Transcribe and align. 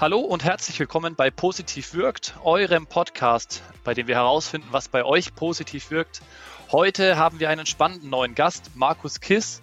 Hallo 0.00 0.20
und 0.20 0.44
herzlich 0.44 0.78
willkommen 0.78 1.16
bei 1.16 1.28
Positiv 1.28 1.92
wirkt, 1.92 2.34
eurem 2.44 2.86
Podcast, 2.86 3.64
bei 3.82 3.94
dem 3.94 4.06
wir 4.06 4.14
herausfinden, 4.14 4.68
was 4.70 4.86
bei 4.86 5.04
euch 5.04 5.34
positiv 5.34 5.90
wirkt. 5.90 6.22
Heute 6.70 7.16
haben 7.16 7.40
wir 7.40 7.50
einen 7.50 7.66
spannenden 7.66 8.08
neuen 8.08 8.36
Gast, 8.36 8.70
Markus 8.76 9.18
Kiss. 9.18 9.60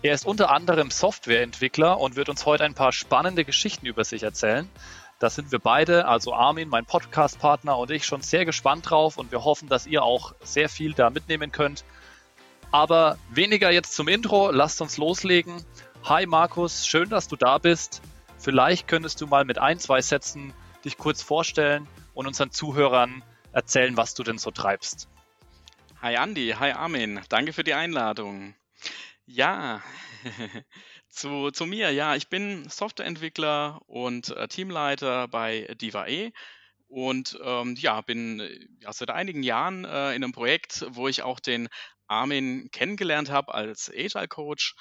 Er 0.00 0.14
ist 0.14 0.24
unter 0.24 0.50
anderem 0.52 0.90
Softwareentwickler 0.90 2.00
und 2.00 2.16
wird 2.16 2.30
uns 2.30 2.46
heute 2.46 2.64
ein 2.64 2.72
paar 2.72 2.92
spannende 2.92 3.44
Geschichten 3.44 3.84
über 3.84 4.04
sich 4.04 4.22
erzählen. 4.22 4.66
Da 5.18 5.28
sind 5.28 5.52
wir 5.52 5.58
beide, 5.58 6.08
also 6.08 6.32
Armin, 6.32 6.70
mein 6.70 6.86
Podcast-Partner 6.86 7.76
und 7.76 7.90
ich, 7.90 8.06
schon 8.06 8.22
sehr 8.22 8.46
gespannt 8.46 8.88
drauf 8.88 9.18
und 9.18 9.32
wir 9.32 9.44
hoffen, 9.44 9.68
dass 9.68 9.86
ihr 9.86 10.02
auch 10.02 10.34
sehr 10.42 10.70
viel 10.70 10.94
da 10.94 11.10
mitnehmen 11.10 11.52
könnt. 11.52 11.84
Aber 12.70 13.18
weniger 13.28 13.70
jetzt 13.70 13.94
zum 13.94 14.08
Intro, 14.08 14.50
lasst 14.50 14.80
uns 14.80 14.96
loslegen. 14.96 15.62
Hi 16.04 16.24
Markus, 16.24 16.86
schön, 16.86 17.10
dass 17.10 17.28
du 17.28 17.36
da 17.36 17.58
bist. 17.58 18.00
Vielleicht 18.38 18.86
könntest 18.86 19.20
du 19.20 19.26
mal 19.26 19.44
mit 19.44 19.58
ein, 19.58 19.78
zwei 19.78 20.00
Sätzen 20.00 20.54
dich 20.84 20.96
kurz 20.96 21.22
vorstellen 21.22 21.88
und 22.14 22.26
unseren 22.26 22.52
Zuhörern 22.52 23.22
erzählen, 23.52 23.96
was 23.96 24.14
du 24.14 24.22
denn 24.22 24.38
so 24.38 24.50
treibst. 24.50 25.08
Hi 26.00 26.16
Andi, 26.16 26.54
hi 26.58 26.70
Armin, 26.70 27.20
danke 27.28 27.52
für 27.52 27.64
die 27.64 27.74
Einladung. 27.74 28.54
Ja, 29.26 29.82
zu, 31.08 31.50
zu 31.50 31.66
mir, 31.66 31.90
ja, 31.90 32.14
ich 32.14 32.28
bin 32.28 32.68
Softwareentwickler 32.68 33.80
und 33.86 34.30
äh, 34.30 34.46
Teamleiter 34.46 35.26
bei 35.26 35.66
Diva.e 35.80 36.30
und 36.86 37.38
ähm, 37.42 37.74
ja, 37.76 38.00
bin 38.00 38.40
äh, 38.40 38.66
ja, 38.80 38.92
seit 38.92 39.10
einigen 39.10 39.42
Jahren 39.42 39.84
äh, 39.84 40.14
in 40.14 40.22
einem 40.22 40.32
Projekt, 40.32 40.86
wo 40.90 41.08
ich 41.08 41.22
auch 41.22 41.40
den 41.40 41.68
Armin 42.06 42.70
kennengelernt 42.70 43.30
habe 43.30 43.52
als 43.52 43.90
Agile 43.90 44.28
Coach 44.28 44.74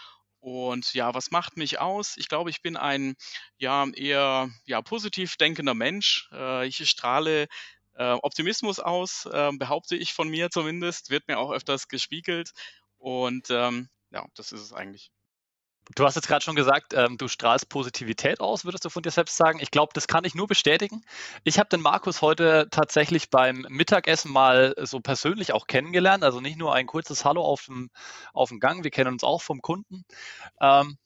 und 0.47 0.93
ja, 0.93 1.13
was 1.13 1.29
macht 1.29 1.57
mich 1.57 1.79
aus? 1.79 2.15
Ich 2.15 2.29
glaube, 2.29 2.49
ich 2.49 2.61
bin 2.61 2.77
ein 2.77 3.15
ja 3.57 3.85
eher 3.93 4.49
ja, 4.63 4.81
positiv 4.81 5.35
denkender 5.35 5.73
Mensch. 5.73 6.29
Äh, 6.31 6.67
ich 6.67 6.89
strahle 6.89 7.47
äh, 7.95 8.13
Optimismus 8.13 8.79
aus, 8.79 9.25
äh, 9.25 9.51
behaupte 9.57 9.97
ich 9.97 10.13
von 10.13 10.29
mir 10.29 10.49
zumindest, 10.49 11.09
wird 11.09 11.27
mir 11.27 11.37
auch 11.37 11.51
öfters 11.51 11.89
gespiegelt. 11.89 12.51
Und 12.97 13.47
ähm, 13.49 13.89
ja, 14.11 14.25
das 14.35 14.53
ist 14.53 14.61
es 14.61 14.71
eigentlich. 14.71 15.11
Du 15.95 16.05
hast 16.05 16.15
jetzt 16.15 16.27
gerade 16.27 16.43
schon 16.43 16.55
gesagt, 16.55 16.93
ähm, 16.93 17.17
du 17.17 17.27
strahlst 17.27 17.69
Positivität 17.69 18.41
aus, 18.41 18.65
würdest 18.65 18.83
du 18.85 18.89
von 18.89 19.03
dir 19.03 19.11
selbst 19.11 19.37
sagen. 19.37 19.59
Ich 19.61 19.71
glaube, 19.71 19.91
das 19.93 20.07
kann 20.07 20.25
ich 20.25 20.35
nur 20.35 20.47
bestätigen. 20.47 21.01
Ich 21.43 21.59
habe 21.59 21.69
den 21.69 21.81
Markus 21.81 22.21
heute 22.21 22.67
tatsächlich 22.71 23.29
beim 23.29 23.65
Mittagessen 23.69 24.31
mal 24.31 24.75
so 24.77 24.99
persönlich 24.99 25.53
auch 25.53 25.67
kennengelernt. 25.67 26.23
Also 26.23 26.41
nicht 26.41 26.57
nur 26.57 26.73
ein 26.73 26.87
kurzes 26.87 27.23
Hallo 27.23 27.41
auf 27.41 27.65
dem, 27.65 27.89
auf 28.33 28.49
dem 28.49 28.59
Gang, 28.59 28.83
wir 28.83 28.91
kennen 28.91 29.13
uns 29.13 29.23
auch 29.23 29.41
vom 29.41 29.61
Kunden. 29.61 30.03
Ähm, 30.61 30.97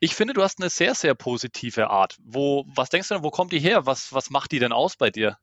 ich 0.00 0.14
finde, 0.14 0.34
du 0.34 0.42
hast 0.42 0.60
eine 0.60 0.70
sehr, 0.70 0.94
sehr 0.94 1.14
positive 1.14 1.90
Art. 1.90 2.16
Wo, 2.22 2.64
was 2.74 2.90
denkst 2.90 3.08
du 3.08 3.14
denn, 3.14 3.24
wo 3.24 3.30
kommt 3.30 3.52
die 3.52 3.60
her? 3.60 3.86
Was, 3.86 4.12
was 4.12 4.30
macht 4.30 4.52
die 4.52 4.58
denn 4.58 4.72
aus 4.72 4.96
bei 4.96 5.10
dir? 5.10 5.38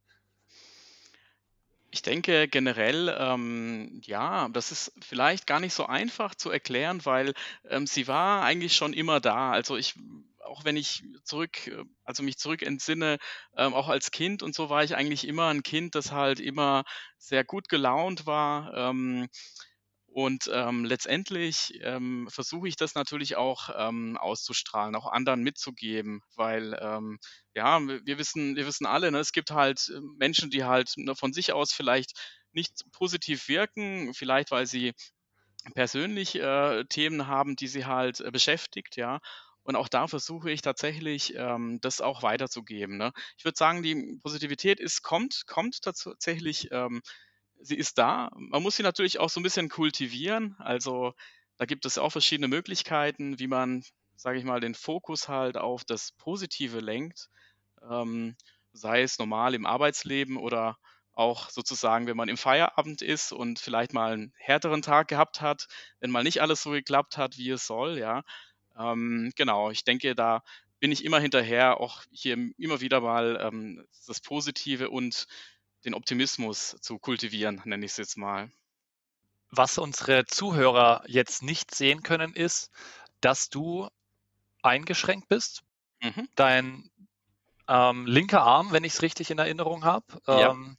Ich 1.98 2.04
denke 2.04 2.48
generell, 2.48 3.10
ähm, 3.20 4.00
ja, 4.04 4.50
das 4.50 4.72
ist 4.72 4.92
vielleicht 5.02 5.48
gar 5.48 5.60
nicht 5.60 5.74
so 5.74 5.88
einfach 5.88 6.36
zu 6.36 6.52
erklären, 6.52 7.04
weil 7.06 7.34
ähm, 7.68 7.88
sie 7.88 8.08
war 8.08 8.44
eigentlich 8.44 8.76
schon 8.76 8.94
immer 8.94 9.20
da. 9.20 9.50
Also 9.52 9.78
ich, 9.78 9.96
auch 10.46 10.64
wenn 10.64 10.78
ich 10.78 11.04
zurück, 11.24 11.66
äh, 11.66 11.84
also 12.04 12.22
mich 12.22 12.38
zurück 12.38 12.62
entsinne, 12.62 13.18
ähm, 13.58 13.74
auch 13.74 13.88
als 13.88 14.12
Kind 14.12 14.44
und 14.44 14.54
so 14.54 14.70
war 14.70 14.84
ich 14.84 14.96
eigentlich 14.96 15.28
immer 15.28 15.48
ein 15.48 15.64
Kind, 15.64 15.96
das 15.96 16.12
halt 16.12 16.40
immer 16.40 16.84
sehr 17.18 17.44
gut 17.44 17.68
gelaunt 17.68 18.28
war. 18.28 18.72
Ähm, 18.76 19.28
und 20.18 20.50
ähm, 20.52 20.84
letztendlich 20.84 21.78
ähm, 21.84 22.28
versuche 22.32 22.68
ich 22.68 22.76
das 22.76 22.96
natürlich 22.96 23.36
auch 23.36 23.70
ähm, 23.78 24.18
auszustrahlen, 24.18 24.96
auch 24.96 25.06
anderen 25.06 25.44
mitzugeben, 25.44 26.24
weil 26.36 26.76
ähm, 26.82 27.20
ja, 27.54 27.80
wir 27.80 28.18
wissen, 28.18 28.56
wir 28.56 28.66
wissen 28.66 28.88
alle, 28.88 29.12
ne, 29.12 29.20
es 29.20 29.32
gibt 29.32 29.52
halt 29.52 29.92
äh, 29.96 30.00
Menschen, 30.18 30.50
die 30.50 30.64
halt 30.64 30.92
ne, 30.96 31.16
von 31.16 31.34
sich 31.34 31.54
aus 31.54 31.72
vielleicht 31.72 32.14
nicht 32.52 32.84
positiv 32.94 33.48
wirken, 33.48 34.12
vielleicht 34.16 34.50
weil 34.50 34.66
sie 34.66 34.94
persönlich 35.76 36.34
äh, 36.34 36.84
Themen 36.86 37.28
haben, 37.28 37.56
die 37.56 37.68
sie 37.68 37.86
halt 37.86 38.20
äh, 38.22 38.32
beschäftigt, 38.32 38.96
ja. 38.96 39.20
Und 39.62 39.76
auch 39.76 39.88
da 39.88 40.08
versuche 40.08 40.50
ich 40.50 40.64
tatsächlich, 40.64 41.36
ähm, 41.36 41.78
das 41.82 42.02
auch 42.02 42.24
weiterzugeben. 42.24 42.98
Ne? 42.98 43.12
Ich 43.38 43.46
würde 43.46 43.58
sagen, 43.58 43.84
die 43.84 44.18
Positivität 44.24 44.80
ist, 44.80 45.04
kommt, 45.04 45.44
kommt 45.46 45.84
tatsächlich 45.84 46.70
ähm, 46.72 47.04
sie 47.60 47.76
ist 47.76 47.98
da. 47.98 48.30
Man 48.36 48.64
muss 48.64 48.76
sie 48.78 48.84
natürlich 48.84 49.20
auch 49.20 49.30
so 49.30 49.40
ein 49.40 49.44
bisschen 49.44 49.70
kultivieren. 49.70 50.56
Also 50.60 51.14
da 51.58 51.66
gibt 51.66 51.86
es 51.86 51.98
auch 51.98 52.12
verschiedene 52.12 52.48
Möglichkeiten, 52.48 53.40
wie 53.40 53.48
man, 53.48 53.84
sage 54.16 54.38
ich 54.40 54.46
mal, 54.46 54.60
den 54.60 54.76
Fokus 54.76 55.28
halt 55.28 55.58
auf 55.58 55.84
das 55.86 56.12
Positive 56.14 56.80
lenkt. 56.80 57.30
Ähm, 57.90 58.36
sei 58.74 59.02
es 59.02 59.20
normal 59.20 59.56
im 59.56 59.66
Arbeitsleben 59.66 60.38
oder 60.38 60.78
auch 61.14 61.50
sozusagen, 61.50 62.06
wenn 62.08 62.18
man 62.18 62.30
im 62.30 62.38
Feierabend 62.38 63.02
ist 63.02 63.32
und 63.32 63.60
vielleicht 63.60 63.94
mal 63.94 64.14
einen 64.14 64.34
härteren 64.38 64.84
Tag 64.84 65.08
gehabt 65.08 65.42
hat, 65.42 65.68
wenn 66.00 66.12
mal 66.12 66.24
nicht 66.24 66.42
alles 66.42 66.62
so 66.62 66.72
geklappt 66.72 67.18
hat, 67.18 67.38
wie 67.38 67.50
es 67.50 67.66
soll, 67.66 67.98
ja. 67.98 68.24
Ähm, 68.78 69.32
genau, 69.36 69.72
ich 69.72 69.84
denke, 69.84 70.14
da 70.16 70.44
bin 70.80 70.92
ich 70.92 71.04
immer 71.04 71.20
hinterher, 71.20 71.80
auch 71.82 72.04
hier 72.12 72.38
immer 72.58 72.82
wieder 72.82 73.02
mal 73.02 73.40
ähm, 73.42 73.84
das 74.06 74.22
Positive 74.22 74.90
und 74.92 75.26
den 75.86 75.94
Optimismus 75.94 76.76
zu 76.82 77.00
kultivieren, 77.00 77.62
nenne 77.66 77.86
ich 77.86 77.92
es 77.92 77.98
jetzt 77.98 78.18
mal. 78.18 78.52
Was 79.50 79.78
unsere 79.78 80.26
Zuhörer 80.26 81.04
jetzt 81.08 81.42
nicht 81.42 81.74
sehen 81.74 82.04
können, 82.04 82.34
ist, 82.34 82.70
dass 83.22 83.50
du 83.50 83.88
eingeschränkt 84.62 85.30
bist. 85.30 85.64
Mhm. 86.02 86.28
Dein 86.36 86.90
ähm, 87.68 88.06
linker 88.06 88.42
Arm, 88.42 88.72
wenn 88.72 88.84
ich 88.84 88.94
es 88.94 89.02
richtig 89.02 89.32
in 89.32 89.40
Erinnerung 89.40 89.84
habe, 89.84 90.06
ähm, 90.28 90.78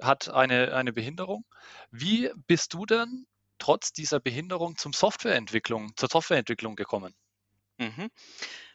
ja. 0.00 0.06
hat 0.06 0.28
eine, 0.28 0.74
eine 0.74 0.92
Behinderung. 0.92 1.44
Wie 1.90 2.30
bist 2.46 2.74
du 2.74 2.86
denn 2.86 3.26
trotz 3.58 3.92
dieser 3.92 4.20
Behinderung 4.20 4.76
zum 4.76 4.92
Softwareentwicklung, 4.92 5.96
zur 5.96 6.08
Softwareentwicklung 6.08 6.76
gekommen? 6.76 7.14
Mhm. 7.78 8.10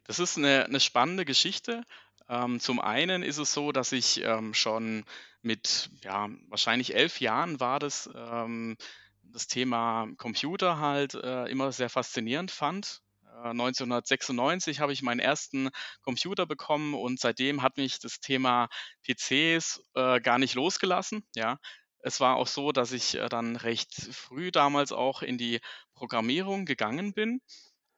Das 0.04 0.20
ist 0.20 0.38
eine, 0.38 0.66
eine 0.66 0.80
spannende 0.80 1.26
Geschichte. 1.26 1.84
Ähm, 2.32 2.62
zum 2.62 2.80
einen 2.80 3.24
ist 3.24 3.38
es 3.40 3.52
so, 3.52 3.74
dass 3.74 3.92
ich 3.92 4.22
ähm, 4.24 4.54
schon 4.54 5.04
mit, 5.42 5.90
ja, 6.02 6.30
wahrscheinlich 6.48 6.96
elf 6.96 7.20
Jahren 7.20 7.60
war 7.60 7.78
das, 7.78 8.10
ähm, 8.16 8.78
das 9.22 9.48
Thema 9.48 10.08
Computer 10.18 10.80
halt 10.80 11.14
äh, 11.14 11.46
immer 11.48 11.74
sehr 11.74 11.90
faszinierend 11.90 12.50
fand. 12.50 13.02
Äh, 13.44 13.54
1996 13.54 14.80
habe 14.80 14.94
ich 14.94 15.02
meinen 15.02 15.20
ersten 15.20 15.72
Computer 16.04 16.46
bekommen 16.46 16.94
und 16.94 17.20
seitdem 17.20 17.64
hat 17.64 17.76
mich 17.76 18.00
das 18.00 18.22
Thema 18.22 18.70
PCs 19.04 19.82
äh, 19.96 20.22
gar 20.22 20.40
nicht 20.40 20.56
losgelassen. 20.56 21.26
Ja, 21.36 21.58
es 22.00 22.22
war 22.22 22.38
auch 22.38 22.48
so, 22.48 22.72
dass 22.72 22.94
ich 22.94 23.16
äh, 23.16 23.28
dann 23.28 23.58
recht 23.58 23.94
früh 23.94 24.52
damals 24.52 24.94
auch 24.94 25.22
in 25.22 25.38
die 25.38 25.60
Programmierung 25.96 26.64
gegangen 26.66 27.14
bin 27.14 27.42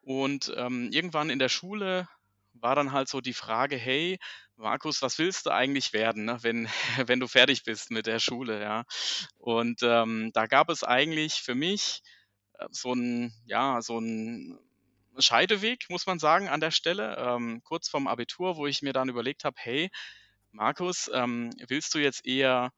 und 0.01 0.51
ähm, 0.57 0.89
irgendwann 0.91 1.29
in 1.29 1.37
der 1.39 1.49
Schule 1.49 2.07
war 2.63 2.75
dann 2.75 2.93
halt 2.93 3.09
so 3.09 3.21
die 3.21 3.33
Frage, 3.33 3.75
hey, 3.75 4.17
Markus, 4.55 5.01
was 5.01 5.19
willst 5.19 5.45
du 5.45 5.51
eigentlich 5.51 5.93
werden, 5.93 6.25
ne, 6.25 6.37
wenn, 6.41 6.67
wenn 7.07 7.19
du 7.19 7.27
fertig 7.27 7.63
bist 7.63 7.91
mit 7.91 8.07
der 8.07 8.19
Schule, 8.19 8.61
ja? 8.61 8.85
Und 9.37 9.81
ähm, 9.83 10.31
da 10.33 10.47
gab 10.47 10.69
es 10.69 10.83
eigentlich 10.83 11.35
für 11.35 11.55
mich 11.55 12.01
äh, 12.59 12.67
so 12.71 12.93
ein, 12.93 13.33
ja, 13.45 13.81
so 13.81 13.99
ein 13.99 14.57
Scheideweg, 15.19 15.89
muss 15.89 16.07
man 16.07 16.19
sagen, 16.19 16.47
an 16.49 16.59
der 16.61 16.71
Stelle, 16.71 17.17
ähm, 17.17 17.61
kurz 17.63 17.89
vorm 17.89 18.07
Abitur, 18.07 18.57
wo 18.57 18.65
ich 18.65 18.81
mir 18.81 18.93
dann 18.93 19.09
überlegt 19.09 19.43
habe, 19.43 19.55
hey, 19.59 19.91
Markus, 20.51 21.09
ähm, 21.13 21.51
willst 21.67 21.93
du 21.93 21.99
jetzt 21.99 22.25
eher 22.25 22.71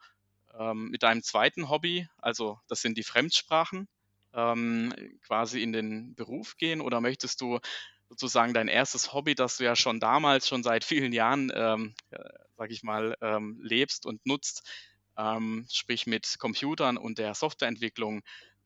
ähm, 0.57 0.89
mit 0.89 1.03
deinem 1.03 1.23
zweiten 1.23 1.69
Hobby, 1.69 2.07
also 2.17 2.59
das 2.67 2.81
sind 2.81 2.97
die 2.97 3.03
Fremdsprachen, 3.03 3.87
ähm, 4.33 4.93
quasi 5.25 5.61
in 5.61 5.71
den 5.71 6.15
Beruf 6.15 6.57
gehen 6.57 6.81
oder 6.81 7.01
möchtest 7.01 7.41
du 7.41 7.59
sozusagen 8.09 8.53
dein 8.53 8.67
erstes 8.67 9.13
Hobby, 9.13 9.35
das 9.35 9.57
du 9.57 9.63
ja 9.63 9.75
schon 9.75 9.99
damals, 9.99 10.47
schon 10.47 10.63
seit 10.63 10.83
vielen 10.83 11.13
Jahren, 11.13 11.51
ähm, 11.53 11.93
äh, 12.11 12.19
sag 12.57 12.71
ich 12.71 12.83
mal, 12.83 13.15
ähm, 13.21 13.59
lebst 13.61 14.05
und 14.05 14.25
nutzt, 14.25 14.63
ähm, 15.17 15.65
sprich 15.71 16.07
mit 16.07 16.35
Computern 16.39 16.97
und 16.97 17.17
der 17.17 17.33
Softwareentwicklung, 17.35 18.21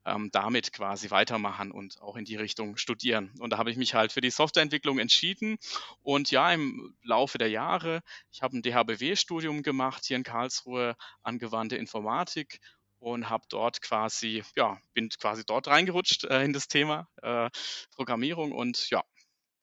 ähm, 0.06 0.30
damit 0.32 0.72
quasi 0.72 1.10
weitermachen 1.10 1.72
und 1.72 2.00
auch 2.00 2.16
in 2.16 2.24
die 2.24 2.36
Richtung 2.36 2.76
studieren. 2.76 3.32
Und 3.38 3.50
da 3.50 3.58
habe 3.58 3.70
ich 3.70 3.76
mich 3.76 3.94
halt 3.94 4.12
für 4.12 4.20
die 4.20 4.30
Softwareentwicklung 4.30 4.98
entschieden. 4.98 5.58
Und 6.02 6.30
ja, 6.30 6.52
im 6.52 6.96
Laufe 7.02 7.38
der 7.38 7.50
Jahre, 7.50 8.02
ich 8.30 8.42
habe 8.42 8.56
ein 8.56 8.62
DHBW-Studium 8.62 9.62
gemacht 9.62 10.04
hier 10.06 10.16
in 10.16 10.22
Karlsruhe, 10.22 10.96
angewandte 11.22 11.76
Informatik 11.76 12.60
und 12.98 13.28
habe 13.28 13.44
dort 13.48 13.82
quasi, 13.82 14.42
ja, 14.56 14.78
bin 14.94 15.08
quasi 15.10 15.44
dort 15.44 15.68
reingerutscht 15.68 16.24
äh, 16.24 16.44
in 16.44 16.52
das 16.52 16.68
Thema 16.68 17.08
äh, 17.22 17.50
Programmierung 17.94 18.52
und 18.52 18.88
ja, 18.90 19.02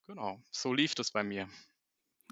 Genau, 0.07 0.41
so 0.51 0.73
lief 0.73 0.95
das 0.95 1.11
bei 1.11 1.23
mir. 1.23 1.49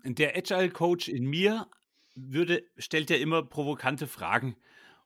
Der 0.04 0.36
Agile 0.36 0.70
Coach 0.70 1.08
in 1.08 1.26
mir 1.26 1.68
würde, 2.16 2.64
stellt 2.78 3.10
ja 3.10 3.18
immer 3.18 3.44
provokante 3.44 4.08
Fragen. 4.08 4.56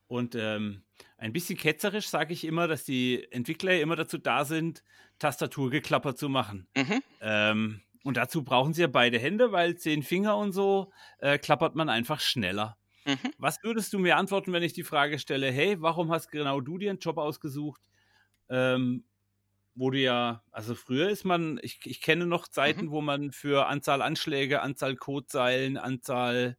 Und 0.07 0.35
ähm, 0.35 0.83
ein 1.17 1.33
bisschen 1.33 1.57
ketzerisch 1.57 2.07
sage 2.07 2.33
ich 2.33 2.43
immer, 2.43 2.67
dass 2.67 2.83
die 2.83 3.31
Entwickler 3.31 3.79
immer 3.79 3.95
dazu 3.95 4.17
da 4.17 4.45
sind, 4.45 4.83
Tastaturgeklapper 5.19 6.15
zu 6.15 6.29
machen. 6.29 6.67
Mhm. 6.75 7.01
Ähm, 7.21 7.81
Und 8.03 8.17
dazu 8.17 8.43
brauchen 8.43 8.73
Sie 8.73 8.81
ja 8.81 8.87
beide 8.87 9.19
Hände, 9.19 9.51
weil 9.51 9.77
zehn 9.77 10.03
Finger 10.03 10.37
und 10.37 10.51
so 10.53 10.91
äh, 11.19 11.37
klappert 11.37 11.75
man 11.75 11.89
einfach 11.89 12.19
schneller. 12.21 12.77
Mhm. 13.05 13.33
Was 13.37 13.61
würdest 13.63 13.93
du 13.93 13.99
mir 13.99 14.17
antworten, 14.17 14.53
wenn 14.53 14.63
ich 14.63 14.73
die 14.73 14.83
Frage 14.83 15.19
stelle, 15.19 15.51
hey, 15.51 15.81
warum 15.81 16.11
hast 16.11 16.29
genau 16.29 16.61
du 16.61 16.77
dir 16.77 16.89
einen 16.89 16.99
Job 16.99 17.17
ausgesucht? 17.17 17.81
Ähm, 18.49 19.05
wo 19.79 19.89
du 19.91 19.97
ja, 19.97 20.43
also 20.51 20.75
früher 20.75 21.09
ist 21.09 21.23
man, 21.23 21.57
ich, 21.63 21.79
ich 21.85 22.01
kenne 22.01 22.25
noch 22.25 22.49
Zeiten, 22.49 22.87
mhm. 22.87 22.91
wo 22.91 23.01
man 23.01 23.31
für 23.31 23.67
Anzahl 23.67 24.01
Anschläge, 24.01 24.61
Anzahl 24.61 24.97
Codezeilen, 24.97 25.77
Anzahl 25.77 26.57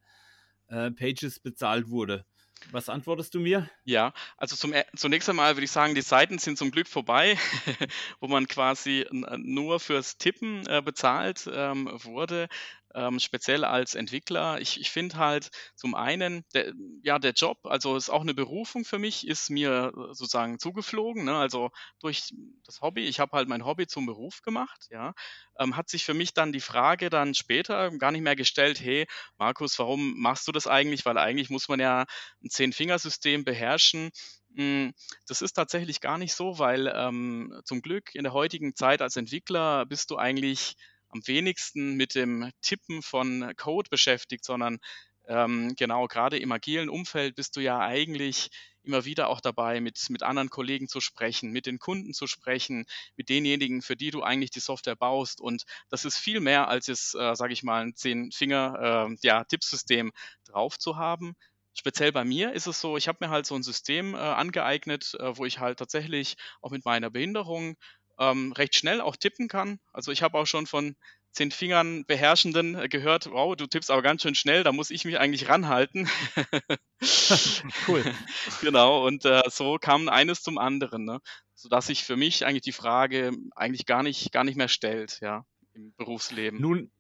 äh, 0.69 0.91
Pages 0.91 1.39
bezahlt 1.39 1.91
wurde. 1.91 2.25
Was 2.71 2.89
antwortest 2.89 3.35
du 3.35 3.41
mir? 3.41 3.69
Ja, 3.85 4.13
also 4.37 4.57
zum, 4.57 4.75
zunächst 4.97 5.29
einmal 5.29 5.57
würde 5.57 5.65
ich 5.65 5.71
sagen, 5.71 5.95
die 5.95 6.03
Seiten 6.03 6.39
sind 6.39 6.57
zum 6.57 6.71
Glück 6.71 6.89
vorbei, 6.89 7.39
wo 8.21 8.29
man 8.29 8.49
quasi 8.49 9.07
nur 9.11 9.81
fürs 9.81 10.17
Tippen 10.17 10.67
äh, 10.67 10.83
bezahlt 10.83 11.49
ähm, 11.53 11.91
wurde 12.03 12.49
ähm, 12.95 13.21
speziell 13.21 13.65
als 13.65 13.95
Entwickler. 13.95 14.61
Ich, 14.61 14.81
ich 14.81 14.91
finde 14.91 15.17
halt 15.17 15.51
zum 15.75 15.95
einen, 15.95 16.45
der, 16.55 16.73
ja, 17.03 17.19
der 17.19 17.33
Job, 17.33 17.59
also 17.65 17.97
ist 17.97 18.11
auch 18.11 18.23
eine 18.23 18.35
Berufung 18.35 18.85
für 18.85 18.99
mich, 18.99 19.27
ist 19.27 19.51
mir 19.51 19.93
sozusagen 20.13 20.59
zugeflogen. 20.59 21.25
Ne? 21.25 21.37
Also 21.37 21.71
durch 22.01 22.35
das 22.65 22.81
Hobby, 22.81 23.07
ich 23.07 23.21
habe 23.21 23.37
halt 23.37 23.49
mein 23.49 23.65
Hobby 23.65 23.87
zum 23.87 24.07
Beruf 24.07 24.43
gemacht, 24.43 24.89
ja, 24.91 25.15
ähm, 25.59 25.77
hat 25.77 25.89
sich 25.89 26.05
für 26.05 26.15
mich 26.15 26.35
dann 26.35 26.53
die 26.53 26.61
Frage 26.61 27.11
dann 27.11 27.35
später 27.35 27.91
gar 27.99 28.13
nicht 28.13 28.23
mehr 28.23 28.37
gestellt, 28.37 28.81
hey, 28.81 29.07
Markus, 29.39 29.79
warum 29.79 30.19
machst 30.21 30.49
du 30.49 30.53
das 30.53 30.67
eigentlich? 30.67 31.05
Weil 31.05 31.19
eigentlich 31.19 31.51
muss 31.51 31.69
man 31.69 31.81
ja 31.81 32.07
ein 32.43 32.51
Zehn-Fingersystem 32.51 33.45
beherrschen. 33.45 34.11
Hm, 34.57 34.93
das 35.29 35.43
ist 35.43 35.53
tatsächlich 35.53 36.01
gar 36.01 36.19
nicht 36.19 36.35
so, 36.35 36.59
weil 36.59 36.93
ähm, 36.95 37.61
zum 37.65 37.83
Glück 37.83 38.15
in 38.15 38.25
der 38.25 38.33
heutigen 38.33 38.75
Zeit 38.75 39.01
als 39.03 39.17
Entwickler 39.17 39.87
bist 39.87 40.11
du 40.11 40.17
eigentlich 40.17 40.77
am 41.11 41.27
wenigsten 41.27 41.97
mit 41.97 42.15
dem 42.15 42.51
Tippen 42.63 43.03
von 43.03 43.53
Code 43.57 43.91
beschäftigt, 43.91 44.45
sondern 44.45 44.79
ähm, 45.27 45.75
genau 45.77 46.07
gerade 46.07 46.39
im 46.39 46.53
agilen 46.53 46.89
Umfeld 46.89 47.37
bist 47.37 47.57
du 47.57 47.61
ja 47.61 47.79
eigentlich 47.79 48.51
immer 48.83 49.05
wieder 49.05 49.29
auch 49.29 49.41
dabei, 49.41 49.81
mit, 49.81 49.99
mit 50.09 50.23
anderen 50.23 50.51
Kollegen 50.51 50.89
zu 50.89 51.01
sprechen, 51.01 51.51
mit 51.51 51.67
den 51.67 51.79
Kunden 51.79 52.15
zu 52.15 52.27
sprechen, 52.27 52.87
mit 53.17 53.29
denjenigen, 53.29 53.83
für 53.83 53.97
die 53.97 54.11
du 54.11 54.23
eigentlich 54.23 54.51
die 54.51 54.61
Software 54.61 54.97
baust. 54.97 55.41
Und 55.41 55.65
das 55.91 56.05
ist 56.05 56.17
viel 56.17 56.41
mehr, 56.41 56.69
als 56.69 56.89
es, 56.89 57.15
äh, 57.15 57.35
sage 57.35 57.53
ich 57.53 57.63
mal, 57.63 57.83
ein 57.83 57.95
Zehn-Finger-Tippsystem 57.95 60.07
äh, 60.07 60.11
ja, 60.11 60.15
drauf 60.45 60.79
zu 60.79 60.97
haben. 60.97 61.35
Speziell 61.75 62.13
bei 62.13 62.25
mir 62.25 62.53
ist 62.53 62.67
es 62.67 62.81
so, 62.81 62.97
ich 62.97 63.07
habe 63.07 63.19
mir 63.21 63.31
halt 63.31 63.47
so 63.47 63.55
ein 63.55 63.63
System 63.63 64.15
äh, 64.15 64.19
angeeignet, 64.19 65.15
äh, 65.21 65.37
wo 65.37 65.45
ich 65.45 65.61
halt 65.61 65.79
tatsächlich 65.79 66.37
auch 66.63 66.71
mit 66.71 66.85
meiner 66.85 67.11
Behinderung 67.11 67.77
ähm, 68.21 68.53
recht 68.53 68.77
schnell 68.77 69.01
auch 69.01 69.17
tippen 69.17 69.49
kann. 69.49 69.81
Also 69.93 70.13
ich 70.13 70.23
habe 70.23 70.39
auch 70.39 70.47
schon 70.47 70.67
von 70.67 70.95
zehn 71.33 71.51
Fingern 71.51 72.05
Beherrschenden 72.07 72.75
äh, 72.75 72.89
gehört, 72.89 73.31
wow, 73.31 73.57
du 73.57 73.67
tippst 73.67 73.91
aber 73.91 74.03
ganz 74.03 74.23
schön 74.23 74.35
schnell, 74.35 74.63
da 74.63 74.73
muss 74.73 74.91
ich 74.91 75.05
mich 75.05 75.19
eigentlich 75.19 75.49
ranhalten. 75.49 76.09
cool. 77.89 78.05
genau, 78.61 79.07
und 79.07 79.25
äh, 79.25 79.43
so 79.49 79.79
kam 79.79 80.09
eines 80.09 80.43
zum 80.43 80.59
anderen, 80.59 81.05
ne? 81.05 81.21
sodass 81.55 81.87
sich 81.87 82.05
für 82.05 82.17
mich 82.17 82.47
eigentlich 82.47 82.63
die 82.63 82.73
Frage 82.73 83.33
eigentlich 83.55 83.87
gar 83.87 84.03
nicht, 84.03 84.33
gar 84.33 84.45
nicht 84.45 84.57
mehr 84.57 84.69
stellt, 84.69 85.19
ja, 85.21 85.45
im 85.75 85.93
Berufsleben. 85.97 86.61
Nun, 86.61 86.91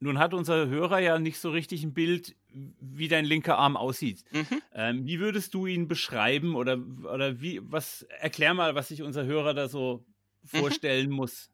nun 0.00 0.18
hat 0.18 0.34
unser 0.34 0.68
Hörer 0.68 1.00
ja 1.00 1.18
nicht 1.18 1.40
so 1.40 1.50
richtig 1.50 1.82
ein 1.82 1.94
Bild, 1.94 2.36
wie 2.48 3.08
dein 3.08 3.24
linker 3.24 3.58
Arm 3.58 3.76
aussieht. 3.76 4.24
Mhm. 4.30 4.62
Ähm, 4.72 5.06
wie 5.06 5.18
würdest 5.18 5.52
du 5.54 5.66
ihn 5.66 5.88
beschreiben 5.88 6.54
oder, 6.54 6.78
oder 7.02 7.40
wie, 7.40 7.60
was, 7.62 8.02
erklär 8.02 8.54
mal, 8.54 8.74
was 8.76 8.88
sich 8.88 9.02
unser 9.02 9.24
Hörer 9.24 9.54
da 9.54 9.68
so. 9.68 10.04
Vorstellen 10.44 11.10
mhm. 11.10 11.16
muss. 11.16 11.50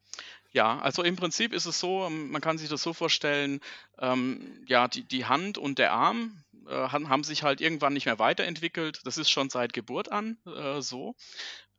Ja, 0.52 0.78
also 0.78 1.02
im 1.02 1.16
Prinzip 1.16 1.52
ist 1.52 1.66
es 1.66 1.80
so, 1.80 2.06
ähm, 2.06 2.30
man 2.30 2.40
kann 2.40 2.58
sich 2.58 2.68
das 2.68 2.82
so 2.82 2.92
vorstellen, 2.92 3.60
ähm, 3.98 4.62
ja, 4.68 4.86
die, 4.86 5.02
die 5.02 5.24
Hand 5.24 5.58
und 5.58 5.78
der 5.80 5.92
Arm 5.92 6.44
äh, 6.68 6.88
haben 6.88 7.24
sich 7.24 7.42
halt 7.42 7.60
irgendwann 7.60 7.92
nicht 7.92 8.06
mehr 8.06 8.20
weiterentwickelt. 8.20 9.00
Das 9.04 9.18
ist 9.18 9.30
schon 9.30 9.50
seit 9.50 9.72
Geburt 9.72 10.12
an 10.12 10.38
äh, 10.46 10.80
so. 10.80 11.16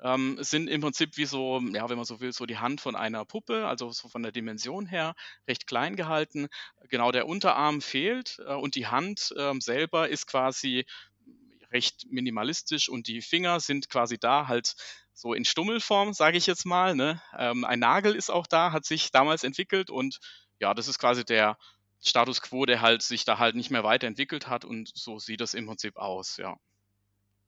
Ähm, 0.01 0.37
sind 0.41 0.67
im 0.67 0.81
Prinzip 0.81 1.15
wie 1.15 1.25
so, 1.25 1.61
ja, 1.73 1.89
wenn 1.89 1.95
man 1.95 2.05
so 2.05 2.19
will, 2.19 2.33
so 2.33 2.45
die 2.45 2.57
Hand 2.57 2.81
von 2.81 2.97
einer 2.97 3.23
Puppe, 3.23 3.65
also 3.65 3.91
so 3.91 4.09
von 4.09 4.23
der 4.23 4.33
Dimension 4.33 4.85
her 4.85 5.15
recht 5.47 5.67
klein 5.67 5.95
gehalten. 5.95 6.47
Genau 6.89 7.13
der 7.13 7.27
Unterarm 7.27 7.81
fehlt 7.81 8.39
äh, 8.45 8.53
und 8.53 8.75
die 8.75 8.87
Hand 8.87 9.33
äh, 9.37 9.53
selber 9.59 10.09
ist 10.09 10.27
quasi 10.27 10.85
recht 11.71 12.05
minimalistisch 12.09 12.89
und 12.89 13.07
die 13.07 13.21
Finger 13.21 13.59
sind 13.59 13.89
quasi 13.89 14.17
da 14.17 14.47
halt 14.47 14.75
so 15.15 15.33
in 15.33 15.45
Stummelform, 15.45 16.13
sage 16.13 16.37
ich 16.37 16.45
jetzt 16.45 16.65
mal. 16.65 16.95
Ne? 16.95 17.19
Ähm, 17.37 17.63
ein 17.65 17.79
Nagel 17.79 18.13
ist 18.15 18.29
auch 18.29 18.45
da, 18.45 18.71
hat 18.71 18.85
sich 18.85 19.11
damals 19.11 19.43
entwickelt 19.43 19.89
und 19.89 20.19
ja, 20.59 20.73
das 20.73 20.87
ist 20.87 20.99
quasi 20.99 21.25
der 21.25 21.57
Status 22.03 22.41
quo, 22.41 22.65
der 22.65 22.81
halt 22.81 23.01
sich 23.01 23.25
da 23.25 23.39
halt 23.39 23.55
nicht 23.55 23.71
mehr 23.71 23.83
weiterentwickelt 23.83 24.47
hat 24.47 24.65
und 24.65 24.91
so 24.93 25.17
sieht 25.17 25.41
das 25.41 25.53
im 25.53 25.65
Prinzip 25.65 25.97
aus, 25.97 26.37
ja. 26.37 26.57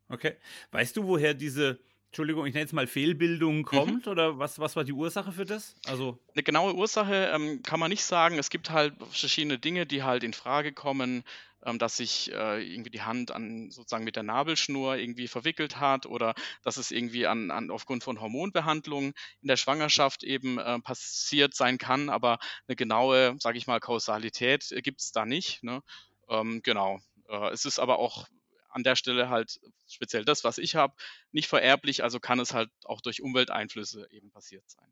Okay. 0.10 0.38
Weißt 0.72 0.96
du, 0.96 1.06
woher 1.06 1.34
diese, 1.34 1.80
Entschuldigung, 2.08 2.46
ich 2.46 2.54
nenne 2.54 2.66
es 2.66 2.72
mal 2.72 2.88
Fehlbildung 2.88 3.58
mhm. 3.58 3.66
kommt 3.66 4.06
mhm. 4.06 4.12
oder 4.12 4.40
was, 4.40 4.58
was 4.60 4.76
war 4.78 4.86
die 4.86 4.94
Ursache 4.94 5.34
für 5.34 5.46
das? 5.46 5.76
Also 5.86 6.18
eine 6.34 6.44
genaue 6.44 6.74
Ursache 6.74 7.32
ähm, 7.34 7.62
kann 7.62 7.80
man 7.80 7.90
nicht 7.90 8.06
sagen. 8.06 8.40
Es 8.40 8.50
gibt 8.50 8.70
halt 8.70 8.96
verschiedene 9.12 9.60
Dinge, 9.60 9.86
die 9.86 10.04
halt 10.04 10.24
in 10.24 10.34
Frage 10.34 10.72
kommen 10.72 11.24
ähm, 11.66 11.80
dass 11.80 11.98
sich 11.98 12.32
äh, 12.32 12.62
irgendwie 12.62 12.90
die 12.90 13.02
Hand 13.02 13.32
an 13.32 13.72
sozusagen 13.72 14.04
mit 14.04 14.16
der 14.16 14.24
Nabelschnur 14.24 14.98
irgendwie 14.98 15.28
verwickelt 15.28 15.80
hat 15.80 16.06
oder 16.06 16.36
dass 16.64 16.78
es 16.78 16.92
irgendwie 16.92 17.28
an, 17.28 17.52
an 17.52 17.72
aufgrund 17.72 18.04
von 18.04 18.22
Hormonbehandlungen 18.22 19.14
in 19.42 19.48
der 19.48 19.58
Schwangerschaft 19.58 20.24
eben 20.24 20.60
äh, 20.60 20.80
passiert 20.80 21.56
sein 21.56 21.78
kann, 21.78 22.10
aber 22.10 22.40
eine 22.68 22.76
genaue, 22.76 23.36
sage 23.40 23.58
ich 23.58 23.68
mal, 23.68 23.80
Kausalität 23.80 24.72
äh, 24.72 24.82
gibt 24.82 25.02
es 25.02 25.12
da 25.12 25.26
nicht. 25.26 25.64
Ne? 25.64 25.82
Ähm, 26.30 26.62
genau. 26.64 27.00
Äh, 27.28 27.50
es 27.52 27.66
ist 27.66 27.80
aber 27.80 28.00
auch 28.00 28.28
an 28.70 28.84
der 28.84 28.96
Stelle 28.96 29.30
halt 29.30 29.60
speziell 29.88 30.26
das, 30.26 30.44
was 30.44 30.58
ich 30.60 30.76
habe, 30.76 30.94
nicht 31.32 31.48
vererblich, 31.48 32.04
also 32.04 32.20
kann 32.20 32.40
es 32.40 32.54
halt 32.54 32.70
auch 32.84 33.02
durch 33.02 33.22
Umwelteinflüsse 33.22 34.08
eben 34.12 34.30
passiert 34.32 34.70
sein. 34.70 34.92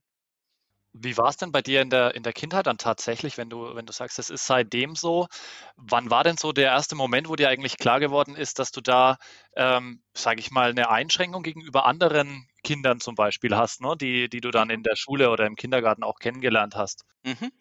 Wie 0.97 1.17
war 1.17 1.27
es 1.29 1.35
denn 1.37 1.51
bei 1.51 1.61
dir 1.61 1.81
in 1.81 1.89
der, 1.89 2.15
in 2.15 2.23
der 2.23 2.31
Kindheit 2.33 2.67
dann 2.67 2.77
tatsächlich, 2.77 3.37
wenn 3.37 3.49
du, 3.49 3.75
wenn 3.75 3.85
du 3.85 3.91
sagst, 3.91 4.17
es 4.17 4.29
ist 4.29 4.45
seitdem 4.45 4.95
so? 4.95 5.27
Wann 5.75 6.09
war 6.09 6.23
denn 6.23 6.37
so 6.37 6.53
der 6.53 6.67
erste 6.71 6.95
Moment, 6.95 7.27
wo 7.27 7.35
dir 7.35 7.49
eigentlich 7.49 7.77
klar 7.77 7.99
geworden 7.99 8.35
ist, 8.35 8.59
dass 8.59 8.71
du 8.71 8.79
da, 8.81 9.17
ähm, 9.55 10.01
sage 10.13 10.39
ich 10.39 10.51
mal, 10.51 10.69
eine 10.69 10.89
Einschränkung 10.89 11.43
gegenüber 11.43 11.85
anderen 11.85 12.47
Kindern 12.63 12.99
zum 13.01 13.15
Beispiel 13.15 13.55
hast, 13.55 13.81
ne? 13.81 13.95
die, 13.99 14.29
die 14.29 14.39
du 14.41 14.51
dann 14.51 14.69
in 14.69 14.83
der 14.83 14.95
Schule 14.95 15.29
oder 15.31 15.45
im 15.45 15.55
Kindergarten 15.55 16.03
auch 16.03 16.17
kennengelernt 16.19 16.75
hast? 16.75 17.03
Mhm. 17.23 17.51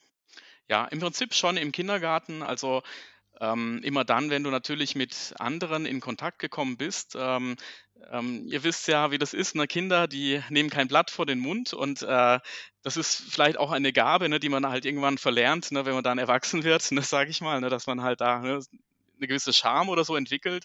Ja, 0.69 0.87
im 0.87 1.01
Prinzip 1.01 1.35
schon 1.35 1.57
im 1.57 1.73
Kindergarten. 1.73 2.43
Also 2.43 2.83
ähm, 3.41 3.81
immer 3.85 4.05
dann, 4.05 4.31
wenn 4.31 4.45
du 4.45 4.51
natürlich 4.51 4.97
mit 4.97 5.35
anderen 5.39 5.87
in 5.87 6.01
Kontakt 6.01 6.39
gekommen 6.41 6.77
bist. 6.79 7.17
Ähm, 7.19 7.57
ähm, 8.11 8.47
ihr 8.47 8.63
wisst 8.65 8.89
ja, 8.89 9.11
wie 9.11 9.19
das 9.19 9.35
ist, 9.35 9.55
ne? 9.55 9.67
Kinder, 9.67 10.07
die 10.09 10.43
nehmen 10.51 10.71
kein 10.71 10.89
Blatt 10.89 11.11
vor 11.11 11.27
den 11.27 11.39
Mund 11.39 11.73
und 11.75 12.03
äh, 12.03 12.41
das 12.83 12.97
ist 12.97 13.17
vielleicht 13.17 13.59
auch 13.59 13.71
eine 13.73 13.93
Gabe, 13.93 14.29
ne, 14.29 14.39
die 14.41 14.49
man 14.49 14.67
halt 14.69 14.85
irgendwann 14.85 15.19
verlernt, 15.19 15.73
ne, 15.73 15.87
wenn 15.87 15.95
man 15.95 16.05
dann 16.05 16.19
erwachsen 16.19 16.65
wird, 16.65 16.91
ne, 16.93 17.03
sage 17.03 17.31
ich 17.31 17.41
mal, 17.41 17.61
ne, 17.61 17.71
dass 17.71 17.87
man 17.87 18.03
halt 18.03 18.21
da 18.21 18.41
ne, 18.41 18.61
eine 19.17 19.27
gewisse 19.27 19.53
Charme 19.53 19.89
oder 19.89 20.05
so 20.05 20.17
entwickelt. 20.17 20.65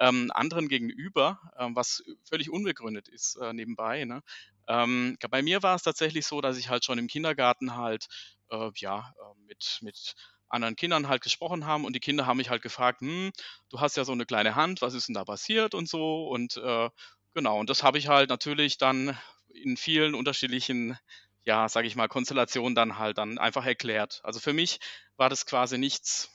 Ähm, 0.00 0.32
anderen 0.34 0.68
gegenüber, 0.68 1.38
ähm, 1.56 1.76
was 1.76 2.02
völlig 2.28 2.50
unbegründet 2.50 3.06
ist 3.08 3.36
äh, 3.36 3.52
nebenbei. 3.52 4.04
Ne? 4.04 4.22
Ähm, 4.66 5.16
bei 5.30 5.40
mir 5.40 5.62
war 5.62 5.76
es 5.76 5.82
tatsächlich 5.82 6.26
so, 6.26 6.40
dass 6.40 6.58
ich 6.58 6.68
halt 6.68 6.84
schon 6.84 6.98
im 6.98 7.06
Kindergarten 7.06 7.76
halt 7.76 8.08
äh, 8.50 8.70
ja 8.74 9.14
äh, 9.20 9.40
mit, 9.46 9.78
mit 9.82 10.14
anderen 10.54 10.76
Kindern 10.76 11.08
halt 11.08 11.22
gesprochen 11.22 11.66
haben 11.66 11.84
und 11.84 11.94
die 11.94 12.00
Kinder 12.00 12.26
haben 12.26 12.38
mich 12.38 12.50
halt 12.50 12.62
gefragt, 12.62 13.00
hm, 13.00 13.32
du 13.70 13.80
hast 13.80 13.96
ja 13.96 14.04
so 14.04 14.12
eine 14.12 14.26
kleine 14.26 14.54
Hand, 14.54 14.82
was 14.82 14.94
ist 14.94 15.08
denn 15.08 15.14
da 15.14 15.24
passiert 15.24 15.74
und 15.74 15.88
so 15.88 16.28
und 16.28 16.56
äh, 16.56 16.88
genau 17.34 17.58
und 17.58 17.68
das 17.70 17.82
habe 17.82 17.98
ich 17.98 18.08
halt 18.08 18.30
natürlich 18.30 18.78
dann 18.78 19.18
in 19.52 19.76
vielen 19.76 20.14
unterschiedlichen 20.14 20.98
ja, 21.44 21.68
sage 21.68 21.86
ich 21.86 21.96
mal, 21.96 22.08
Konstellationen 22.08 22.74
dann 22.74 22.98
halt 22.98 23.18
dann 23.18 23.38
einfach 23.38 23.66
erklärt. 23.66 24.20
Also 24.24 24.40
für 24.40 24.52
mich 24.52 24.80
war 25.16 25.28
das 25.28 25.46
quasi 25.46 25.78
nichts 25.78 26.30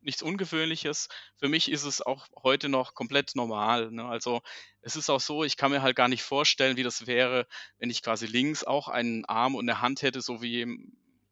nichts 0.00 0.22
Ungewöhnliches. 0.22 1.08
Für 1.38 1.48
mich 1.48 1.70
ist 1.70 1.84
es 1.84 2.00
auch 2.00 2.28
heute 2.42 2.68
noch 2.68 2.94
komplett 2.94 3.32
normal. 3.34 3.90
Ne? 3.90 4.04
Also 4.04 4.40
es 4.80 4.96
ist 4.96 5.10
auch 5.10 5.20
so, 5.20 5.44
ich 5.44 5.56
kann 5.56 5.72
mir 5.72 5.82
halt 5.82 5.96
gar 5.96 6.08
nicht 6.08 6.22
vorstellen, 6.22 6.76
wie 6.76 6.84
das 6.84 7.06
wäre, 7.06 7.46
wenn 7.78 7.90
ich 7.90 8.02
quasi 8.02 8.26
links 8.26 8.64
auch 8.64 8.88
einen 8.88 9.24
Arm 9.24 9.54
und 9.56 9.68
eine 9.68 9.80
Hand 9.80 10.02
hätte, 10.02 10.20
so 10.20 10.40
wie 10.40 10.66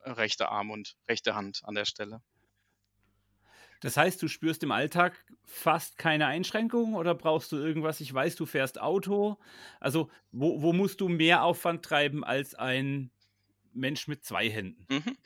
rechter 0.06 0.50
Arm 0.50 0.70
und 0.70 0.96
rechte 1.08 1.34
Hand 1.34 1.60
an 1.64 1.74
der 1.74 1.84
Stelle. 1.84 2.22
Das 3.80 3.96
heißt, 3.96 4.22
du 4.22 4.28
spürst 4.28 4.62
im 4.62 4.72
Alltag 4.72 5.24
fast 5.44 5.98
keine 5.98 6.26
Einschränkungen 6.26 6.94
oder 6.94 7.14
brauchst 7.14 7.52
du 7.52 7.56
irgendwas? 7.56 8.00
Ich 8.00 8.12
weiß, 8.12 8.36
du 8.36 8.46
fährst 8.46 8.80
Auto. 8.80 9.38
Also, 9.80 10.10
wo, 10.32 10.62
wo 10.62 10.72
musst 10.72 11.00
du 11.00 11.08
mehr 11.08 11.42
Aufwand 11.42 11.84
treiben 11.84 12.24
als 12.24 12.54
ein 12.54 13.10
Mensch 13.72 14.08
mit 14.08 14.24
zwei 14.24 14.48
Händen? 14.50 14.88
Mhm. 14.88 15.16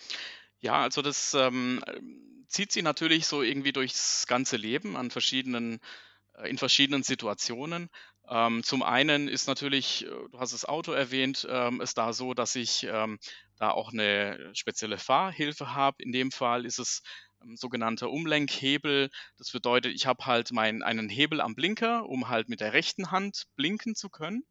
Ja, 0.61 0.83
also 0.83 1.03
das 1.03 1.35
ähm, 1.35 1.83
zieht 2.49 2.73
sich 2.73 2.83
natürlich 2.83 3.27
so 3.27 3.43
irgendwie 3.43 3.73
durchs 3.73 4.27
ganze 4.27 4.57
Leben 4.57 4.97
an 4.97 5.11
verschiedenen, 5.11 5.81
äh, 6.35 6.51
in 6.51 6.59
verschiedenen 6.59 7.03
Situationen. 7.05 7.91
Ähm, 8.31 8.63
zum 8.63 8.85
einen 8.85 9.27
ist 9.27 9.49
natürlich, 9.49 10.07
äh, 10.07 10.09
du 10.09 10.39
hast 10.39 10.55
das 10.55 10.65
Auto 10.65 10.93
erwähnt, 10.93 11.47
ähm, 11.51 11.81
ist 11.81 11.99
da 11.99 12.13
so, 12.13 12.33
dass 12.33 12.55
ich 12.55 12.85
ähm, 12.85 13.19
da 13.57 13.73
auch 13.73 13.93
eine 13.93 14.51
spezielle 14.55 14.99
Fahrhilfe 14.99 15.75
habe. 15.75 16.03
In 16.03 16.13
dem 16.13 16.31
Fall 16.31 16.65
ist 16.65 16.79
es 16.79 17.03
sogenannter 17.55 18.11
Umlenkhebel. 18.11 19.11
Das 19.37 19.51
bedeutet, 19.51 19.95
ich 19.95 20.07
habe 20.07 20.27
halt 20.27 20.53
meinen 20.53 20.83
einen 20.83 21.09
Hebel 21.09 21.41
am 21.41 21.55
Blinker, 21.55 22.09
um 22.09 22.29
halt 22.29 22.49
mit 22.49 22.61
der 22.61 22.73
rechten 22.73 23.11
Hand 23.11 23.47
blinken 23.57 23.95
zu 23.95 24.09
können. 24.09 24.45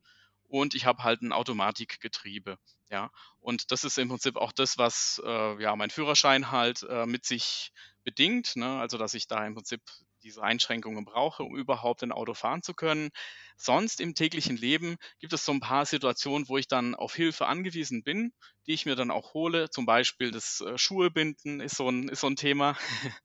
Und 0.47 0.73
ich 0.73 0.85
habe 0.85 1.03
halt 1.03 1.21
ein 1.21 1.31
Automatikgetriebe. 1.31 2.57
Ja, 2.91 3.11
und 3.39 3.71
das 3.71 3.83
ist 3.83 3.99
im 3.99 4.09
Prinzip 4.09 4.35
auch 4.35 4.51
das, 4.51 4.79
was 4.79 5.21
äh, 5.23 5.61
ja 5.61 5.75
mein 5.75 5.91
Führerschein 5.91 6.51
halt 6.51 6.83
äh, 6.89 7.05
mit 7.05 7.23
sich 7.25 7.71
bedingt. 8.03 8.55
Ne? 8.55 8.79
Also 8.79 8.97
dass 8.97 9.13
ich 9.13 9.27
da 9.27 9.45
im 9.45 9.53
Prinzip 9.53 9.81
diese 10.19 10.43
Einschränkungen 10.43 11.05
brauche, 11.05 11.43
um 11.43 11.55
überhaupt 11.55 12.03
ein 12.03 12.11
Auto 12.11 12.33
fahren 12.33 12.61
zu 12.63 12.73
können. 12.73 13.09
Sonst 13.57 13.99
im 14.01 14.15
täglichen 14.15 14.57
Leben 14.57 14.97
gibt 15.19 15.33
es 15.33 15.45
so 15.45 15.51
ein 15.51 15.59
paar 15.59 15.85
Situationen, 15.85 16.47
wo 16.47 16.57
ich 16.57 16.67
dann 16.67 16.95
auf 16.95 17.15
Hilfe 17.15 17.47
angewiesen 17.47 18.03
bin, 18.03 18.31
die 18.67 18.73
ich 18.73 18.85
mir 18.85 18.95
dann 18.95 19.11
auch 19.11 19.33
hole. 19.33 19.69
Zum 19.69 19.85
Beispiel 19.85 20.31
das 20.31 20.61
äh, 20.61 20.77
Schuhebinden 20.77 21.59
ist 21.61 21.75
so 21.75 21.89
ein, 21.89 22.09
ist 22.09 22.21
so 22.21 22.27
ein 22.27 22.35
Thema. 22.35 22.77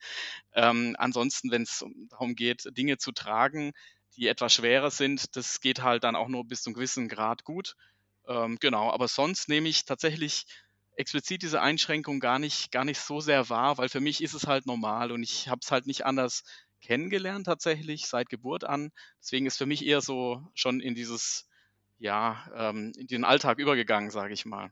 ähm, 0.54 0.96
ansonsten, 0.98 1.50
wenn 1.50 1.62
es 1.62 1.84
darum 2.10 2.34
geht, 2.34 2.64
Dinge 2.76 2.98
zu 2.98 3.12
tragen, 3.12 3.72
die 4.16 4.28
etwas 4.28 4.54
schwerer 4.54 4.90
sind, 4.90 5.36
das 5.36 5.60
geht 5.60 5.82
halt 5.82 6.04
dann 6.04 6.16
auch 6.16 6.28
nur 6.28 6.44
bis 6.46 6.62
zu 6.62 6.70
einem 6.70 6.74
gewissen 6.74 7.08
Grad 7.08 7.44
gut. 7.44 7.74
Ähm, 8.26 8.56
genau, 8.60 8.90
aber 8.90 9.08
sonst 9.08 9.48
nehme 9.48 9.68
ich 9.68 9.84
tatsächlich 9.84 10.44
explizit 10.96 11.42
diese 11.42 11.60
Einschränkung 11.60 12.20
gar 12.20 12.38
nicht, 12.38 12.70
gar 12.70 12.84
nicht 12.84 13.00
so 13.00 13.20
sehr 13.20 13.48
wahr, 13.50 13.78
weil 13.78 13.88
für 13.88 14.00
mich 14.00 14.22
ist 14.22 14.34
es 14.34 14.46
halt 14.46 14.66
normal 14.66 15.10
und 15.10 15.22
ich 15.22 15.48
habe 15.48 15.60
es 15.62 15.70
halt 15.72 15.86
nicht 15.86 16.06
anders 16.06 16.44
kennengelernt 16.84 17.46
tatsächlich 17.46 18.06
seit 18.06 18.28
Geburt 18.28 18.64
an. 18.64 18.90
Deswegen 19.20 19.46
ist 19.46 19.56
für 19.56 19.66
mich 19.66 19.84
eher 19.86 20.00
so 20.00 20.46
schon 20.54 20.80
in 20.80 20.94
dieses, 20.94 21.48
ja, 21.98 22.46
ähm, 22.54 22.92
in 22.96 23.06
den 23.06 23.24
Alltag 23.24 23.58
übergegangen, 23.58 24.10
sage 24.10 24.34
ich 24.34 24.44
mal. 24.44 24.70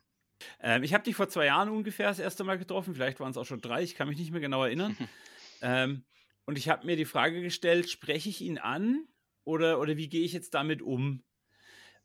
Ähm, 0.61 0.83
ich 0.83 0.93
habe 0.93 1.05
dich 1.05 1.17
vor 1.17 1.29
zwei 1.29 1.47
Jahren 1.47 1.71
ungefähr 1.71 2.09
das 2.09 2.19
erste 2.19 2.45
Mal 2.45 2.59
getroffen, 2.59 2.95
vielleicht 2.95 3.21
waren 3.21 3.31
es 3.31 3.37
auch 3.37 3.47
schon 3.47 3.61
drei, 3.61 3.83
ich 3.83 3.95
kann 3.95 4.09
mich 4.09 4.19
nicht 4.19 4.31
mehr 4.31 4.41
genau 4.41 4.65
erinnern. 4.65 4.97
ähm, 5.63 6.05
und 6.45 6.59
ich 6.59 6.69
habe 6.69 6.87
mir 6.87 6.97
die 6.97 7.05
Frage 7.05 7.41
gestellt, 7.41 7.89
spreche 7.89 8.29
ich 8.29 8.41
ihn 8.41 8.59
an 8.59 9.07
oder, 9.45 9.81
oder 9.81 9.97
wie 9.97 10.09
gehe 10.09 10.25
ich 10.25 10.33
jetzt 10.33 10.55
damit 10.55 10.83
um? 10.83 11.23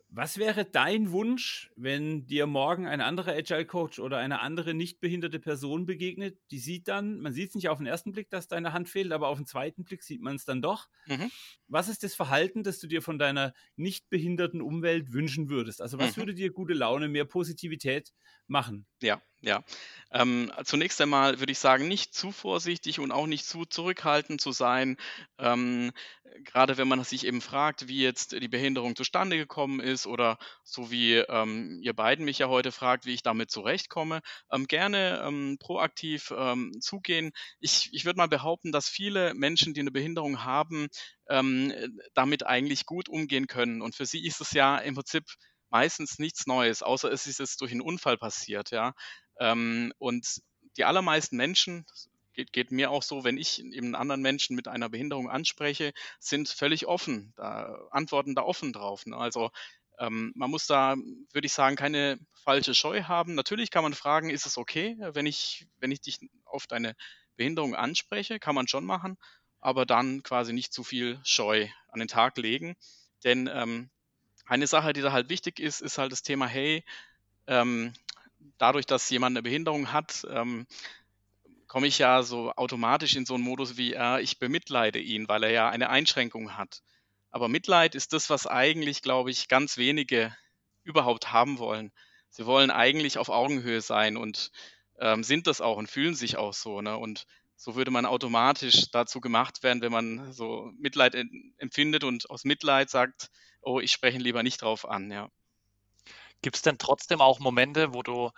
Was 0.09 0.37
wäre 0.37 0.63
dein 0.63 1.11
Wunsch, 1.11 1.69
wenn 1.75 2.25
dir 2.25 2.47
morgen 2.47 2.87
ein 2.87 3.01
anderer 3.01 3.33
Agile 3.33 3.65
Coach 3.65 3.99
oder 3.99 4.17
eine 4.17 4.39
andere 4.39 4.73
nicht 4.73 5.01
behinderte 5.01 5.39
Person 5.39 5.85
begegnet? 5.85 6.39
Die 6.49 6.59
sieht 6.59 6.87
dann, 6.87 7.19
man 7.19 7.33
sieht 7.33 7.49
es 7.49 7.55
nicht 7.55 7.67
auf 7.67 7.79
den 7.79 7.87
ersten 7.87 8.13
Blick, 8.13 8.29
dass 8.29 8.47
deine 8.47 8.71
Hand 8.71 8.87
fehlt, 8.87 9.11
aber 9.11 9.27
auf 9.27 9.37
den 9.37 9.45
zweiten 9.45 9.83
Blick 9.83 10.03
sieht 10.03 10.21
man 10.21 10.37
es 10.37 10.45
dann 10.45 10.61
doch. 10.61 10.87
Mhm. 11.07 11.29
Was 11.67 11.89
ist 11.89 12.03
das 12.03 12.15
Verhalten, 12.15 12.63
das 12.63 12.79
du 12.79 12.87
dir 12.87 13.01
von 13.01 13.19
deiner 13.19 13.53
nicht 13.75 14.09
behinderten 14.09 14.61
Umwelt 14.61 15.11
wünschen 15.11 15.49
würdest? 15.49 15.81
Also 15.81 15.99
was 15.99 16.15
mhm. 16.15 16.21
würde 16.21 16.33
dir 16.33 16.51
gute 16.51 16.73
Laune, 16.73 17.09
mehr 17.09 17.25
Positivität 17.25 18.13
machen? 18.47 18.85
Ja, 19.01 19.21
ja. 19.41 19.63
Ähm, 20.11 20.51
zunächst 20.63 20.99
einmal 21.01 21.39
würde 21.39 21.51
ich 21.51 21.59
sagen, 21.59 21.87
nicht 21.87 22.13
zu 22.13 22.31
vorsichtig 22.31 22.99
und 22.99 23.11
auch 23.11 23.27
nicht 23.27 23.45
zu 23.45 23.65
zurückhaltend 23.65 24.39
zu 24.41 24.51
sein. 24.51 24.97
Ähm, 25.37 25.91
gerade 26.43 26.77
wenn 26.77 26.87
man 26.87 27.03
sich 27.03 27.25
eben 27.25 27.41
fragt, 27.41 27.87
wie 27.87 28.01
jetzt 28.01 28.31
die 28.31 28.47
Behinderung 28.47 28.95
zustande 28.95 29.37
gekommen 29.37 29.79
ist 29.79 30.07
oder 30.07 30.37
so 30.63 30.91
wie 30.91 31.15
ähm, 31.15 31.79
ihr 31.83 31.93
beiden 31.93 32.25
mich 32.25 32.39
ja 32.39 32.47
heute 32.47 32.71
fragt, 32.71 33.05
wie 33.05 33.13
ich 33.13 33.21
damit 33.21 33.51
zurechtkomme, 33.51 34.21
ähm, 34.51 34.65
gerne 34.65 35.21
ähm, 35.25 35.57
proaktiv 35.59 36.33
ähm, 36.35 36.71
zugehen. 36.79 37.31
Ich, 37.59 37.89
ich 37.91 38.05
würde 38.05 38.17
mal 38.17 38.27
behaupten, 38.27 38.71
dass 38.71 38.87
viele 38.89 39.33
Menschen, 39.33 39.73
die 39.73 39.81
eine 39.81 39.91
Behinderung 39.91 40.43
haben, 40.43 40.87
damit 42.13 42.45
eigentlich 42.45 42.85
gut 42.85 43.09
umgehen 43.09 43.47
können. 43.47 43.81
Und 43.81 43.95
für 43.95 44.05
sie 44.05 44.25
ist 44.25 44.39
es 44.39 44.51
ja 44.51 44.77
im 44.77 44.95
Prinzip 44.95 45.25
meistens 45.69 46.19
nichts 46.19 46.47
Neues, 46.47 46.81
außer 46.83 47.11
es 47.11 47.27
ist 47.27 47.39
jetzt 47.39 47.61
durch 47.61 47.71
einen 47.71 47.81
Unfall 47.81 48.17
passiert, 48.17 48.71
ja. 48.71 48.93
Ähm, 49.39 49.93
und 49.97 50.41
die 50.77 50.85
allermeisten 50.85 51.37
Menschen, 51.37 51.85
geht, 52.33 52.53
geht 52.53 52.71
mir 52.71 52.91
auch 52.91 53.03
so, 53.03 53.23
wenn 53.23 53.37
ich 53.37 53.59
eben 53.59 53.95
anderen 53.95 54.21
Menschen 54.21 54.55
mit 54.55 54.67
einer 54.67 54.89
Behinderung 54.89 55.29
anspreche, 55.29 55.93
sind 56.19 56.47
völlig 56.47 56.85
offen, 56.87 57.33
da, 57.35 57.87
antworten 57.91 58.35
da 58.35 58.43
offen 58.43 58.71
drauf. 58.71 59.05
Ne? 59.05 59.17
Also 59.17 59.51
ähm, 59.99 60.31
man 60.35 60.49
muss 60.49 60.67
da, 60.67 60.95
würde 61.33 61.45
ich 61.45 61.53
sagen, 61.53 61.75
keine 61.75 62.19
falsche 62.43 62.75
Scheu 62.75 63.03
haben. 63.03 63.35
Natürlich 63.35 63.71
kann 63.71 63.83
man 63.83 63.93
fragen, 63.93 64.29
ist 64.29 64.45
es 64.45 64.57
okay, 64.57 64.95
wenn 64.99 65.25
ich, 65.25 65.67
wenn 65.79 65.91
ich 65.91 66.01
dich 66.01 66.19
auf 66.45 66.67
deine 66.67 66.95
Behinderung 67.35 67.75
anspreche, 67.75 68.39
kann 68.39 68.55
man 68.55 68.67
schon 68.67 68.85
machen, 68.85 69.17
aber 69.59 69.85
dann 69.85 70.23
quasi 70.23 70.53
nicht 70.53 70.73
zu 70.73 70.83
viel 70.83 71.19
Scheu 71.23 71.67
an 71.89 71.99
den 71.99 72.07
Tag 72.07 72.37
legen. 72.37 72.75
Denn 73.23 73.49
ähm, 73.51 73.89
eine 74.45 74.67
Sache, 74.67 74.93
die 74.93 75.01
da 75.01 75.11
halt 75.11 75.29
wichtig 75.29 75.59
ist, 75.59 75.81
ist 75.81 75.97
halt 75.97 76.11
das 76.11 76.21
Thema, 76.21 76.45
hey, 76.47 76.85
ähm, 77.47 77.93
dadurch, 78.57 78.85
dass 78.85 79.09
jemand 79.09 79.33
eine 79.33 79.43
Behinderung 79.43 79.91
hat, 79.91 80.25
ähm, 80.29 80.67
komme 81.67 81.87
ich 81.87 81.99
ja 81.99 82.23
so 82.23 82.51
automatisch 82.53 83.15
in 83.15 83.25
so 83.25 83.35
einen 83.35 83.43
Modus 83.43 83.77
wie, 83.77 83.93
äh, 83.93 84.21
ich 84.21 84.39
bemitleide 84.39 84.99
ihn, 84.99 85.27
weil 85.27 85.43
er 85.43 85.51
ja 85.51 85.69
eine 85.69 85.89
Einschränkung 85.89 86.57
hat. 86.57 86.81
Aber 87.29 87.49
Mitleid 87.49 87.93
ist 87.95 88.13
das, 88.13 88.29
was 88.29 88.47
eigentlich, 88.47 89.01
glaube 89.01 89.31
ich, 89.31 89.47
ganz 89.47 89.77
wenige 89.77 90.35
überhaupt 90.83 91.31
haben 91.33 91.59
wollen. 91.59 91.91
Sie 92.29 92.45
wollen 92.45 92.71
eigentlich 92.71 93.17
auf 93.17 93.29
Augenhöhe 93.29 93.81
sein 93.81 94.17
und 94.17 94.51
ähm, 94.99 95.23
sind 95.23 95.47
das 95.47 95.61
auch 95.61 95.77
und 95.77 95.89
fühlen 95.89 96.15
sich 96.15 96.37
auch 96.37 96.53
so. 96.53 96.81
Ne? 96.81 96.97
Und 96.97 97.25
so 97.55 97.75
würde 97.75 97.91
man 97.91 98.05
automatisch 98.05 98.89
dazu 98.91 99.19
gemacht 99.19 99.63
werden, 99.63 99.81
wenn 99.81 99.91
man 99.91 100.31
so 100.31 100.71
Mitleid 100.77 101.15
empfindet 101.57 102.03
und 102.03 102.29
aus 102.29 102.43
Mitleid 102.45 102.89
sagt, 102.89 103.29
oh, 103.61 103.79
ich 103.79 103.91
spreche 103.91 104.19
lieber 104.19 104.43
nicht 104.43 104.61
drauf 104.61 104.87
an, 104.87 105.11
ja. 105.11 105.29
Gibt 106.41 106.55
es 106.55 106.61
denn 106.61 106.77
trotzdem 106.77 107.21
auch 107.21 107.39
Momente, 107.39 107.93
wo 107.93 108.03
du 108.03 108.31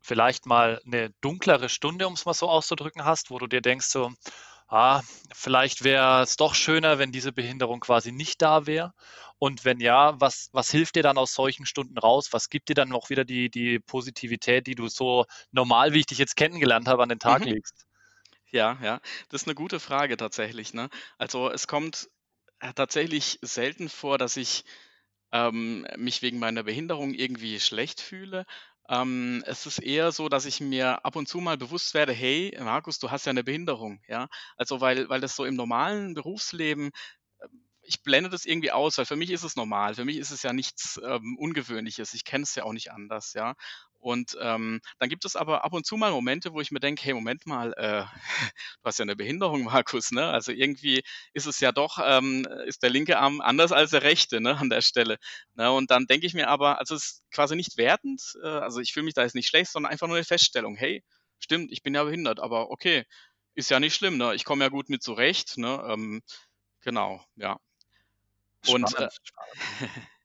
vielleicht 0.00 0.46
mal 0.46 0.80
eine 0.86 1.10
dunklere 1.20 1.68
Stunde, 1.68 2.06
um 2.06 2.14
es 2.14 2.26
mal 2.26 2.34
so 2.34 2.48
auszudrücken, 2.48 3.04
hast, 3.04 3.30
wo 3.30 3.38
du 3.38 3.46
dir 3.46 3.60
denkst, 3.60 3.86
so, 3.86 4.12
ah, 4.68 5.02
vielleicht 5.32 5.84
wäre 5.84 6.22
es 6.22 6.36
doch 6.36 6.54
schöner, 6.54 6.98
wenn 6.98 7.12
diese 7.12 7.32
Behinderung 7.32 7.80
quasi 7.80 8.12
nicht 8.12 8.42
da 8.42 8.66
wäre? 8.66 8.92
Und 9.38 9.64
wenn 9.64 9.80
ja, 9.80 10.18
was, 10.20 10.48
was 10.52 10.70
hilft 10.70 10.96
dir 10.96 11.02
dann 11.02 11.18
aus 11.18 11.34
solchen 11.34 11.66
Stunden 11.66 11.98
raus? 11.98 12.28
Was 12.32 12.48
gibt 12.48 12.68
dir 12.68 12.74
dann 12.74 12.88
noch 12.88 13.10
wieder 13.10 13.24
die, 13.24 13.50
die 13.50 13.78
Positivität, 13.78 14.66
die 14.66 14.74
du 14.74 14.88
so 14.88 15.26
normal, 15.52 15.92
wie 15.92 16.00
ich 16.00 16.06
dich 16.06 16.18
jetzt 16.18 16.36
kennengelernt 16.36 16.88
habe, 16.88 17.02
an 17.02 17.10
den 17.10 17.18
Tag 17.18 17.40
mhm. 17.40 17.48
legst? 17.48 17.86
Ja, 18.50 18.78
ja, 18.82 19.00
das 19.28 19.42
ist 19.42 19.48
eine 19.48 19.54
gute 19.54 19.80
Frage 19.80 20.16
tatsächlich. 20.16 20.72
Ne? 20.72 20.88
Also 21.18 21.50
es 21.50 21.66
kommt 21.66 22.08
äh, 22.60 22.72
tatsächlich 22.72 23.38
selten 23.42 23.88
vor, 23.88 24.18
dass 24.18 24.36
ich 24.36 24.64
ähm, 25.32 25.86
mich 25.96 26.22
wegen 26.22 26.38
meiner 26.38 26.62
Behinderung 26.64 27.14
irgendwie 27.14 27.60
schlecht 27.60 28.00
fühle. 28.00 28.44
Ähm, 28.88 29.42
es 29.46 29.66
ist 29.66 29.78
eher 29.80 30.12
so, 30.12 30.28
dass 30.28 30.46
ich 30.46 30.60
mir 30.60 31.04
ab 31.04 31.16
und 31.16 31.28
zu 31.28 31.38
mal 31.40 31.56
bewusst 31.58 31.94
werde, 31.94 32.12
hey, 32.12 32.56
Markus, 32.60 32.98
du 32.98 33.10
hast 33.10 33.26
ja 33.26 33.30
eine 33.30 33.44
Behinderung, 33.44 34.00
ja. 34.08 34.28
Also 34.56 34.80
weil, 34.80 35.08
weil 35.08 35.20
das 35.20 35.34
so 35.36 35.44
im 35.44 35.56
normalen 35.56 36.14
Berufsleben 36.14 36.90
äh, 37.40 37.48
ich 37.82 38.02
blende 38.02 38.30
das 38.30 38.44
irgendwie 38.46 38.72
aus, 38.72 38.98
weil 38.98 39.06
für 39.06 39.16
mich 39.16 39.30
ist 39.30 39.44
es 39.44 39.56
normal. 39.56 39.94
Für 39.94 40.04
mich 40.04 40.16
ist 40.16 40.32
es 40.32 40.42
ja 40.42 40.52
nichts 40.52 41.00
ähm, 41.04 41.36
Ungewöhnliches. 41.38 42.14
Ich 42.14 42.24
kenne 42.24 42.42
es 42.44 42.54
ja 42.56 42.64
auch 42.64 42.72
nicht 42.72 42.90
anders, 42.92 43.32
ja. 43.34 43.54
Und 44.06 44.38
ähm, 44.40 44.80
dann 45.00 45.08
gibt 45.08 45.24
es 45.24 45.34
aber 45.34 45.64
ab 45.64 45.72
und 45.72 45.84
zu 45.84 45.96
mal 45.96 46.12
Momente, 46.12 46.52
wo 46.52 46.60
ich 46.60 46.70
mir 46.70 46.78
denke, 46.78 47.02
hey, 47.02 47.12
Moment 47.12 47.44
mal, 47.44 47.72
äh, 47.72 48.04
du 48.80 48.84
hast 48.84 49.00
ja 49.00 49.02
eine 49.02 49.16
Behinderung, 49.16 49.64
Markus, 49.64 50.12
ne? 50.12 50.28
Also 50.28 50.52
irgendwie 50.52 51.02
ist 51.32 51.46
es 51.46 51.58
ja 51.58 51.72
doch, 51.72 51.98
ähm, 52.00 52.46
ist 52.66 52.84
der 52.84 52.90
linke 52.90 53.18
Arm 53.18 53.40
anders 53.40 53.72
als 53.72 53.90
der 53.90 54.04
rechte, 54.04 54.40
ne, 54.40 54.56
an 54.58 54.70
der 54.70 54.80
Stelle. 54.80 55.18
Ne? 55.54 55.72
Und 55.72 55.90
dann 55.90 56.06
denke 56.06 56.24
ich 56.24 56.34
mir 56.34 56.46
aber, 56.46 56.78
also 56.78 56.94
es 56.94 57.04
ist 57.04 57.24
quasi 57.32 57.56
nicht 57.56 57.78
wertend, 57.78 58.22
äh, 58.44 58.46
also 58.46 58.78
ich 58.78 58.92
fühle 58.92 59.06
mich 59.06 59.14
da 59.14 59.24
jetzt 59.24 59.34
nicht 59.34 59.48
schlecht, 59.48 59.72
sondern 59.72 59.90
einfach 59.90 60.06
nur 60.06 60.14
eine 60.14 60.24
Feststellung, 60.24 60.76
hey, 60.76 61.02
stimmt, 61.40 61.72
ich 61.72 61.82
bin 61.82 61.92
ja 61.92 62.04
behindert, 62.04 62.38
aber 62.38 62.70
okay, 62.70 63.06
ist 63.56 63.70
ja 63.70 63.80
nicht 63.80 63.96
schlimm, 63.96 64.18
ne? 64.18 64.36
Ich 64.36 64.44
komme 64.44 64.62
ja 64.62 64.68
gut 64.70 64.88
mit 64.88 65.02
zurecht, 65.02 65.58
ne? 65.58 65.84
Ähm, 65.84 66.22
genau, 66.80 67.24
ja. 67.34 67.58
Und 68.68 68.94
äh, 69.00 69.08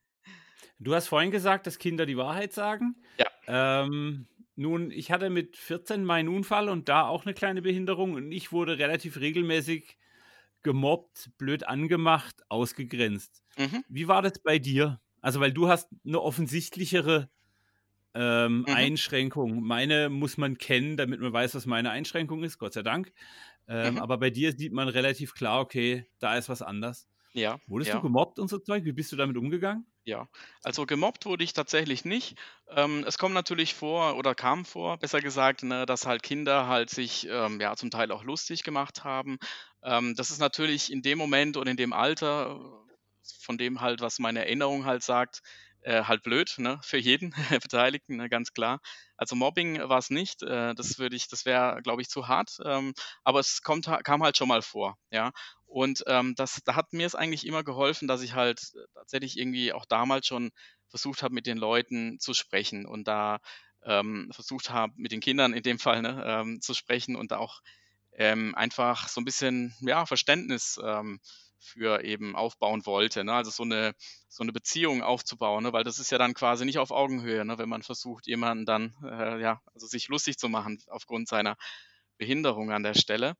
Du 0.83 0.95
hast 0.95 1.09
vorhin 1.09 1.29
gesagt, 1.29 1.67
dass 1.67 1.77
Kinder 1.77 2.07
die 2.07 2.17
Wahrheit 2.17 2.53
sagen. 2.53 2.95
Ja. 3.17 3.27
Ähm, 3.51 4.27
nun, 4.55 4.91
ich 4.91 5.11
hatte 5.11 5.29
mit 5.29 5.57
14 5.57 6.05
meinen 6.05 6.29
Unfall 6.29 6.69
und 6.69 6.87
da 6.87 7.07
auch 7.07 7.25
eine 7.25 7.33
kleine 7.33 7.61
Behinderung 7.61 8.13
und 8.13 8.31
ich 8.31 8.51
wurde 8.51 8.77
relativ 8.77 9.19
regelmäßig 9.19 9.97
gemobbt, 10.63 11.31
blöd 11.37 11.67
angemacht, 11.67 12.35
ausgegrenzt. 12.49 13.43
Mhm. 13.57 13.83
Wie 13.89 14.07
war 14.07 14.21
das 14.21 14.39
bei 14.39 14.59
dir? 14.59 15.01
Also, 15.21 15.39
weil 15.39 15.51
du 15.51 15.67
hast 15.67 15.89
eine 16.05 16.21
offensichtlichere 16.21 17.29
ähm, 18.13 18.59
mhm. 18.59 18.65
Einschränkung. 18.67 19.61
Meine 19.63 20.09
muss 20.09 20.37
man 20.37 20.57
kennen, 20.57 20.97
damit 20.97 21.19
man 21.19 21.33
weiß, 21.33 21.55
was 21.55 21.65
meine 21.65 21.91
Einschränkung 21.91 22.43
ist, 22.43 22.57
Gott 22.57 22.73
sei 22.73 22.83
Dank. 22.83 23.11
Ähm, 23.67 23.95
mhm. 23.95 23.99
Aber 23.99 24.17
bei 24.17 24.29
dir 24.29 24.53
sieht 24.53 24.73
man 24.73 24.87
relativ 24.87 25.33
klar, 25.33 25.59
okay, 25.61 26.05
da 26.19 26.37
ist 26.37 26.49
was 26.49 26.61
anders. 26.61 27.07
Ja. 27.33 27.59
Wurdest 27.67 27.89
ja. 27.89 27.95
du 27.95 28.01
gemobbt 28.01 28.39
und 28.39 28.49
so 28.49 28.59
Zeug? 28.59 28.83
Wie 28.83 28.91
bist 28.91 29.11
du 29.11 29.15
damit 29.15 29.37
umgegangen? 29.37 29.85
Ja, 30.03 30.27
also 30.63 30.85
gemobbt 30.85 31.25
wurde 31.25 31.43
ich 31.43 31.53
tatsächlich 31.53 32.05
nicht. 32.05 32.37
Ähm, 32.69 33.05
es 33.07 33.17
kommt 33.17 33.35
natürlich 33.35 33.75
vor 33.75 34.17
oder 34.17 34.33
kam 34.33 34.65
vor, 34.65 34.97
besser 34.97 35.21
gesagt, 35.21 35.63
ne, 35.63 35.85
dass 35.85 36.07
halt 36.07 36.23
Kinder 36.23 36.67
halt 36.67 36.89
sich 36.89 37.27
ähm, 37.29 37.61
ja 37.61 37.75
zum 37.75 37.91
Teil 37.91 38.11
auch 38.11 38.23
lustig 38.23 38.63
gemacht 38.63 39.03
haben. 39.03 39.37
Ähm, 39.83 40.15
das 40.15 40.31
ist 40.31 40.39
natürlich 40.39 40.91
in 40.91 41.03
dem 41.03 41.17
Moment 41.19 41.55
und 41.55 41.67
in 41.67 41.77
dem 41.77 41.93
Alter 41.93 42.80
von 43.39 43.57
dem 43.57 43.81
halt, 43.81 44.01
was 44.01 44.19
meine 44.19 44.39
Erinnerung 44.39 44.85
halt 44.85 45.03
sagt, 45.03 45.41
äh, 45.81 46.03
halt 46.03 46.23
blöd, 46.23 46.53
ne, 46.57 46.79
für 46.83 46.97
jeden 46.97 47.33
Beteiligten, 47.61 48.17
ne, 48.17 48.29
ganz 48.29 48.53
klar. 48.53 48.79
Also 49.17 49.35
Mobbing 49.35 49.77
war 49.89 49.97
es 49.99 50.09
nicht, 50.09 50.43
äh, 50.43 50.73
das 50.75 50.99
würde 50.99 51.15
ich, 51.15 51.27
das 51.27 51.45
wäre, 51.45 51.81
glaube 51.83 52.01
ich, 52.01 52.09
zu 52.09 52.27
hart, 52.27 52.57
ähm, 52.65 52.93
aber 53.23 53.39
es 53.39 53.61
kommt, 53.61 53.85
kam 54.03 54.23
halt 54.23 54.37
schon 54.37 54.47
mal 54.47 54.61
vor, 54.61 54.97
ja. 55.11 55.31
Und 55.65 56.03
ähm, 56.07 56.35
das, 56.35 56.61
da 56.65 56.75
hat 56.75 56.91
mir 56.91 57.05
es 57.05 57.15
eigentlich 57.15 57.45
immer 57.47 57.63
geholfen, 57.63 58.07
dass 58.07 58.21
ich 58.21 58.33
halt 58.33 58.59
tatsächlich 58.93 59.37
irgendwie 59.37 59.71
auch 59.73 59.85
damals 59.85 60.27
schon 60.27 60.51
versucht 60.89 61.23
habe, 61.23 61.33
mit 61.33 61.47
den 61.47 61.57
Leuten 61.57 62.19
zu 62.19 62.33
sprechen 62.33 62.85
und 62.85 63.07
da 63.07 63.39
ähm, 63.83 64.29
versucht 64.33 64.69
habe, 64.69 64.93
mit 64.97 65.11
den 65.11 65.21
Kindern 65.21 65.53
in 65.53 65.63
dem 65.63 65.79
Fall 65.79 66.01
ne, 66.01 66.21
ähm, 66.25 66.61
zu 66.61 66.73
sprechen 66.73 67.15
und 67.15 67.31
da 67.31 67.37
auch 67.37 67.61
ähm, 68.13 68.53
einfach 68.55 69.07
so 69.07 69.21
ein 69.21 69.25
bisschen 69.25 69.73
ja, 69.81 70.05
Verständnis 70.05 70.79
ähm, 70.83 71.19
für 71.61 72.03
eben 72.03 72.35
aufbauen 72.35 72.85
wollte. 72.85 73.23
Ne? 73.23 73.33
Also 73.33 73.51
so 73.51 73.63
eine, 73.63 73.93
so 74.27 74.43
eine 74.43 74.51
Beziehung 74.51 75.01
aufzubauen, 75.03 75.63
ne? 75.63 75.73
weil 75.73 75.83
das 75.83 75.99
ist 75.99 76.11
ja 76.11 76.17
dann 76.17 76.33
quasi 76.33 76.65
nicht 76.65 76.79
auf 76.79 76.91
Augenhöhe, 76.91 77.45
ne? 77.45 77.57
wenn 77.57 77.69
man 77.69 77.83
versucht, 77.83 78.27
jemanden 78.27 78.65
dann 78.65 78.95
äh, 79.03 79.39
ja, 79.41 79.61
also 79.73 79.87
sich 79.87 80.07
lustig 80.07 80.37
zu 80.37 80.49
machen 80.49 80.81
aufgrund 80.87 81.27
seiner 81.27 81.55
Behinderung 82.17 82.71
an 82.71 82.83
der 82.83 82.95
Stelle. 82.95 83.35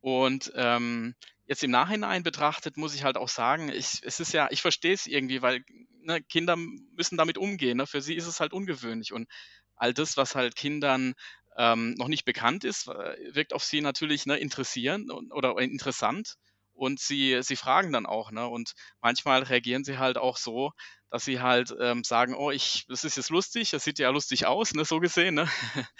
Und 0.00 0.50
ähm, 0.54 1.14
jetzt 1.46 1.62
im 1.62 1.70
Nachhinein 1.70 2.22
betrachtet 2.22 2.76
muss 2.76 2.94
ich 2.94 3.04
halt 3.04 3.16
auch 3.16 3.28
sagen, 3.28 3.68
ich, 3.68 4.00
es 4.02 4.20
ist 4.20 4.32
ja, 4.32 4.48
ich 4.50 4.62
verstehe 4.62 4.94
es 4.94 5.06
irgendwie, 5.06 5.42
weil 5.42 5.64
ne, 6.02 6.22
Kinder 6.22 6.56
müssen 6.56 7.18
damit 7.18 7.38
umgehen. 7.38 7.76
Ne? 7.76 7.86
Für 7.86 8.00
sie 8.00 8.14
ist 8.14 8.26
es 8.26 8.40
halt 8.40 8.52
ungewöhnlich 8.52 9.12
und 9.12 9.28
all 9.76 9.94
das, 9.94 10.16
was 10.16 10.34
halt 10.34 10.56
Kindern 10.56 11.14
ähm, 11.56 11.94
noch 11.94 12.08
nicht 12.08 12.24
bekannt 12.24 12.64
ist, 12.64 12.88
äh, 12.88 13.34
wirkt 13.34 13.52
auf 13.52 13.64
sie 13.64 13.80
natürlich 13.80 14.26
ne, 14.26 14.36
interessierend 14.36 15.10
oder 15.32 15.58
interessant 15.58 16.36
und 16.80 16.98
sie, 16.98 17.42
sie 17.42 17.56
fragen 17.56 17.92
dann 17.92 18.06
auch, 18.06 18.30
ne? 18.30 18.48
Und 18.48 18.72
manchmal 19.02 19.42
reagieren 19.42 19.84
sie 19.84 19.98
halt 19.98 20.16
auch 20.16 20.38
so, 20.38 20.72
dass 21.10 21.26
sie 21.26 21.40
halt 21.40 21.74
ähm, 21.78 22.04
sagen, 22.04 22.34
oh, 22.34 22.50
ich, 22.50 22.86
das 22.88 23.04
ist 23.04 23.18
jetzt 23.18 23.28
lustig, 23.28 23.70
das 23.70 23.84
sieht 23.84 23.98
ja 23.98 24.08
lustig 24.08 24.46
aus, 24.46 24.72
ne, 24.72 24.86
so 24.86 24.98
gesehen, 24.98 25.34
ne? 25.34 25.48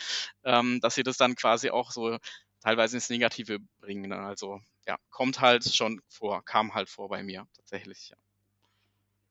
ähm, 0.45 0.81
dass 0.81 0.95
sie 0.95 1.03
das 1.03 1.19
dann 1.19 1.35
quasi 1.35 1.69
auch 1.69 1.91
so 1.91 2.17
teilweise 2.61 2.97
ins 2.97 3.11
Negative 3.11 3.59
bringen. 3.81 4.09
Ne? 4.09 4.17
Also 4.17 4.61
ja, 4.87 4.97
kommt 5.11 5.41
halt 5.41 5.65
schon 5.65 6.01
vor, 6.09 6.43
kam 6.47 6.73
halt 6.73 6.89
vor 6.89 7.11
bei 7.11 7.23
mir 7.23 7.47
tatsächlich, 7.57 8.09
ja. 8.09 8.17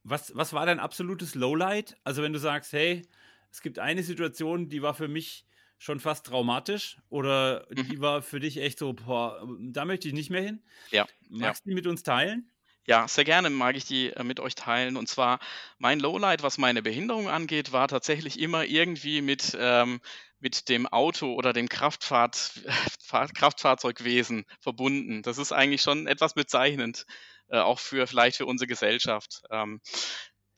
Was, 0.04 0.36
was 0.36 0.54
war 0.54 0.68
dein 0.68 0.80
absolutes 0.80 1.34
Lowlight? 1.34 1.98
Also 2.04 2.22
wenn 2.22 2.34
du 2.34 2.40
sagst, 2.40 2.74
hey, 2.74 3.08
es 3.52 3.62
gibt 3.62 3.80
eine 3.80 4.04
Situation, 4.04 4.70
die 4.70 4.84
war 4.84 4.94
für 4.94 5.08
mich 5.08 5.46
schon 5.80 6.00
fast 6.00 6.28
traumatisch 6.28 6.98
oder 7.10 7.66
mhm. 7.70 7.90
die 7.90 8.02
war 8.02 8.22
für 8.22 8.40
dich 8.40 8.58
echt 8.58 8.78
so, 8.78 8.94
boah, 8.94 9.42
da 9.60 9.86
möchte 9.86 10.08
ich 10.08 10.14
nicht 10.14 10.30
mehr 10.30 10.42
hin? 10.42 10.62
Ja. 10.92 11.08
Magst 11.30 11.66
du 11.66 11.70
die 11.70 11.76
mit 11.76 11.88
uns 11.88 12.04
teilen? 12.04 12.52
Ja, 12.86 13.08
sehr 13.08 13.24
gerne 13.24 13.50
mag 13.50 13.76
ich 13.76 13.86
die 13.86 14.10
äh, 14.10 14.24
mit 14.24 14.40
euch 14.40 14.56
teilen. 14.56 14.98
Und 14.98 15.08
zwar 15.08 15.40
mein 15.78 16.00
Lowlight, 16.00 16.44
was 16.44 16.58
meine 16.58 16.82
Behinderung 16.82 17.30
angeht, 17.30 17.72
war 17.72 17.88
tatsächlich 17.88 18.40
immer 18.40 18.66
irgendwie 18.66 19.22
mit, 19.22 19.56
ähm, 19.60 20.02
mit 20.40 20.70
dem 20.70 20.88
Auto 20.88 21.34
oder 21.34 21.54
dem 21.54 21.70
Kraftfahrt, 21.70 22.62
Kraftfahrzeugwesen 23.36 24.46
verbunden. 24.60 25.22
Das 25.22 25.38
ist 25.38 25.52
eigentlich 25.52 25.82
schon 25.82 26.08
etwas 26.08 26.34
bezeichnend, 26.34 27.06
äh, 27.50 27.60
auch 27.60 27.80
für 27.80 28.08
vielleicht 28.08 28.38
für 28.38 28.46
unsere 28.46 28.68
Gesellschaft. 28.68 29.44
Ähm, 29.52 29.82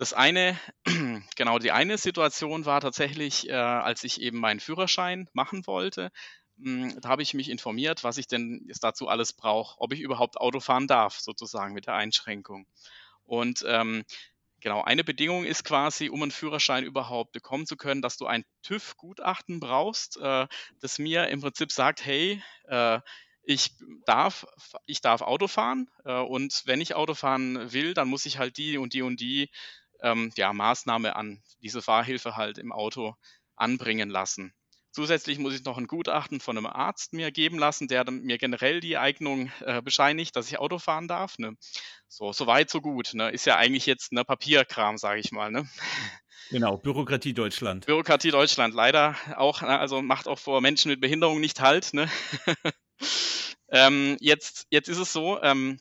das 0.01 0.13
eine, 0.13 0.60
genau, 1.36 1.60
die 1.60 1.72
eine 1.72 2.00
Situation 2.00 2.65
war 2.65 2.81
tatsächlich, 2.81 3.48
äh, 3.48 3.53
als 3.53 4.03
ich 4.03 4.20
eben 4.20 4.39
meinen 4.39 4.60
Führerschein 4.60 5.29
machen 5.31 5.67
wollte. 5.67 6.10
Hm, 6.60 7.00
da 7.01 7.10
habe 7.10 7.22
ich 7.22 7.36
mich 7.36 7.50
informiert, 7.51 8.03
was 8.03 8.17
ich 8.17 8.25
denn 8.25 8.65
jetzt 8.67 8.84
dazu 8.84 9.08
alles 9.08 9.31
brauche, 9.31 9.79
ob 9.79 9.93
ich 9.93 10.00
überhaupt 10.00 10.41
Auto 10.41 10.60
fahren 10.60 10.88
darf, 10.88 11.20
sozusagen 11.20 11.75
mit 11.75 11.86
der 11.86 11.93
Einschränkung. 11.93 12.65
Und 13.25 13.63
ähm, 13.67 14.03
genau, 14.60 14.81
eine 14.81 15.03
Bedingung 15.03 15.46
ist 15.46 15.65
quasi, 15.65 16.10
um 16.10 16.24
einen 16.24 16.31
Führerschein 16.31 16.84
überhaupt 16.84 17.31
bekommen 17.31 17.67
zu 17.67 17.77
können, 17.77 18.01
dass 18.01 18.17
du 18.17 18.25
ein 18.25 18.43
TÜV-Gutachten 18.63 19.60
brauchst, 19.60 20.18
äh, 20.18 20.48
das 20.79 20.98
mir 20.98 21.27
im 21.27 21.42
Prinzip 21.42 21.72
sagt, 21.72 22.03
hey, 22.03 22.42
äh, 22.64 23.00
ich 23.44 23.75
darf, 24.05 24.48
ich 24.87 25.01
darf 25.01 25.22
Auto 25.22 25.48
fahren 25.48 25.90
äh, 26.05 26.14
und 26.14 26.64
wenn 26.66 26.81
ich 26.81 26.96
Auto 26.96 27.14
fahren 27.14 27.72
will, 27.72 27.94
dann 27.94 28.07
muss 28.07 28.25
ich 28.25 28.40
halt 28.40 28.57
die 28.57 28.79
und 28.79 28.94
die 28.94 29.03
und 29.03 29.20
die 29.20 29.50
ähm, 30.01 30.31
ja, 30.35 30.53
Maßnahme 30.53 31.16
an 31.16 31.42
diese 31.61 31.81
Fahrhilfe 31.81 32.35
halt 32.35 32.57
im 32.57 32.72
Auto 32.72 33.16
anbringen 33.55 34.09
lassen. 34.09 34.53
Zusätzlich 34.94 35.40
muss 35.40 35.53
ich 35.53 35.64
noch 35.64 35.77
ein 35.77 35.87
Gutachten 35.87 36.42
von 36.42 36.57
einem 36.57 36.68
Arzt 36.68 37.14
mir 37.14 37.31
geben 37.31 37.57
lassen, 37.57 37.87
der 37.87 38.09
mir 38.11 38.37
generell 38.37 38.81
die 38.81 38.98
Eignung 38.98 39.50
äh, 39.61 39.81
bescheinigt, 39.81 40.35
dass 40.35 40.50
ich 40.50 40.59
Auto 40.59 40.79
fahren 40.79 41.07
darf. 41.07 41.37
Ne? 41.37 41.55
So, 42.09 42.33
so 42.33 42.46
weit, 42.46 42.70
so 42.70 42.81
gut. 42.81 43.14
Ne? 43.14 43.29
Ist 43.29 43.46
ja 43.46 43.55
eigentlich 43.55 43.85
jetzt 43.85 44.11
ne 44.11 44.25
Papierkram, 44.25 44.98
sage 44.98 45.22
ich 45.22 45.31
mal. 45.31 45.50
Ne? 45.50 45.66
Genau, 46.50 46.75
Bürokratie 46.75 47.33
Deutschland. 47.33 47.85
Bürokratie 47.85 48.31
Deutschland, 48.31 48.74
leider 48.74 49.16
auch, 49.37 49.61
ne? 49.61 49.79
also 49.79 50.01
macht 50.01 50.27
auch 50.27 50.40
vor 50.40 50.59
Menschen 50.59 50.92
mit 50.92 51.00
Behinderung 51.00 51.40
nicht 51.40 51.61
halt. 51.61 51.94
Ne? 51.94 52.09
ähm, 53.72 54.18
jetzt, 54.20 54.68
jetzt 54.70 54.90
ist 54.90 54.98
es 54.98 55.14
so, 55.14 55.42
ähm, 55.42 55.79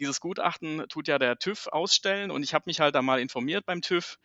dieses 0.00 0.20
Gutachten 0.20 0.84
tut 0.88 1.08
ja 1.08 1.18
der 1.18 1.38
TÜV 1.38 1.68
ausstellen 1.68 2.30
und 2.30 2.42
ich 2.42 2.54
habe 2.54 2.64
mich 2.66 2.80
halt 2.80 2.94
da 2.94 3.02
mal 3.02 3.20
informiert 3.20 3.66
beim 3.66 3.82
TÜV 3.82 4.18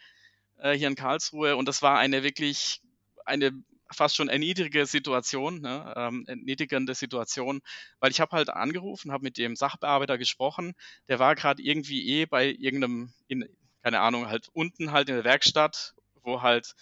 äh, 0.58 0.74
hier 0.74 0.88
in 0.88 0.96
Karlsruhe 0.96 1.56
und 1.56 1.68
das 1.68 1.82
war 1.82 1.98
eine 2.00 2.24
wirklich 2.24 2.82
eine 3.26 3.52
fast 3.92 4.16
schon 4.16 4.30
erniedrige 4.30 4.86
Situation, 4.86 5.62
ne, 5.62 5.94
ähm, 5.96 6.26
erniedrigende 6.28 6.96
Situation, 6.96 7.62
weil 8.00 8.12
ich 8.12 8.20
habe 8.20 8.36
halt 8.36 8.50
angerufen, 8.50 9.12
habe 9.12 9.24
mit 9.24 9.38
dem 9.38 9.56
Sachbearbeiter 9.56 10.18
gesprochen, 10.18 10.74
der 11.08 11.20
war 11.20 11.36
gerade 11.36 11.62
irgendwie 11.62 12.08
eh 12.08 12.26
bei 12.26 12.48
irgendeinem, 12.48 13.14
in, 13.28 13.48
keine 13.84 14.00
Ahnung, 14.00 14.28
halt 14.28 14.50
unten 14.54 14.92
halt 14.92 15.10
in 15.10 15.16
der 15.16 15.24
Werkstatt, 15.24 15.94
wo 16.24 16.42
halt 16.42 16.74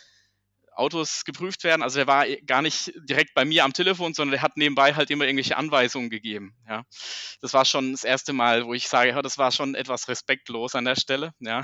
Autos 0.75 1.23
geprüft 1.25 1.63
werden. 1.63 1.81
Also 1.83 1.97
der 1.97 2.07
war 2.07 2.25
gar 2.45 2.62
nicht 2.62 2.91
direkt 3.09 3.33
bei 3.33 3.45
mir 3.45 3.63
am 3.63 3.73
Telefon, 3.73 4.13
sondern 4.13 4.31
der 4.31 4.41
hat 4.41 4.57
nebenbei 4.57 4.93
halt 4.95 5.09
immer 5.09 5.25
irgendwelche 5.25 5.57
Anweisungen 5.57 6.09
gegeben. 6.09 6.55
Ja, 6.67 6.83
das 7.41 7.53
war 7.53 7.65
schon 7.65 7.91
das 7.91 8.03
erste 8.03 8.33
Mal, 8.33 8.65
wo 8.65 8.73
ich 8.73 8.88
sage, 8.88 9.09
ja, 9.09 9.21
das 9.21 9.38
war 9.38 9.51
schon 9.51 9.75
etwas 9.75 10.07
respektlos 10.07 10.75
an 10.75 10.86
der 10.86 10.95
Stelle. 10.95 11.33
Ja, 11.39 11.63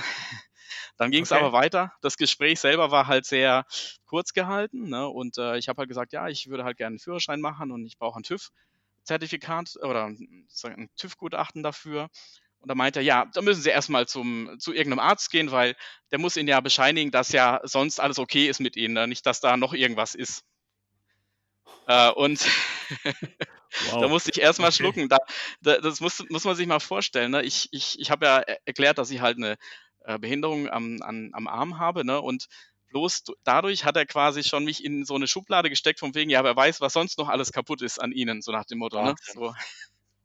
dann 0.97 1.11
ging 1.11 1.23
es 1.23 1.31
okay. 1.31 1.41
aber 1.41 1.53
weiter. 1.53 1.93
Das 2.01 2.17
Gespräch 2.17 2.59
selber 2.59 2.91
war 2.91 3.07
halt 3.07 3.25
sehr 3.25 3.65
kurz 4.05 4.33
gehalten 4.33 4.89
ne? 4.89 5.07
und 5.07 5.37
äh, 5.37 5.57
ich 5.57 5.69
habe 5.69 5.79
halt 5.79 5.89
gesagt, 5.89 6.13
ja, 6.13 6.27
ich 6.27 6.49
würde 6.49 6.63
halt 6.63 6.77
gerne 6.77 6.93
einen 6.93 6.99
Führerschein 6.99 7.41
machen 7.41 7.71
und 7.71 7.85
ich 7.85 7.97
brauche 7.97 8.19
ein 8.19 8.23
TÜV-Zertifikat 8.23 9.75
oder 9.81 10.05
ein 10.05 10.47
TÜV-Gutachten 10.95 11.63
dafür. 11.63 12.09
Und 12.61 12.67
da 12.67 12.75
meinte 12.75 12.99
er, 12.99 13.03
ja, 13.03 13.25
da 13.33 13.41
müssen 13.41 13.61
Sie 13.61 13.69
erstmal 13.69 14.07
zum, 14.07 14.59
zu 14.59 14.73
irgendeinem 14.73 14.99
Arzt 14.99 15.31
gehen, 15.31 15.51
weil 15.51 15.75
der 16.11 16.19
muss 16.19 16.35
Ihnen 16.35 16.49
ja 16.49 16.59
bescheinigen, 16.59 17.11
dass 17.11 17.31
ja 17.31 17.61
sonst 17.63 17.99
alles 17.99 18.19
okay 18.19 18.47
ist 18.47 18.59
mit 18.59 18.75
Ihnen, 18.75 18.93
ne? 18.93 19.07
nicht, 19.07 19.25
dass 19.25 19.39
da 19.39 19.55
noch 19.55 19.73
irgendwas 19.73 20.15
ist. 20.15 20.43
Äh, 21.87 22.11
und 22.11 22.45
wow. 23.91 24.01
da 24.01 24.07
musste 24.07 24.31
ich 24.31 24.41
erstmal 24.41 24.69
okay. 24.69 24.77
schlucken. 24.77 25.09
Da, 25.09 25.17
da, 25.61 25.79
das 25.79 26.01
muss, 26.01 26.23
muss 26.29 26.43
man 26.43 26.55
sich 26.55 26.67
mal 26.67 26.79
vorstellen. 26.79 27.31
Ne? 27.31 27.43
Ich, 27.43 27.69
ich, 27.71 27.99
ich 27.99 28.11
habe 28.11 28.25
ja 28.25 28.39
erklärt, 28.65 28.97
dass 28.97 29.09
ich 29.09 29.21
halt 29.21 29.37
eine 29.37 29.57
äh, 30.01 30.19
Behinderung 30.19 30.69
am, 30.69 31.01
an, 31.01 31.31
am 31.33 31.47
Arm 31.47 31.79
habe. 31.79 32.05
Ne? 32.05 32.19
Und 32.19 32.47
bloß 32.89 33.23
dadurch 33.43 33.85
hat 33.85 33.95
er 33.95 34.05
quasi 34.05 34.43
schon 34.43 34.65
mich 34.65 34.83
in 34.83 35.05
so 35.05 35.15
eine 35.15 35.27
Schublade 35.27 35.69
gesteckt, 35.69 35.99
von 35.99 36.13
wegen, 36.13 36.29
ja, 36.29 36.43
wer 36.43 36.55
weiß, 36.55 36.81
was 36.81 36.93
sonst 36.93 37.17
noch 37.17 37.29
alles 37.29 37.51
kaputt 37.51 37.81
ist 37.81 37.99
an 37.99 38.11
Ihnen, 38.11 38.41
so 38.41 38.51
nach 38.51 38.65
dem 38.65 38.79
Motto. 38.79 39.01
Ne? 39.01 39.09
Wahnsinn. 39.09 39.41
Ne? 39.41 39.53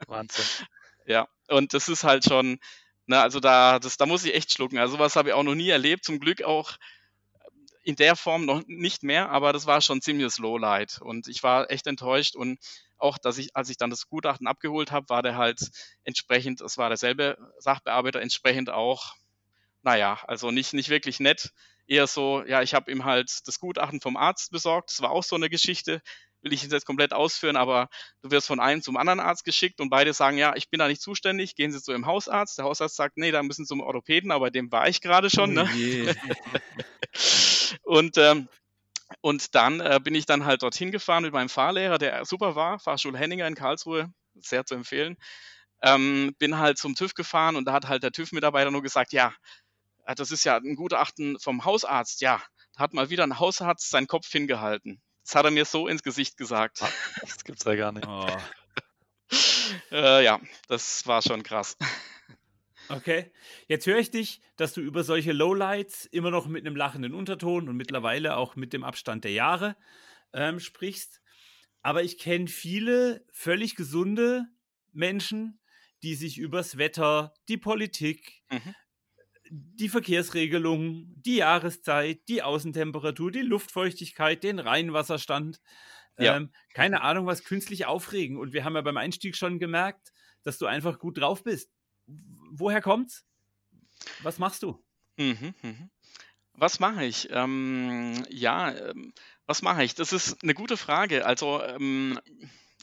So. 0.00 0.10
Wahnsinn. 0.12 0.44
Ja, 1.06 1.28
und 1.48 1.74
das 1.74 1.88
ist 1.88 2.04
halt 2.04 2.24
schon, 2.24 2.58
ne, 3.06 3.20
also 3.20 3.40
da, 3.40 3.78
das, 3.78 3.96
da 3.96 4.06
muss 4.06 4.24
ich 4.24 4.34
echt 4.34 4.52
schlucken. 4.52 4.78
Also 4.78 4.96
sowas 4.96 5.16
habe 5.16 5.30
ich 5.30 5.34
auch 5.34 5.42
noch 5.42 5.54
nie 5.54 5.68
erlebt, 5.68 6.04
zum 6.04 6.20
Glück 6.20 6.42
auch 6.42 6.78
in 7.82 7.96
der 7.96 8.16
Form 8.16 8.46
noch 8.46 8.62
nicht 8.66 9.02
mehr, 9.02 9.30
aber 9.30 9.52
das 9.52 9.66
war 9.66 9.80
schon 9.80 10.00
ziemliches 10.00 10.38
Lowlight. 10.38 11.00
Und 11.02 11.28
ich 11.28 11.42
war 11.42 11.70
echt 11.70 11.86
enttäuscht 11.86 12.34
und 12.34 12.58
auch, 12.96 13.18
dass 13.18 13.36
ich, 13.36 13.54
als 13.54 13.68
ich 13.68 13.76
dann 13.76 13.90
das 13.90 14.08
Gutachten 14.08 14.46
abgeholt 14.46 14.90
habe, 14.90 15.08
war 15.10 15.22
der 15.22 15.36
halt 15.36 15.60
entsprechend, 16.04 16.62
das 16.62 16.78
war 16.78 16.88
derselbe 16.88 17.36
Sachbearbeiter, 17.58 18.22
entsprechend 18.22 18.70
auch, 18.70 19.14
naja, 19.82 20.18
also 20.26 20.50
nicht, 20.50 20.72
nicht 20.72 20.88
wirklich 20.88 21.20
nett, 21.20 21.52
eher 21.86 22.06
so, 22.06 22.42
ja, 22.46 22.62
ich 22.62 22.72
habe 22.72 22.90
ihm 22.90 23.04
halt 23.04 23.46
das 23.46 23.60
Gutachten 23.60 24.00
vom 24.00 24.16
Arzt 24.16 24.50
besorgt, 24.50 24.90
das 24.90 25.02
war 25.02 25.10
auch 25.10 25.24
so 25.24 25.36
eine 25.36 25.50
Geschichte, 25.50 26.00
will 26.44 26.52
ich 26.52 26.62
jetzt 26.62 26.86
komplett 26.86 27.12
ausführen, 27.12 27.56
aber 27.56 27.88
du 28.22 28.30
wirst 28.30 28.46
von 28.46 28.60
einem 28.60 28.82
zum 28.82 28.96
anderen 28.96 29.18
Arzt 29.18 29.44
geschickt 29.44 29.80
und 29.80 29.90
beide 29.90 30.12
sagen, 30.12 30.38
ja, 30.38 30.54
ich 30.54 30.68
bin 30.68 30.78
da 30.78 30.86
nicht 30.86 31.02
zuständig, 31.02 31.56
gehen 31.56 31.72
Sie 31.72 31.82
zu 31.82 31.90
Ihrem 31.90 32.06
Hausarzt. 32.06 32.58
Der 32.58 32.66
Hausarzt 32.66 32.96
sagt, 32.96 33.16
nee, 33.16 33.30
da 33.30 33.42
müssen 33.42 33.64
Sie 33.64 33.68
zum 33.68 33.80
Orthopäden, 33.80 34.30
aber 34.30 34.50
dem 34.50 34.70
war 34.70 34.88
ich 34.88 35.00
gerade 35.00 35.30
schon. 35.30 35.58
Oh 35.58 35.64
ne? 35.64 36.14
und 37.82 38.18
ähm, 38.18 38.48
und 39.20 39.54
dann 39.54 39.80
äh, 39.80 40.00
bin 40.02 40.14
ich 40.14 40.26
dann 40.26 40.44
halt 40.44 40.62
dorthin 40.62 40.90
gefahren 40.90 41.22
mit 41.22 41.32
meinem 41.32 41.48
Fahrlehrer, 41.48 41.98
der 41.98 42.24
super 42.24 42.54
war, 42.54 42.78
Fahrschule 42.78 43.18
Henninger 43.18 43.46
in 43.46 43.54
Karlsruhe, 43.54 44.12
sehr 44.34 44.64
zu 44.64 44.74
empfehlen. 44.74 45.16
Ähm, 45.82 46.34
bin 46.38 46.58
halt 46.58 46.78
zum 46.78 46.94
TÜV 46.94 47.14
gefahren 47.14 47.56
und 47.56 47.66
da 47.66 47.72
hat 47.72 47.88
halt 47.88 48.02
der 48.02 48.12
TÜV-Mitarbeiter 48.12 48.70
nur 48.70 48.82
gesagt, 48.82 49.12
ja, 49.12 49.34
äh, 50.06 50.14
das 50.14 50.30
ist 50.30 50.44
ja 50.44 50.56
ein 50.56 50.76
Gutachten 50.76 51.38
vom 51.38 51.64
Hausarzt, 51.64 52.20
ja. 52.20 52.42
Da 52.74 52.80
hat 52.80 52.94
mal 52.94 53.10
wieder 53.10 53.24
ein 53.24 53.38
Hausarzt 53.38 53.90
seinen 53.90 54.06
Kopf 54.06 54.28
hingehalten. 54.28 55.00
Das 55.24 55.34
hat 55.34 55.46
er 55.46 55.50
mir 55.50 55.64
so 55.64 55.88
ins 55.88 56.02
Gesicht 56.02 56.36
gesagt. 56.36 56.82
Ah, 56.82 56.90
das 57.22 57.44
gibt's 57.44 57.64
ja 57.64 57.74
gar 57.74 57.92
nicht. 57.92 58.06
Oh. 58.06 58.26
äh, 59.90 60.22
ja, 60.24 60.40
das 60.68 61.06
war 61.06 61.22
schon 61.22 61.42
krass. 61.42 61.76
Okay, 62.90 63.32
jetzt 63.66 63.86
höre 63.86 63.98
ich 63.98 64.10
dich, 64.10 64.42
dass 64.56 64.74
du 64.74 64.82
über 64.82 65.04
solche 65.04 65.32
Lowlights 65.32 66.04
immer 66.04 66.30
noch 66.30 66.46
mit 66.46 66.66
einem 66.66 66.76
lachenden 66.76 67.14
Unterton 67.14 67.68
und 67.68 67.76
mittlerweile 67.76 68.36
auch 68.36 68.56
mit 68.56 68.74
dem 68.74 68.84
Abstand 68.84 69.24
der 69.24 69.32
Jahre 69.32 69.76
ähm, 70.34 70.60
sprichst. 70.60 71.22
Aber 71.80 72.02
ich 72.02 72.18
kenne 72.18 72.46
viele 72.46 73.24
völlig 73.32 73.74
gesunde 73.76 74.44
Menschen, 74.92 75.60
die 76.02 76.14
sich 76.14 76.36
übers 76.36 76.76
Wetter, 76.76 77.32
die 77.48 77.56
Politik, 77.56 78.42
mhm. 78.50 78.74
Die 79.56 79.88
Verkehrsregelungen, 79.88 81.14
die 81.22 81.36
Jahreszeit, 81.36 82.20
die 82.28 82.42
Außentemperatur, 82.42 83.30
die 83.30 83.42
Luftfeuchtigkeit, 83.42 84.42
den 84.42 84.58
Rheinwasserstand, 84.58 85.60
ja. 86.18 86.36
ähm, 86.36 86.50
keine 86.72 87.02
Ahnung, 87.02 87.26
was 87.26 87.44
künstlich 87.44 87.86
aufregen. 87.86 88.36
Und 88.38 88.52
wir 88.52 88.64
haben 88.64 88.74
ja 88.74 88.82
beim 88.82 88.96
Einstieg 88.96 89.36
schon 89.36 89.58
gemerkt, 89.58 90.12
dass 90.42 90.58
du 90.58 90.66
einfach 90.66 90.98
gut 90.98 91.18
drauf 91.18 91.42
bist 91.42 91.70
woher 92.06 92.80
kommt's? 92.80 93.24
Was 94.22 94.38
machst 94.38 94.62
du? 94.62 94.82
Mhm, 95.16 95.54
mhm. 95.62 95.90
Was 96.52 96.78
mache 96.78 97.04
ich? 97.04 97.28
Ähm, 97.30 98.24
ja, 98.28 98.72
ähm, 98.72 99.12
was 99.46 99.62
mache 99.62 99.84
ich? 99.84 99.94
Das 99.94 100.12
ist 100.12 100.42
eine 100.42 100.54
gute 100.54 100.76
Frage. 100.76 101.26
Also, 101.26 101.62
ähm, 101.62 102.20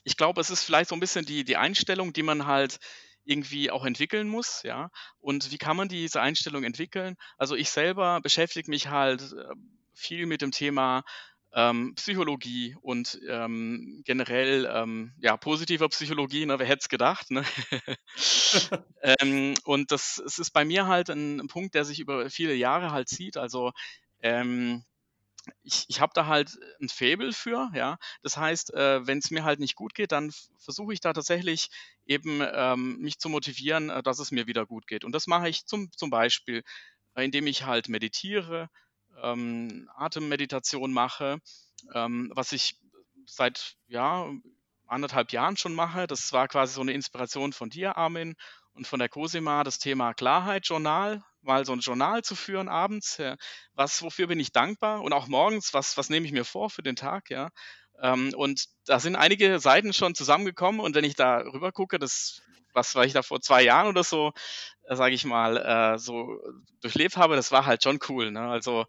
ich 0.03 0.17
glaube, 0.17 0.41
es 0.41 0.49
ist 0.49 0.63
vielleicht 0.63 0.89
so 0.89 0.95
ein 0.95 0.99
bisschen 0.99 1.25
die, 1.25 1.43
die 1.43 1.57
Einstellung, 1.57 2.11
die 2.11 2.23
man 2.23 2.45
halt 2.45 2.79
irgendwie 3.23 3.71
auch 3.71 3.85
entwickeln 3.85 4.27
muss, 4.27 4.61
ja. 4.63 4.89
Und 5.19 5.51
wie 5.51 5.57
kann 5.57 5.77
man 5.77 5.87
diese 5.87 6.21
Einstellung 6.21 6.63
entwickeln? 6.63 7.15
Also 7.37 7.55
ich 7.55 7.69
selber 7.69 8.19
beschäftige 8.21 8.69
mich 8.69 8.89
halt 8.89 9.21
äh, 9.33 9.53
viel 9.93 10.25
mit 10.25 10.41
dem 10.41 10.51
Thema 10.51 11.03
ähm, 11.53 11.93
Psychologie 11.95 12.75
und 12.81 13.19
ähm, 13.27 14.01
generell 14.05 14.69
ähm, 14.73 15.13
ja 15.19 15.35
positiver 15.37 15.89
Psychologie, 15.89 16.45
ne, 16.45 16.59
wer 16.59 16.65
hätte 16.65 16.81
es 16.81 16.89
gedacht, 16.89 17.29
ne? 17.29 17.43
ähm, 19.01 19.55
und 19.65 19.91
das 19.91 20.21
es 20.25 20.39
ist 20.39 20.51
bei 20.51 20.63
mir 20.63 20.87
halt 20.87 21.09
ein, 21.09 21.41
ein, 21.41 21.47
Punkt, 21.47 21.75
der 21.75 21.83
sich 21.83 21.99
über 21.99 22.29
viele 22.29 22.53
Jahre 22.55 22.91
halt 22.91 23.09
zieht. 23.09 23.37
Also 23.37 23.71
ähm, 24.21 24.85
ich, 25.63 25.85
ich 25.87 26.01
habe 26.01 26.11
da 26.15 26.25
halt 26.27 26.57
ein 26.81 26.89
Faible 26.89 27.33
für, 27.33 27.69
ja. 27.73 27.97
Das 28.23 28.37
heißt, 28.37 28.73
äh, 28.73 29.05
wenn 29.05 29.19
es 29.19 29.31
mir 29.31 29.43
halt 29.43 29.59
nicht 29.59 29.75
gut 29.75 29.93
geht, 29.93 30.11
dann 30.11 30.31
versuche 30.57 30.93
ich 30.93 30.99
da 31.01 31.13
tatsächlich 31.13 31.69
eben 32.05 32.41
ähm, 32.41 32.97
mich 32.99 33.19
zu 33.19 33.29
motivieren, 33.29 33.89
äh, 33.89 34.03
dass 34.03 34.19
es 34.19 34.31
mir 34.31 34.47
wieder 34.47 34.65
gut 34.65 34.87
geht. 34.87 35.03
Und 35.03 35.13
das 35.13 35.27
mache 35.27 35.49
ich 35.49 35.65
zum, 35.65 35.91
zum 35.91 36.09
Beispiel, 36.09 36.63
äh, 37.15 37.25
indem 37.25 37.47
ich 37.47 37.65
halt 37.65 37.89
meditiere, 37.89 38.69
ähm, 39.21 39.89
Atemmeditation 39.95 40.91
mache, 40.93 41.39
ähm, 41.93 42.31
was 42.35 42.51
ich 42.51 42.77
seit 43.25 43.75
ja, 43.87 44.29
anderthalb 44.87 45.31
Jahren 45.31 45.57
schon 45.57 45.73
mache. 45.73 46.07
Das 46.07 46.33
war 46.33 46.47
quasi 46.47 46.73
so 46.73 46.81
eine 46.81 46.93
Inspiration 46.93 47.53
von 47.53 47.69
dir, 47.69 47.97
Armin, 47.97 48.35
und 48.73 48.87
von 48.87 48.99
der 48.99 49.09
Cosima, 49.09 49.63
das 49.63 49.79
Thema 49.79 50.13
Klarheit, 50.13 50.67
Journal, 50.67 51.21
mal 51.41 51.65
so 51.65 51.73
ein 51.73 51.79
Journal 51.79 52.21
zu 52.21 52.35
führen 52.35 52.69
abends. 52.69 53.17
Ja. 53.17 53.35
Was, 53.73 54.01
wofür 54.01 54.27
bin 54.27 54.39
ich 54.39 54.51
dankbar? 54.51 55.01
Und 55.01 55.13
auch 55.13 55.27
morgens, 55.27 55.73
was, 55.73 55.97
was 55.97 56.09
nehme 56.09 56.25
ich 56.25 56.31
mir 56.31 56.45
vor 56.45 56.69
für 56.69 56.83
den 56.83 56.95
Tag, 56.95 57.29
ja. 57.29 57.49
Ähm, 58.01 58.33
und 58.35 58.65
da 58.85 58.99
sind 58.99 59.15
einige 59.15 59.59
Seiten 59.59 59.93
schon 59.93 60.15
zusammengekommen 60.15 60.81
und 60.81 60.95
wenn 60.95 61.03
ich 61.05 61.15
da 61.15 61.37
rüber 61.39 61.71
gucke, 61.71 61.99
das 61.99 62.41
was 62.73 62.95
war 62.95 63.05
ich 63.05 63.13
da 63.13 63.21
vor 63.21 63.41
zwei 63.41 63.63
Jahren 63.63 63.87
oder 63.87 64.03
so, 64.03 64.31
äh, 64.87 64.95
sage 64.95 65.15
ich 65.15 65.25
mal, 65.25 65.57
äh, 65.57 65.97
so 65.97 66.39
durchlebt 66.81 67.17
habe, 67.17 67.35
das 67.35 67.51
war 67.51 67.65
halt 67.65 67.83
schon 67.83 67.99
cool. 68.09 68.31
Ne? 68.31 68.41
Also 68.41 68.85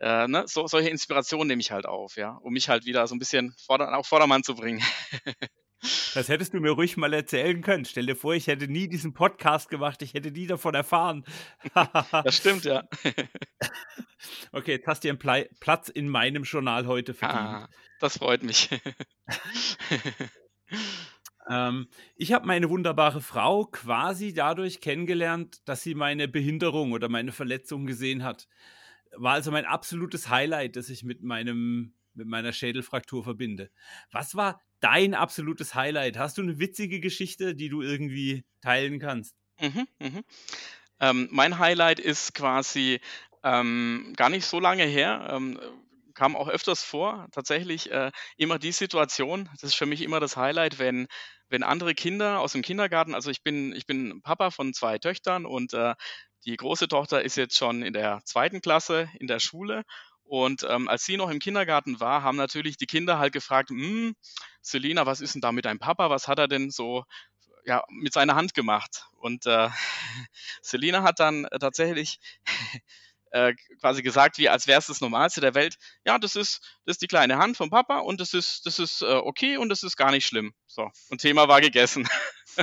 äh, 0.00 0.26
ne? 0.28 0.44
so, 0.46 0.66
solche 0.66 0.90
Inspirationen 0.90 1.48
nehme 1.48 1.60
ich 1.60 1.70
halt 1.70 1.86
auf, 1.86 2.16
ja, 2.16 2.38
um 2.42 2.52
mich 2.52 2.68
halt 2.68 2.84
wieder 2.84 3.06
so 3.06 3.14
ein 3.14 3.18
bisschen 3.18 3.54
vorder 3.64 3.96
auf 3.96 4.06
Vordermann 4.06 4.44
zu 4.44 4.54
bringen. 4.54 4.82
Das 6.14 6.28
hättest 6.28 6.54
du 6.54 6.60
mir 6.60 6.70
ruhig 6.70 6.96
mal 6.96 7.12
erzählen 7.12 7.60
können. 7.60 7.84
Stell 7.84 8.06
dir 8.06 8.16
vor, 8.16 8.34
ich 8.34 8.46
hätte 8.46 8.68
nie 8.68 8.88
diesen 8.88 9.12
Podcast 9.12 9.68
gemacht, 9.68 10.00
ich 10.02 10.14
hätte 10.14 10.30
nie 10.30 10.46
davon 10.46 10.74
erfahren. 10.74 11.24
das 12.10 12.36
stimmt, 12.36 12.64
ja. 12.64 12.84
Okay, 14.52 14.72
jetzt 14.72 14.86
hast 14.86 15.04
du 15.04 15.10
einen 15.10 15.18
Pla 15.18 15.42
Platz 15.60 15.90
in 15.90 16.08
meinem 16.08 16.44
Journal 16.44 16.86
heute 16.86 17.12
verdient. 17.12 17.46
Ah, 17.46 17.68
das 18.00 18.16
freut 18.18 18.42
mich. 18.42 18.70
Ähm, 21.46 21.88
ich 22.16 22.32
habe 22.32 22.46
meine 22.46 22.70
wunderbare 22.70 23.20
Frau 23.20 23.66
quasi 23.66 24.32
dadurch 24.32 24.80
kennengelernt, 24.80 25.60
dass 25.68 25.82
sie 25.82 25.94
meine 25.94 26.26
Behinderung 26.26 26.92
oder 26.92 27.10
meine 27.10 27.32
Verletzung 27.32 27.84
gesehen 27.84 28.24
hat. 28.24 28.48
War 29.12 29.34
also 29.34 29.50
mein 29.50 29.66
absolutes 29.66 30.30
Highlight, 30.30 30.76
das 30.76 30.88
ich 30.88 31.04
mit 31.04 31.22
meinem 31.22 31.92
mit 32.14 32.28
meiner 32.28 32.52
Schädelfraktur 32.52 33.24
verbinde. 33.24 33.70
Was 34.10 34.36
war 34.36 34.60
dein 34.84 35.14
absolutes 35.14 35.74
Highlight? 35.74 36.18
Hast 36.18 36.36
du 36.36 36.42
eine 36.42 36.58
witzige 36.58 37.00
Geschichte, 37.00 37.54
die 37.54 37.70
du 37.70 37.80
irgendwie 37.80 38.44
teilen 38.60 38.98
kannst? 38.98 39.34
Mhm, 39.58 39.86
mhm. 39.98 40.24
Ähm, 41.00 41.28
mein 41.30 41.58
Highlight 41.58 41.98
ist 41.98 42.34
quasi 42.34 43.00
ähm, 43.42 44.12
gar 44.16 44.28
nicht 44.28 44.44
so 44.44 44.60
lange 44.60 44.84
her. 44.84 45.26
Ähm, 45.30 45.58
kam 46.12 46.36
auch 46.36 46.48
öfters 46.48 46.84
vor, 46.84 47.26
tatsächlich 47.32 47.90
äh, 47.90 48.12
immer 48.36 48.58
die 48.58 48.72
Situation, 48.72 49.48
das 49.52 49.64
ist 49.64 49.74
für 49.74 49.86
mich 49.86 50.02
immer 50.02 50.20
das 50.20 50.36
Highlight, 50.36 50.78
wenn, 50.78 51.08
wenn 51.48 51.62
andere 51.64 51.94
Kinder 51.94 52.38
aus 52.38 52.52
dem 52.52 52.62
Kindergarten, 52.62 53.14
also 53.14 53.30
ich 53.30 53.42
bin, 53.42 53.72
ich 53.74 53.86
bin 53.86 54.20
Papa 54.22 54.50
von 54.50 54.74
zwei 54.74 54.98
Töchtern 54.98 55.44
und 55.44 55.72
äh, 55.72 55.94
die 56.44 56.56
große 56.56 56.88
Tochter 56.88 57.22
ist 57.22 57.36
jetzt 57.36 57.56
schon 57.56 57.82
in 57.82 57.94
der 57.94 58.20
zweiten 58.26 58.60
Klasse 58.60 59.08
in 59.18 59.26
der 59.26 59.40
Schule 59.40 59.82
und 60.24 60.66
ähm, 60.68 60.88
als 60.88 61.04
sie 61.04 61.16
noch 61.16 61.30
im 61.30 61.38
Kindergarten 61.38 62.00
war, 62.00 62.22
haben 62.22 62.36
natürlich 62.36 62.76
die 62.76 62.86
Kinder 62.86 63.18
halt 63.18 63.32
gefragt, 63.32 63.70
hm, 63.70 64.16
Selina, 64.62 65.06
was 65.06 65.20
ist 65.20 65.34
denn 65.34 65.42
da 65.42 65.52
mit 65.52 65.64
deinem 65.64 65.78
Papa? 65.78 66.10
Was 66.10 66.28
hat 66.28 66.38
er 66.38 66.48
denn 66.48 66.70
so 66.70 67.04
ja, 67.64 67.82
mit 67.88 68.12
seiner 68.12 68.34
Hand 68.34 68.54
gemacht? 68.54 69.06
Und 69.16 69.46
äh, 69.46 69.68
Selina 70.62 71.02
hat 71.02 71.20
dann 71.20 71.44
äh, 71.46 71.58
tatsächlich 71.58 72.18
äh, 73.30 73.52
quasi 73.80 74.02
gesagt, 74.02 74.38
wie 74.38 74.48
als 74.48 74.66
wäre 74.66 74.78
es 74.78 74.86
das 74.86 75.00
Normalste 75.00 75.40
der 75.40 75.54
Welt. 75.54 75.76
Ja, 76.06 76.18
das 76.18 76.36
ist, 76.36 76.60
das 76.86 76.94
ist 76.94 77.02
die 77.02 77.08
kleine 77.08 77.36
Hand 77.38 77.56
vom 77.56 77.68
Papa 77.68 77.98
und 77.98 78.20
das 78.20 78.32
ist, 78.32 78.64
das 78.64 78.78
ist 78.78 79.02
äh, 79.02 79.06
okay 79.06 79.56
und 79.58 79.68
das 79.68 79.82
ist 79.82 79.96
gar 79.96 80.10
nicht 80.10 80.26
schlimm. 80.26 80.54
So, 80.66 80.90
und 81.10 81.20
Thema 81.20 81.48
war 81.48 81.60
gegessen. 81.60 82.08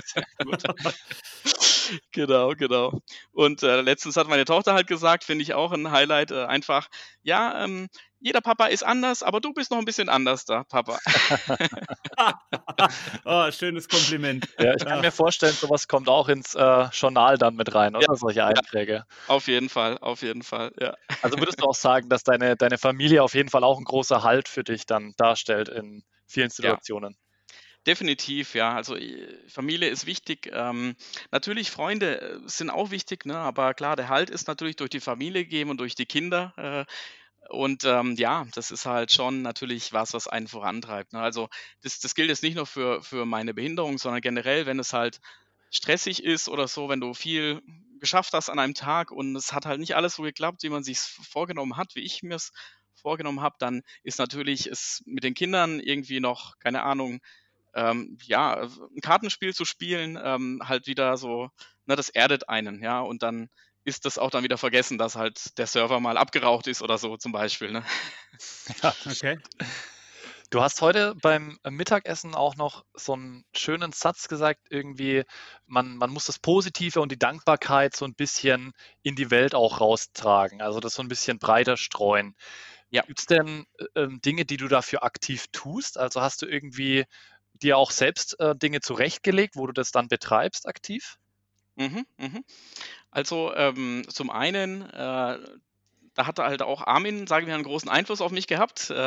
genau, 2.12 2.54
genau. 2.56 3.00
Und 3.32 3.64
äh, 3.64 3.82
letztens 3.82 4.18
hat 4.18 4.28
meine 4.28 4.46
Tochter 4.46 4.74
halt 4.74 4.88
gesagt, 4.88 5.24
finde 5.24 5.44
ich 5.44 5.54
auch 5.54 5.72
ein 5.72 5.92
Highlight, 5.92 6.32
äh, 6.32 6.46
einfach, 6.46 6.90
ja, 7.24 7.64
ähm, 7.64 7.88
jeder 8.22 8.42
Papa 8.42 8.68
ist 8.68 8.84
anders, 8.84 9.24
aber 9.24 9.42
du 9.42 9.52
bist 9.52 9.72
noch 9.72 9.80
ein 9.80 9.86
bisschen 9.86 10.08
anders 10.08 10.46
da, 10.46 10.64
Papa. 10.64 11.00
oh, 13.26 13.52
schönes 13.52 13.90
Kompliment. 13.90 14.48
Ja, 14.60 14.76
ich 14.76 14.86
kann 14.86 14.98
ja. 14.98 15.02
mir 15.02 15.12
vorstellen, 15.12 15.54
sowas 15.54 15.88
kommt 15.88 16.08
auch 16.08 16.30
ins 16.30 16.54
äh, 16.54 16.84
Journal 16.94 17.40
dann 17.40 17.56
mit 17.56 17.74
rein, 17.74 17.96
oder? 17.96 18.06
Ja, 18.08 18.16
Solche 18.16 18.46
Einträge. 18.46 18.94
Ja, 18.94 19.06
auf 19.28 19.48
jeden 19.48 19.70
Fall, 19.70 19.98
auf 19.98 20.22
jeden 20.22 20.44
Fall, 20.44 20.72
ja. 20.80 20.94
Also 21.24 21.40
würdest 21.40 21.62
du 21.62 21.66
auch 21.66 21.76
sagen, 21.76 22.10
dass 22.10 22.24
deine, 22.24 22.56
deine 22.56 22.78
Familie 22.78 23.24
auf 23.24 23.34
jeden 23.34 23.50
Fall 23.50 23.64
auch 23.64 23.80
ein 23.80 23.86
großer 23.86 24.22
Halt 24.22 24.48
für 24.48 24.64
dich 24.64 24.86
dann 24.86 25.16
darstellt 25.18 25.68
in 25.68 26.04
vielen 26.28 26.52
Situationen? 26.52 27.18
Definitiv, 27.88 28.54
ja. 28.54 28.76
Also 28.76 28.96
Familie 29.48 29.90
ist 29.90 30.06
wichtig. 30.06 30.50
Ähm, 30.54 30.96
natürlich 31.32 31.72
Freunde 31.72 32.22
äh, 32.22 32.40
sind 32.46 32.70
auch 32.70 32.92
wichtig, 32.92 33.26
ne? 33.26 33.38
aber 33.38 33.74
klar, 33.74 33.96
der 33.96 34.08
Halt 34.08 34.30
ist 34.30 34.48
natürlich 34.48 34.76
durch 34.76 34.92
die 34.92 35.00
Familie 35.00 35.44
gegeben 35.44 35.72
und 35.72 35.78
durch 35.80 35.96
die 35.96 36.06
Kinder. 36.06 36.54
Äh, 36.58 36.86
und 37.50 37.84
ähm, 37.86 38.16
ja, 38.18 38.46
das 38.54 38.70
ist 38.70 38.86
halt 38.86 39.12
schon 39.12 39.42
natürlich 39.42 39.94
was, 39.94 40.14
was 40.14 40.28
einen 40.28 40.48
vorantreibt. 40.48 41.14
Ne? 41.14 41.20
Also 41.20 41.50
das, 41.82 42.00
das 42.00 42.14
gilt 42.14 42.30
jetzt 42.30 42.44
nicht 42.44 42.56
nur 42.56 42.68
für, 42.68 43.02
für 43.02 43.26
meine 43.26 43.54
Behinderung, 43.56 43.98
sondern 43.98 44.22
generell, 44.22 44.68
wenn 44.68 44.80
es 44.80 44.94
halt 44.94 45.20
stressig 45.72 46.24
ist 46.24 46.50
oder 46.50 46.68
so, 46.68 46.88
wenn 46.88 47.02
du 47.02 47.14
viel 47.16 47.62
geschafft 48.00 48.34
hast 48.34 48.50
an 48.50 48.60
einem 48.60 48.76
Tag 48.76 49.12
und 49.12 49.36
es 49.36 49.54
hat 49.54 49.66
halt 49.66 49.80
nicht 49.80 49.96
alles 49.96 50.16
so 50.16 50.24
geklappt, 50.24 50.62
wie 50.64 50.70
man 50.70 50.84
sich 50.84 51.00
vorgenommen 51.00 51.78
hat, 51.78 51.96
wie 51.96 52.02
ich 52.02 52.22
mir 52.24 52.36
es 52.36 52.52
vorgenommen 52.94 53.42
habe, 53.42 53.56
dann 53.60 53.82
ist 54.04 54.20
natürlich 54.20 54.68
es 54.68 55.02
mit 55.06 55.24
den 55.24 55.34
Kindern 55.34 55.80
irgendwie 55.80 56.20
noch, 56.20 56.58
keine 56.60 56.84
Ahnung, 56.84 57.20
ähm, 57.74 58.18
ja, 58.24 58.62
ein 58.64 59.02
Kartenspiel 59.02 59.54
zu 59.54 59.66
spielen, 59.66 60.20
ähm, 60.22 60.62
halt 60.64 60.88
wieder 60.88 61.18
so, 61.18 61.50
ne, 61.86 61.96
das 61.96 62.10
erdet 62.10 62.50
einen, 62.50 62.82
ja, 62.82 63.00
und 63.02 63.24
dann 63.24 63.50
ist 63.84 64.06
das 64.06 64.18
auch 64.18 64.30
dann 64.30 64.44
wieder 64.44 64.58
vergessen, 64.58 64.98
dass 64.98 65.16
halt 65.16 65.58
der 65.58 65.68
Server 65.68 66.00
mal 66.00 66.18
abgeraucht 66.18 66.68
ist 66.68 66.82
oder 66.82 66.98
so 66.98 67.18
zum 67.18 67.32
Beispiel. 67.32 67.72
Ne? 67.72 67.84
Ja, 68.84 68.94
okay. 69.06 69.40
Du 70.52 70.62
hast 70.62 70.82
heute 70.82 71.16
beim 71.22 71.58
Mittagessen 71.64 72.36
auch 72.36 72.58
noch 72.58 72.84
so 72.94 73.14
einen 73.14 73.46
schönen 73.56 73.94
Satz 73.94 74.28
gesagt, 74.28 74.60
irgendwie, 74.70 75.24
man, 75.66 75.96
man 75.96 76.10
muss 76.10 76.26
das 76.26 76.40
Positive 76.40 77.00
und 77.00 77.10
die 77.10 77.18
Dankbarkeit 77.18 77.96
so 77.96 78.04
ein 78.04 78.16
bisschen 78.16 78.74
in 79.02 79.16
die 79.16 79.32
Welt 79.32 79.56
auch 79.56 79.80
raustragen, 79.80 80.62
also 80.62 80.82
das 80.82 80.94
so 80.94 81.04
ein 81.04 81.08
bisschen 81.08 81.40
breiter 81.40 81.78
streuen. 81.78 82.36
Ja. 82.90 83.04
Gibt 83.04 83.20
es 83.20 83.26
denn 83.26 83.66
äh, 83.78 84.02
ähm, 84.02 84.20
Dinge, 84.20 84.44
die 84.44 84.58
du 84.58 84.68
dafür 84.68 85.04
aktiv 85.04 85.46
tust? 85.54 85.98
Also 85.98 86.20
hast 86.20 86.42
du 86.42 86.46
irgendwie 86.46 87.06
dir 87.64 87.78
auch 87.78 87.92
selbst 87.92 88.40
äh, 88.40 88.56
Dinge 88.56 88.82
zurechtgelegt, 88.82 89.56
wo 89.56 89.68
du 89.68 89.74
das 89.74 89.92
dann 89.92 90.08
betreibst 90.08 90.68
aktiv? 90.68 91.18
Mhm, 91.76 92.06
mhm. 92.18 92.44
Also 93.12 93.54
ähm, 93.56 94.04
zum 94.10 94.30
einen, 94.30 94.84
äh, 94.90 95.40
da 96.14 96.28
hatte 96.28 96.44
halt 96.44 96.62
auch 96.62 96.86
Armin, 96.86 97.28
sagen 97.28 97.48
wir, 97.48 97.56
einen 97.56 97.64
großen 97.64 97.90
Einfluss 97.90 98.22
auf 98.22 98.32
mich 98.32 98.48
gehabt. 98.48 98.94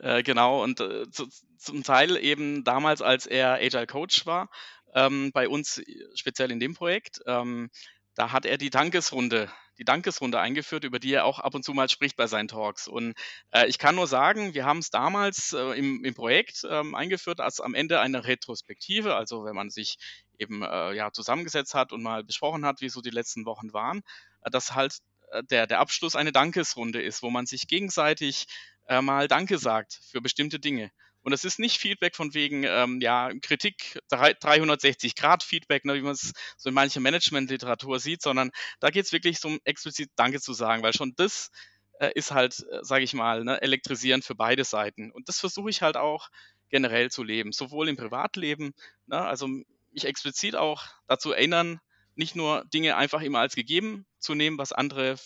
Äh, 0.00 0.18
äh, 0.18 0.22
genau, 0.22 0.62
und 0.62 0.80
äh, 0.80 1.10
zu, 1.10 1.28
zum 1.58 1.82
Teil 1.82 2.16
eben 2.16 2.64
damals, 2.64 3.02
als 3.02 3.26
er 3.26 3.54
Agile 3.54 3.86
Coach 3.86 4.24
war, 4.24 4.48
ähm, 4.94 5.30
bei 5.32 5.48
uns, 5.48 5.82
speziell 6.14 6.50
in 6.50 6.60
dem 6.60 6.74
Projekt. 6.74 7.20
Ähm, 7.26 7.70
da 8.14 8.32
hat 8.32 8.46
er 8.46 8.56
die 8.58 8.70
Dankesrunde, 8.70 9.50
die 9.80 9.84
Dankesrunde 9.84 10.38
eingeführt, 10.38 10.84
über 10.84 10.98
die 10.98 11.14
er 11.14 11.24
auch 11.24 11.38
ab 11.38 11.54
und 11.54 11.64
zu 11.64 11.72
mal 11.72 11.88
spricht 11.88 12.14
bei 12.16 12.26
seinen 12.26 12.48
Talks. 12.48 12.86
Und 12.86 13.14
äh, 13.50 13.66
ich 13.66 13.78
kann 13.78 13.94
nur 13.94 14.06
sagen, 14.06 14.52
wir 14.52 14.66
haben 14.66 14.78
es 14.78 14.90
damals 14.90 15.54
äh, 15.54 15.78
im, 15.78 16.04
im, 16.04 16.14
Projekt 16.14 16.66
ähm, 16.68 16.94
eingeführt 16.94 17.40
als 17.40 17.60
am 17.60 17.74
Ende 17.74 17.98
eine 17.98 18.26
Retrospektive, 18.26 19.14
also 19.14 19.44
wenn 19.44 19.56
man 19.56 19.70
sich 19.70 19.96
eben 20.38 20.62
äh, 20.62 20.92
ja 20.92 21.10
zusammengesetzt 21.12 21.72
hat 21.74 21.92
und 21.92 22.02
mal 22.02 22.22
besprochen 22.22 22.66
hat, 22.66 22.82
wie 22.82 22.90
so 22.90 23.00
die 23.00 23.10
letzten 23.10 23.46
Wochen 23.46 23.72
waren, 23.72 24.02
äh, 24.42 24.50
dass 24.50 24.74
halt 24.74 24.98
äh, 25.32 25.42
der, 25.44 25.66
der 25.66 25.80
Abschluss 25.80 26.14
eine 26.14 26.30
Dankesrunde 26.30 27.00
ist, 27.00 27.22
wo 27.22 27.30
man 27.30 27.46
sich 27.46 27.66
gegenseitig 27.66 28.48
äh, 28.86 29.00
mal 29.00 29.28
Danke 29.28 29.56
sagt 29.56 29.98
für 30.10 30.20
bestimmte 30.20 30.60
Dinge. 30.60 30.90
Und 31.22 31.32
es 31.32 31.44
ist 31.44 31.58
nicht 31.58 31.78
Feedback 31.78 32.16
von 32.16 32.34
wegen, 32.34 32.64
ähm, 32.64 33.00
ja, 33.00 33.30
Kritik, 33.42 33.98
360 34.08 35.14
Grad 35.14 35.42
Feedback, 35.42 35.84
ne, 35.84 35.94
wie 35.94 36.02
man 36.02 36.12
es 36.12 36.32
so 36.56 36.68
in 36.68 36.74
mancher 36.74 37.00
Management-Literatur 37.00 37.98
sieht, 38.00 38.22
sondern 38.22 38.50
da 38.80 38.90
geht 38.90 39.04
es 39.04 39.12
wirklich 39.12 39.44
um 39.44 39.58
explizit 39.64 40.10
Danke 40.16 40.40
zu 40.40 40.52
sagen, 40.52 40.82
weil 40.82 40.94
schon 40.94 41.12
das 41.16 41.50
äh, 41.98 42.10
ist 42.14 42.30
halt, 42.32 42.60
äh, 42.70 42.78
sage 42.82 43.04
ich 43.04 43.12
mal, 43.12 43.44
ne, 43.44 43.60
elektrisierend 43.60 44.24
für 44.24 44.34
beide 44.34 44.64
Seiten. 44.64 45.10
Und 45.10 45.28
das 45.28 45.38
versuche 45.40 45.70
ich 45.70 45.82
halt 45.82 45.96
auch 45.96 46.30
generell 46.70 47.10
zu 47.10 47.22
leben, 47.22 47.52
sowohl 47.52 47.88
im 47.88 47.96
Privatleben, 47.96 48.72
ne, 49.06 49.20
also 49.20 49.46
mich 49.92 50.04
explizit 50.04 50.56
auch 50.56 50.84
dazu 51.06 51.32
erinnern, 51.32 51.80
nicht 52.14 52.36
nur 52.36 52.64
Dinge 52.66 52.96
einfach 52.96 53.22
immer 53.22 53.40
als 53.40 53.54
gegeben 53.54 54.06
zu 54.18 54.34
nehmen, 54.34 54.58
was 54.58 54.72
andere 54.72 55.16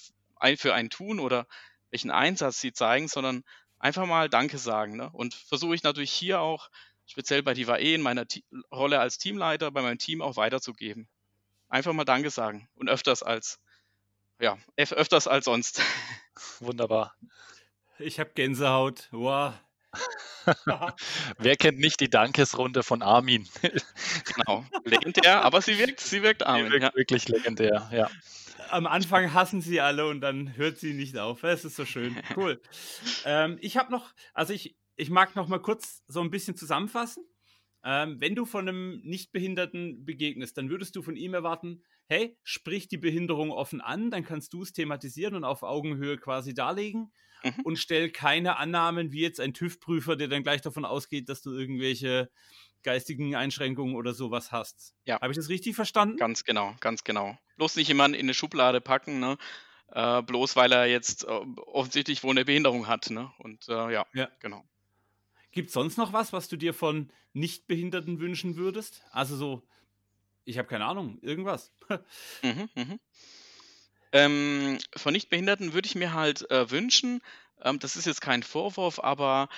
für 0.57 0.75
einen 0.75 0.91
tun 0.91 1.21
oder 1.21 1.47
welchen 1.91 2.11
Einsatz 2.11 2.61
sie 2.61 2.73
zeigen, 2.73 3.09
sondern 3.09 3.45
einfach 3.79 4.07
mal 4.07 4.29
Danke 4.29 4.59
sagen. 4.59 4.97
Ne? 4.97 5.11
Und 5.13 5.35
versuche 5.35 5.75
ich 5.75 5.83
natürlich 5.83 6.13
hier 6.13 6.41
auch, 6.41 6.71
speziell 7.07 7.43
bei 7.43 7.55
Divae 7.55 7.95
in 7.95 8.03
meiner 8.03 8.27
T 8.27 8.43
Rolle 8.73 9.01
als 9.01 9.19
Teamleiter, 9.19 9.71
bei 9.71 9.83
meinem 9.83 9.99
Team 9.99 10.23
auch 10.23 10.37
weiterzugeben. 10.37 11.09
Einfach 11.69 11.93
mal 11.93 12.05
Danke 12.05 12.31
sagen 12.31 12.69
und 12.77 12.89
öfters 12.89 13.23
als, 13.23 13.61
ja, 14.41 14.59
öfters 14.77 15.27
als 15.27 15.45
sonst. 15.45 15.83
Wunderbar. 16.61 17.15
Ich 17.99 18.19
habe 18.19 18.31
Gänsehaut. 18.35 19.09
Wow. 19.13 19.55
Wer 21.39 21.57
kennt 21.57 21.79
nicht 21.79 22.01
die 22.01 22.11
Dankesrunde 22.11 22.83
von 22.83 23.03
Armin? 23.03 23.49
genau, 24.25 24.65
legendär, 24.85 25.43
aber 25.43 25.63
sie 25.63 25.79
wirkt, 25.79 26.01
sie 26.01 26.23
wirkt 26.23 26.45
Armin. 26.45 26.67
Sie 26.67 26.73
wirkt 26.73 26.83
ja. 26.83 26.95
wirklich 26.95 27.29
legendär, 27.29 27.89
ja 27.93 28.11
am 28.71 28.87
Anfang 28.87 29.33
hassen 29.33 29.61
sie 29.61 29.81
alle 29.81 30.07
und 30.07 30.21
dann 30.21 30.57
hört 30.57 30.79
sie 30.79 30.95
nicht 30.95 31.17
auf. 31.19 31.43
Es 31.43 31.65
ist 31.65 31.77
so 31.77 31.85
schön. 31.85 32.17
Cool. 32.37 32.61
ähm, 33.25 33.59
ich 33.61 33.77
habe 33.77 33.91
noch, 33.91 34.13
also 34.33 34.53
ich, 34.53 34.77
ich 34.97 35.11
mag 35.11 35.37
noch 35.37 35.49
mal 35.49 35.61
kurz 35.61 36.03
so 36.09 36.21
ein 36.21 36.31
bisschen 36.31 36.57
zusammenfassen. 36.57 37.25
Ähm, 37.85 38.17
wenn 38.19 38.35
du 38.35 38.47
von 38.47 38.67
einem 38.67 39.01
Nichtbehinderten 39.03 40.05
begegnest, 40.05 40.57
dann 40.57 40.71
würdest 40.71 40.97
du 40.97 41.03
von 41.03 41.17
ihm 41.17 41.35
erwarten, 41.35 41.83
hey, 42.07 42.39
sprich 42.43 42.89
die 42.89 42.97
Behinderung 42.97 43.51
offen 43.51 43.81
an, 43.81 44.11
dann 44.11 44.25
kannst 44.25 44.53
du 44.55 44.63
es 44.63 44.73
thematisieren 44.73 45.35
und 45.35 45.45
auf 45.45 45.63
Augenhöhe 45.63 46.17
quasi 46.17 46.55
darlegen 46.55 47.13
mhm. 47.43 47.61
und 47.65 47.79
stell 47.79 48.11
keine 48.11 48.57
Annahmen 48.57 49.13
wie 49.13 49.21
jetzt 49.21 49.41
ein 49.41 49.53
TÜV-Prüfer, 49.53 50.17
der 50.17 50.29
dann 50.29 50.43
gleich 50.43 50.63
davon 50.63 50.85
ausgeht, 50.85 51.29
dass 51.29 51.43
du 51.43 51.53
irgendwelche 51.53 52.31
geistigen 52.85 53.35
Einschränkungen 53.35 53.97
oder 53.97 54.15
sowas 54.15 54.53
hast. 54.53 54.95
Ja. 55.05 55.21
Habe 55.21 55.33
ich 55.33 55.37
das 55.37 55.49
richtig 55.49 55.75
verstanden? 55.75 56.17
Ganz 56.17 56.45
genau, 56.45 56.75
ganz 56.81 57.03
genau. 57.03 57.37
Bloß 57.57 57.77
nicht 57.77 57.89
jemanden 57.89 58.15
in 58.15 58.27
eine 58.27 58.35
Schublade 58.35 58.81
packen, 58.81 59.19
ne? 59.19 59.37
Äh, 59.89 60.23
bloß 60.23 60.57
weil 60.57 60.73
er 60.73 60.87
jetzt 60.87 61.25
äh, 61.25 61.27
offensichtlich 61.27 62.23
wohl 62.23 62.33
eine 62.33 62.45
Behinderung 62.45 62.87
hat. 62.87 63.11
Ne? 63.11 63.31
Und 63.39 63.69
äh, 63.69 63.93
ja, 63.93 64.07
ja, 64.13 64.29
genau. 64.41 64.65
Gibt 65.53 65.69
es 65.69 65.75
sonst 65.75 65.99
noch 65.99 66.13
was, 66.13 66.33
was 66.33 66.49
du 66.49 66.57
dir 66.57 66.75
von 66.75 67.13
Nichtbehinderten 67.33 68.19
wünschen 68.19 68.57
würdest? 68.57 69.03
Also 69.13 69.37
so, 69.37 69.63
ich 70.45 70.59
habe 70.59 70.69
keine 70.69 70.85
Ahnung, 70.85 71.19
irgendwas. 71.23 71.73
mhm, 72.43 72.69
mhm. 72.75 73.01
Ähm, 74.13 74.79
von 74.97 75.13
Nichtbehinderten 75.13 75.73
würde 75.75 75.87
ich 75.87 75.95
mir 75.95 76.13
halt 76.13 76.49
äh, 76.51 76.71
wünschen, 76.71 77.21
ähm, 77.63 77.79
das 77.79 77.97
ist 77.97 78.07
jetzt 78.07 78.21
kein 78.21 78.43
Vorwurf, 78.43 79.01
aber 79.01 79.49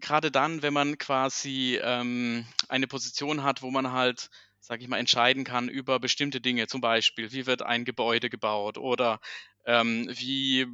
gerade 0.00 0.30
dann, 0.30 0.62
wenn 0.62 0.72
man 0.72 0.98
quasi 0.98 1.78
ähm, 1.82 2.46
eine 2.68 2.86
Position 2.86 3.42
hat, 3.42 3.62
wo 3.62 3.70
man 3.70 3.92
halt, 3.92 4.30
sage 4.60 4.82
ich 4.82 4.88
mal, 4.88 4.98
entscheiden 4.98 5.44
kann 5.44 5.68
über 5.68 5.98
bestimmte 6.00 6.40
Dinge, 6.40 6.66
zum 6.66 6.80
Beispiel, 6.80 7.32
wie 7.32 7.46
wird 7.46 7.62
ein 7.62 7.84
Gebäude 7.84 8.30
gebaut 8.30 8.78
oder 8.78 9.20
ähm, 9.64 10.08
wie 10.10 10.66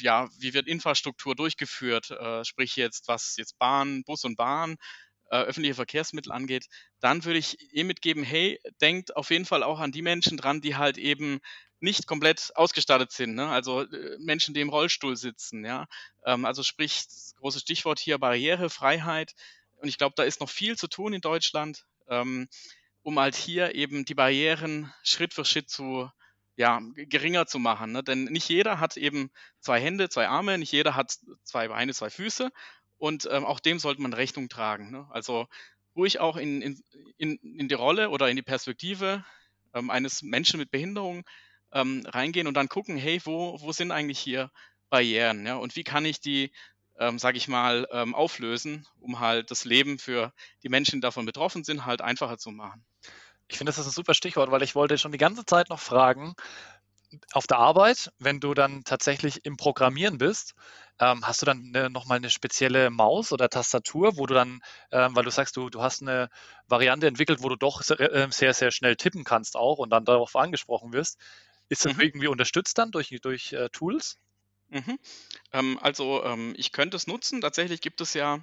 ja, 0.00 0.28
wie 0.38 0.54
wird 0.54 0.68
Infrastruktur 0.68 1.34
durchgeführt, 1.34 2.10
äh, 2.12 2.44
sprich 2.44 2.76
jetzt, 2.76 3.08
was 3.08 3.36
jetzt 3.36 3.58
Bahn, 3.58 4.04
Bus 4.04 4.24
und 4.24 4.36
Bahn, 4.36 4.76
äh, 5.32 5.44
öffentliche 5.44 5.74
Verkehrsmittel 5.74 6.30
angeht, 6.30 6.66
dann 7.00 7.24
würde 7.24 7.38
ich 7.38 7.72
ihr 7.72 7.86
mitgeben, 7.86 8.22
hey, 8.22 8.60
denkt 8.82 9.16
auf 9.16 9.30
jeden 9.30 9.46
Fall 9.46 9.62
auch 9.62 9.80
an 9.80 9.90
die 9.90 10.02
Menschen 10.02 10.36
dran, 10.36 10.60
die 10.60 10.76
halt 10.76 10.98
eben 10.98 11.40
nicht 11.80 12.06
komplett 12.06 12.52
ausgestattet 12.54 13.12
sind. 13.12 13.34
Ne? 13.34 13.48
Also 13.48 13.80
äh, 13.80 14.18
Menschen, 14.18 14.52
die 14.52 14.60
im 14.60 14.68
Rollstuhl 14.68 15.16
sitzen. 15.16 15.64
Ja? 15.64 15.86
Ähm, 16.26 16.44
also 16.44 16.62
sprich, 16.62 17.04
großes 17.36 17.62
Stichwort 17.62 17.98
hier 17.98 18.18
Barriere, 18.18 18.68
Freiheit. 18.68 19.32
Und 19.76 19.88
ich 19.88 19.96
glaube, 19.96 20.12
da 20.16 20.22
ist 20.22 20.40
noch 20.40 20.50
viel 20.50 20.76
zu 20.76 20.86
tun 20.86 21.14
in 21.14 21.22
Deutschland, 21.22 21.86
ähm, 22.08 22.46
um 23.02 23.18
halt 23.18 23.34
hier 23.34 23.74
eben 23.74 24.04
die 24.04 24.14
Barrieren 24.14 24.92
Schritt 25.02 25.32
für 25.32 25.46
Schritt 25.46 25.70
zu 25.70 26.10
ja, 26.56 26.80
geringer 26.94 27.46
zu 27.46 27.58
machen. 27.58 27.92
Ne? 27.92 28.02
Denn 28.04 28.24
nicht 28.24 28.50
jeder 28.50 28.78
hat 28.80 28.98
eben 28.98 29.30
zwei 29.60 29.80
Hände, 29.80 30.10
zwei 30.10 30.28
Arme, 30.28 30.58
nicht 30.58 30.72
jeder 30.72 30.94
hat 30.94 31.16
zwei 31.42 31.68
Beine, 31.68 31.94
zwei 31.94 32.10
Füße. 32.10 32.50
Und 33.02 33.28
ähm, 33.32 33.44
auch 33.44 33.58
dem 33.58 33.80
sollte 33.80 34.00
man 34.00 34.12
Rechnung 34.12 34.48
tragen. 34.48 34.92
Ne? 34.92 35.08
Also 35.10 35.48
ruhig 35.96 36.20
auch 36.20 36.36
in, 36.36 36.62
in, 36.62 37.36
in, 37.36 37.66
die 37.66 37.74
Rolle 37.74 38.10
oder 38.10 38.28
in 38.28 38.36
die 38.36 38.42
Perspektive 38.42 39.24
ähm, 39.74 39.90
eines 39.90 40.22
Menschen 40.22 40.60
mit 40.60 40.70
Behinderung 40.70 41.24
ähm, 41.72 42.06
reingehen 42.06 42.46
und 42.46 42.54
dann 42.54 42.68
gucken, 42.68 42.96
hey, 42.96 43.20
wo, 43.24 43.60
wo 43.60 43.72
sind 43.72 43.90
eigentlich 43.90 44.20
hier 44.20 44.52
Barrieren? 44.88 45.44
Ja? 45.44 45.56
Und 45.56 45.74
wie 45.74 45.82
kann 45.82 46.04
ich 46.04 46.20
die, 46.20 46.52
ähm, 46.96 47.18
sage 47.18 47.38
ich 47.38 47.48
mal, 47.48 47.88
ähm, 47.90 48.14
auflösen, 48.14 48.86
um 49.00 49.18
halt 49.18 49.50
das 49.50 49.64
Leben 49.64 49.98
für 49.98 50.32
die 50.62 50.68
Menschen, 50.68 50.98
die 50.98 51.04
davon 51.04 51.26
betroffen 51.26 51.64
sind, 51.64 51.84
halt 51.84 52.02
einfacher 52.02 52.38
zu 52.38 52.52
machen. 52.52 52.84
Ich 53.48 53.58
finde, 53.58 53.70
das 53.70 53.78
ist 53.78 53.86
ein 53.86 53.92
super 53.92 54.14
Stichwort, 54.14 54.52
weil 54.52 54.62
ich 54.62 54.76
wollte 54.76 54.96
schon 54.96 55.10
die 55.10 55.18
ganze 55.18 55.44
Zeit 55.44 55.70
noch 55.70 55.80
fragen, 55.80 56.34
auf 57.32 57.46
der 57.46 57.58
Arbeit, 57.58 58.12
wenn 58.18 58.40
du 58.40 58.54
dann 58.54 58.84
tatsächlich 58.84 59.44
im 59.44 59.56
Programmieren 59.56 60.18
bist, 60.18 60.54
ähm, 60.98 61.26
hast 61.26 61.42
du 61.42 61.46
dann 61.46 61.70
ne, 61.70 61.90
nochmal 61.90 62.16
eine 62.16 62.30
spezielle 62.30 62.90
Maus 62.90 63.32
oder 63.32 63.48
Tastatur, 63.48 64.16
wo 64.16 64.26
du 64.26 64.34
dann, 64.34 64.60
ähm, 64.90 65.14
weil 65.16 65.24
du 65.24 65.30
sagst, 65.30 65.56
du, 65.56 65.70
du 65.70 65.82
hast 65.82 66.02
eine 66.02 66.28
Variante 66.68 67.06
entwickelt, 67.06 67.42
wo 67.42 67.48
du 67.48 67.56
doch 67.56 67.82
sehr, 67.82 68.00
äh, 68.00 68.28
sehr, 68.30 68.54
sehr 68.54 68.70
schnell 68.70 68.96
tippen 68.96 69.24
kannst 69.24 69.56
auch 69.56 69.78
und 69.78 69.90
dann 69.90 70.04
darauf 70.04 70.36
angesprochen 70.36 70.92
wirst. 70.92 71.18
Ist 71.68 71.84
das 71.84 71.94
mhm. 71.94 72.00
irgendwie 72.00 72.28
unterstützt 72.28 72.78
dann 72.78 72.90
durch, 72.90 73.08
durch 73.22 73.52
äh, 73.52 73.68
Tools? 73.70 74.18
Mhm. 74.68 74.98
Ähm, 75.52 75.78
also 75.82 76.24
ähm, 76.24 76.54
ich 76.56 76.72
könnte 76.72 76.96
es 76.96 77.06
nutzen. 77.06 77.40
Tatsächlich 77.40 77.80
gibt 77.80 78.00
es 78.00 78.14
ja 78.14 78.40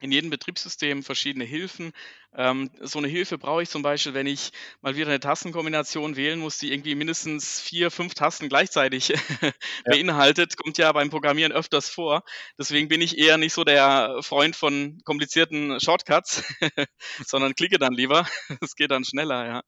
in 0.00 0.12
jedem 0.12 0.30
Betriebssystem 0.30 1.02
verschiedene 1.02 1.44
Hilfen. 1.44 1.92
Ähm, 2.34 2.70
so 2.80 2.98
eine 2.98 3.08
Hilfe 3.08 3.38
brauche 3.38 3.62
ich 3.62 3.70
zum 3.70 3.82
Beispiel, 3.82 4.14
wenn 4.14 4.26
ich 4.26 4.50
mal 4.80 4.96
wieder 4.96 5.08
eine 5.08 5.20
Tastenkombination 5.20 6.16
wählen 6.16 6.38
muss, 6.38 6.58
die 6.58 6.72
irgendwie 6.72 6.94
mindestens 6.94 7.60
vier, 7.60 7.90
fünf 7.90 8.14
Tasten 8.14 8.48
gleichzeitig 8.48 9.08
ja. 9.42 9.52
beinhaltet. 9.84 10.56
Kommt 10.56 10.78
ja 10.78 10.92
beim 10.92 11.10
Programmieren 11.10 11.52
öfters 11.52 11.88
vor. 11.88 12.22
Deswegen 12.58 12.88
bin 12.88 13.00
ich 13.00 13.18
eher 13.18 13.36
nicht 13.36 13.52
so 13.52 13.64
der 13.64 14.18
Freund 14.22 14.56
von 14.56 15.00
komplizierten 15.04 15.80
Shortcuts, 15.80 16.44
sondern 17.26 17.54
klicke 17.54 17.78
dann 17.78 17.92
lieber. 17.92 18.26
Es 18.62 18.74
geht 18.74 18.90
dann 18.90 19.04
schneller, 19.04 19.46
ja. 19.46 19.62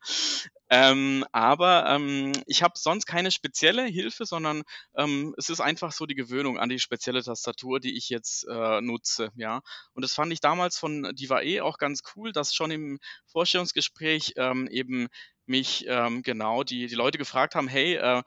Ähm, 0.74 1.22
aber 1.32 1.84
ähm, 1.86 2.32
ich 2.46 2.62
habe 2.62 2.72
sonst 2.78 3.04
keine 3.04 3.30
spezielle 3.30 3.84
Hilfe, 3.84 4.24
sondern 4.24 4.62
ähm, 4.96 5.34
es 5.36 5.50
ist 5.50 5.60
einfach 5.60 5.92
so 5.92 6.06
die 6.06 6.14
Gewöhnung 6.14 6.58
an 6.58 6.70
die 6.70 6.78
spezielle 6.78 7.22
Tastatur, 7.22 7.78
die 7.78 7.94
ich 7.94 8.08
jetzt 8.08 8.46
äh, 8.48 8.80
nutze. 8.80 9.28
Ja, 9.36 9.60
und 9.92 10.02
das 10.02 10.14
fand 10.14 10.32
ich 10.32 10.40
damals 10.40 10.78
von 10.78 11.02
Divae 11.14 11.60
auch 11.60 11.76
ganz 11.76 12.00
cool, 12.16 12.32
dass 12.32 12.54
schon 12.54 12.70
im 12.70 12.98
Vorstellungsgespräch 13.26 14.32
ähm, 14.36 14.66
eben 14.68 15.08
mich 15.44 15.84
ähm, 15.88 16.22
genau 16.22 16.64
die, 16.64 16.86
die 16.86 16.94
Leute 16.94 17.18
gefragt 17.18 17.54
haben, 17.54 17.68
hey, 17.68 17.96
äh, 17.96 18.22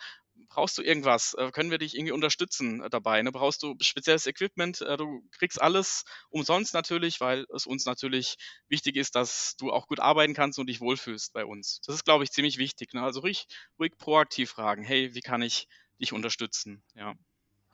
brauchst 0.50 0.78
du 0.78 0.82
irgendwas? 0.82 1.34
Äh, 1.38 1.52
können 1.52 1.72
wir 1.72 1.78
dich 1.78 1.96
irgendwie 1.96 2.12
unterstützen 2.12 2.82
äh, 2.82 2.90
dabei? 2.90 3.22
Ne? 3.22 3.32
Brauchst 3.32 3.64
du 3.64 3.76
spezielles 3.80 4.28
Equipment? 4.28 4.82
Äh, 4.82 4.98
du 4.98 5.22
kriegst 5.32 5.62
alles 5.62 6.06
umsonst 6.30 6.74
natürlich, 6.74 7.20
weil 7.22 7.46
es 7.54 7.66
uns 7.66 7.86
natürlich 7.86 8.36
wichtig 8.68 8.96
ist, 8.96 9.16
dass 9.16 9.56
du 9.58 9.72
auch 9.72 9.88
gut 9.88 10.00
arbeiten 10.00 10.34
kannst 10.34 10.60
und 10.60 10.68
dich 10.68 10.82
wohlfühlst 10.82 11.34
bei 11.34 11.46
uns. 11.46 11.82
Das 11.86 11.96
ist, 11.96 12.06
glaube 12.06 12.24
ich, 12.24 12.32
ziemlich 12.32 12.58
wichtig. 12.58 12.94
Ne? 12.94 13.02
Also 13.02 13.22
ruhig, 13.22 13.48
ruhig 13.80 13.98
proaktiv 13.98 14.52
fragen, 14.52 14.84
hey, 14.84 15.14
wie 15.14 15.22
kann 15.22 15.42
ich 15.42 15.68
dich 16.00 16.14
unterstützen? 16.14 16.84
Ja. 16.96 17.16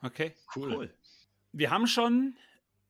Okay, 0.02 0.34
cool. 0.56 0.74
cool. 0.74 0.94
Wir 1.52 1.70
haben 1.70 1.86
schon 1.86 2.36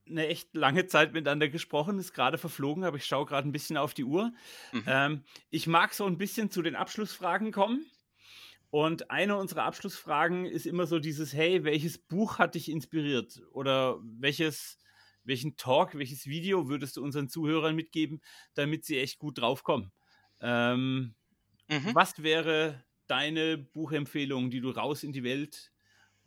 eine 0.08 0.26
echt 0.26 0.54
lange 0.54 0.86
Zeit 0.86 1.12
miteinander 1.12 1.48
gesprochen, 1.48 1.98
ist 1.98 2.12
gerade 2.12 2.38
verflogen, 2.38 2.84
aber 2.84 2.96
ich 2.96 3.04
schaue 3.04 3.26
gerade 3.26 3.48
ein 3.48 3.52
bisschen 3.52 3.76
auf 3.76 3.94
die 3.94 4.04
Uhr. 4.04 4.32
Mhm. 4.72 4.84
Ähm, 4.86 5.24
ich 5.50 5.66
mag 5.66 5.94
so 5.94 6.06
ein 6.06 6.18
bisschen 6.18 6.50
zu 6.50 6.62
den 6.62 6.74
Abschlussfragen 6.74 7.52
kommen. 7.52 7.86
Und 8.72 9.10
eine 9.10 9.36
unserer 9.36 9.64
Abschlussfragen 9.64 10.46
ist 10.46 10.64
immer 10.64 10.86
so 10.86 10.98
dieses, 10.98 11.34
hey, 11.34 11.62
welches 11.62 11.98
Buch 11.98 12.38
hat 12.38 12.54
dich 12.54 12.70
inspiriert? 12.70 13.42
Oder 13.50 13.98
welches, 14.02 14.78
welchen 15.24 15.58
Talk, 15.58 15.94
welches 15.94 16.24
Video 16.24 16.70
würdest 16.70 16.96
du 16.96 17.04
unseren 17.04 17.28
Zuhörern 17.28 17.76
mitgeben, 17.76 18.22
damit 18.54 18.86
sie 18.86 18.98
echt 18.98 19.18
gut 19.18 19.36
draufkommen? 19.36 19.92
Ähm, 20.40 21.14
mhm. 21.68 21.94
Was 21.94 22.22
wäre 22.22 22.82
deine 23.08 23.58
Buchempfehlung, 23.58 24.48
die 24.48 24.62
du 24.62 24.70
raus 24.70 25.02
in 25.02 25.12
die 25.12 25.22
Welt 25.22 25.70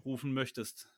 rufen 0.06 0.32
möchtest? 0.32 0.95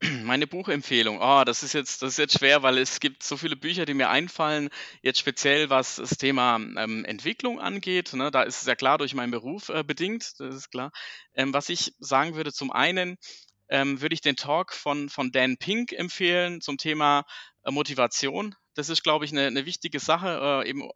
Meine 0.24 0.46
Buchempfehlung. 0.46 1.20
Oh, 1.20 1.44
das 1.44 1.62
ist 1.62 1.72
jetzt, 1.72 2.02
das 2.02 2.12
ist 2.12 2.18
jetzt 2.18 2.38
schwer, 2.38 2.62
weil 2.62 2.78
es 2.78 3.00
gibt 3.00 3.22
so 3.22 3.36
viele 3.36 3.56
Bücher, 3.56 3.86
die 3.86 3.94
mir 3.94 4.10
einfallen. 4.10 4.68
Jetzt 5.00 5.18
speziell, 5.18 5.70
was 5.70 5.96
das 5.96 6.10
Thema 6.18 6.56
ähm, 6.56 7.04
Entwicklung 7.04 7.60
angeht. 7.60 8.12
Ne, 8.12 8.30
da 8.30 8.42
ist 8.42 8.60
es 8.60 8.66
ja 8.66 8.74
klar 8.74 8.98
durch 8.98 9.14
meinen 9.14 9.30
Beruf 9.30 9.70
äh, 9.70 9.82
bedingt. 9.82 10.38
Das 10.38 10.54
ist 10.54 10.70
klar. 10.70 10.92
Ähm, 11.34 11.54
was 11.54 11.70
ich 11.70 11.94
sagen 11.98 12.34
würde, 12.34 12.52
zum 12.52 12.70
einen 12.70 13.16
ähm, 13.68 14.00
würde 14.00 14.14
ich 14.14 14.20
den 14.20 14.36
Talk 14.36 14.74
von, 14.74 15.08
von 15.08 15.32
Dan 15.32 15.56
Pink 15.56 15.92
empfehlen 15.92 16.60
zum 16.60 16.76
Thema 16.76 17.24
äh, 17.64 17.70
Motivation. 17.70 18.54
Das 18.74 18.90
ist, 18.90 19.02
glaube 19.02 19.24
ich, 19.24 19.32
eine, 19.32 19.46
eine 19.46 19.64
wichtige 19.64 19.98
Sache, 19.98 20.62
äh, 20.62 20.68
eben 20.68 20.88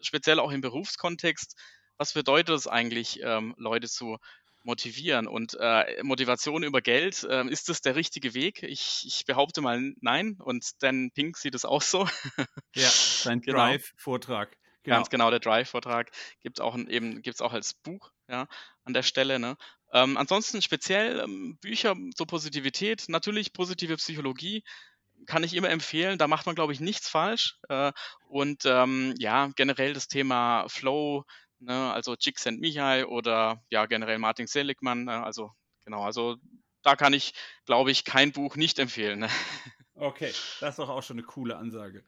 speziell 0.00 0.40
auch 0.40 0.50
im 0.50 0.62
Berufskontext. 0.62 1.56
Was 1.98 2.14
bedeutet 2.14 2.54
es 2.56 2.66
eigentlich, 2.66 3.20
ähm, 3.22 3.54
Leute 3.58 3.88
zu 3.88 4.16
motivieren. 4.66 5.26
Und 5.26 5.56
äh, 5.58 6.02
Motivation 6.02 6.62
über 6.62 6.82
Geld, 6.82 7.24
äh, 7.24 7.46
ist 7.48 7.68
das 7.68 7.80
der 7.80 7.96
richtige 7.96 8.34
Weg? 8.34 8.62
Ich, 8.62 9.04
ich 9.06 9.24
behaupte 9.24 9.62
mal 9.62 9.94
nein. 10.00 10.36
Und 10.38 10.82
Dan 10.82 11.10
Pink 11.12 11.38
sieht 11.38 11.54
es 11.54 11.64
auch 11.64 11.82
so. 11.82 12.06
ja, 12.74 12.88
sein 12.88 13.40
genau. 13.42 13.58
Drive-Vortrag. 13.58 14.56
Genau. 14.82 14.96
Ganz 14.96 15.10
genau, 15.10 15.30
der 15.30 15.40
Drive-Vortrag 15.40 16.10
gibt 16.42 16.58
es 16.58 16.60
auch 16.60 16.76
eben 16.76 17.22
gibt's 17.22 17.40
auch 17.40 17.52
als 17.52 17.74
Buch 17.74 18.12
ja, 18.28 18.46
an 18.84 18.92
der 18.92 19.02
Stelle. 19.02 19.40
Ne? 19.40 19.56
Ähm, 19.92 20.16
ansonsten 20.16 20.62
speziell 20.62 21.18
ähm, 21.20 21.58
Bücher 21.60 21.96
zur 22.14 22.26
Positivität, 22.26 23.04
natürlich 23.08 23.52
positive 23.52 23.96
Psychologie 23.96 24.62
kann 25.26 25.42
ich 25.42 25.54
immer 25.54 25.70
empfehlen. 25.70 26.18
Da 26.18 26.28
macht 26.28 26.46
man, 26.46 26.54
glaube 26.54 26.72
ich, 26.72 26.80
nichts 26.80 27.08
falsch. 27.08 27.58
Äh, 27.68 27.92
und 28.28 28.64
ähm, 28.64 29.14
ja, 29.18 29.50
generell 29.56 29.92
das 29.92 30.08
Thema 30.08 30.68
Flow, 30.68 31.24
ne, 31.60 31.92
also 31.92 32.16
Chicks 32.16 32.46
and 32.46 32.60
Michael 32.60 33.04
oder 33.04 33.62
ja 33.70 33.86
generell 33.86 34.18
Martin 34.18 34.46
Seligmann, 34.46 35.04
ne, 35.04 35.24
also 35.24 35.52
genau, 35.84 36.02
also 36.02 36.36
da 36.82 36.94
kann 36.94 37.12
ich, 37.12 37.34
glaube 37.64 37.90
ich, 37.90 38.04
kein 38.04 38.32
Buch 38.32 38.56
nicht 38.56 38.78
empfehlen. 38.78 39.20
Ne? 39.20 39.28
Okay, 39.98 40.32
das 40.60 40.70
ist 40.70 40.78
doch 40.78 40.90
auch 40.90 41.02
schon 41.02 41.18
eine 41.18 41.26
coole 41.26 41.56
Ansage. 41.56 42.04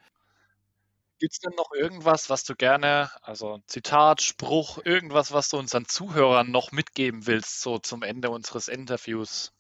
Gibt 1.19 1.33
es 1.33 1.41
denn 1.41 1.55
noch 1.57 1.73
irgendwas, 1.73 2.31
was 2.31 2.45
du 2.45 2.55
gerne, 2.55 3.11
also 3.23 3.61
Zitat, 3.67 4.23
Spruch, 4.23 4.79
irgendwas, 4.85 5.33
was 5.33 5.49
du 5.49 5.59
unseren 5.59 5.87
Zuhörern 5.87 6.51
noch 6.51 6.71
mitgeben 6.71 7.27
willst, 7.27 7.61
so 7.61 7.79
zum 7.79 8.03
Ende 8.03 8.31
unseres 8.31 8.69
Interviews? 8.69 9.53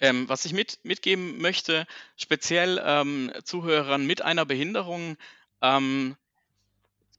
Ähm, 0.00 0.28
was 0.28 0.44
ich 0.44 0.52
mit, 0.52 0.80
mitgeben 0.82 1.38
möchte, 1.40 1.86
speziell 2.16 2.82
ähm, 2.84 3.32
Zuhörern 3.44 4.06
mit 4.06 4.22
einer 4.22 4.44
Behinderung, 4.44 5.16
ähm, 5.62 6.16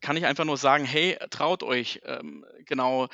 kann 0.02 0.18
ich 0.18 0.26
einfach 0.26 0.46
nur 0.46 0.58
sagen, 0.58 0.86
hey, 0.86 1.18
traut 1.30 1.64
euch, 1.64 2.02
ähm, 2.06 2.46
genau, 2.66 3.08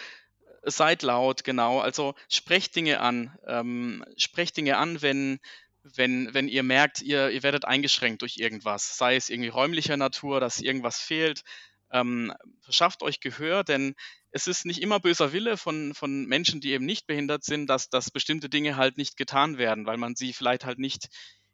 seid 0.63 1.03
laut, 1.03 1.43
genau, 1.43 1.79
also 1.79 2.15
sprecht 2.29 2.75
Dinge 2.75 2.99
an, 2.99 3.37
ähm, 3.47 4.05
sprecht 4.17 4.57
Dinge 4.57 4.77
an, 4.77 5.01
wenn, 5.01 5.39
wenn, 5.83 6.33
wenn 6.33 6.47
ihr 6.47 6.63
merkt, 6.63 7.01
ihr, 7.01 7.29
ihr 7.29 7.43
werdet 7.43 7.65
eingeschränkt 7.65 8.21
durch 8.21 8.37
irgendwas, 8.37 8.97
sei 8.97 9.15
es 9.15 9.29
irgendwie 9.29 9.49
räumlicher 9.49 9.97
Natur, 9.97 10.39
dass 10.39 10.61
irgendwas 10.61 10.99
fehlt, 10.99 11.43
ähm, 11.91 12.33
verschafft 12.61 13.03
euch 13.03 13.19
Gehör, 13.19 13.63
denn 13.63 13.95
es 14.31 14.47
ist 14.47 14.65
nicht 14.65 14.81
immer 14.81 14.99
böser 14.99 15.31
Wille 15.31 15.57
von, 15.57 15.93
von 15.93 16.25
Menschen, 16.25 16.59
die 16.59 16.71
eben 16.71 16.85
nicht 16.85 17.05
behindert 17.05 17.43
sind, 17.43 17.67
dass, 17.67 17.89
dass 17.89 18.09
bestimmte 18.09 18.49
Dinge 18.49 18.77
halt 18.77 18.97
nicht 18.97 19.15
getan 19.15 19.57
werden, 19.57 19.85
weil 19.85 19.97
man 19.97 20.15
sie 20.15 20.33
vielleicht 20.33 20.65
halt 20.65 20.79
nicht 20.79 21.07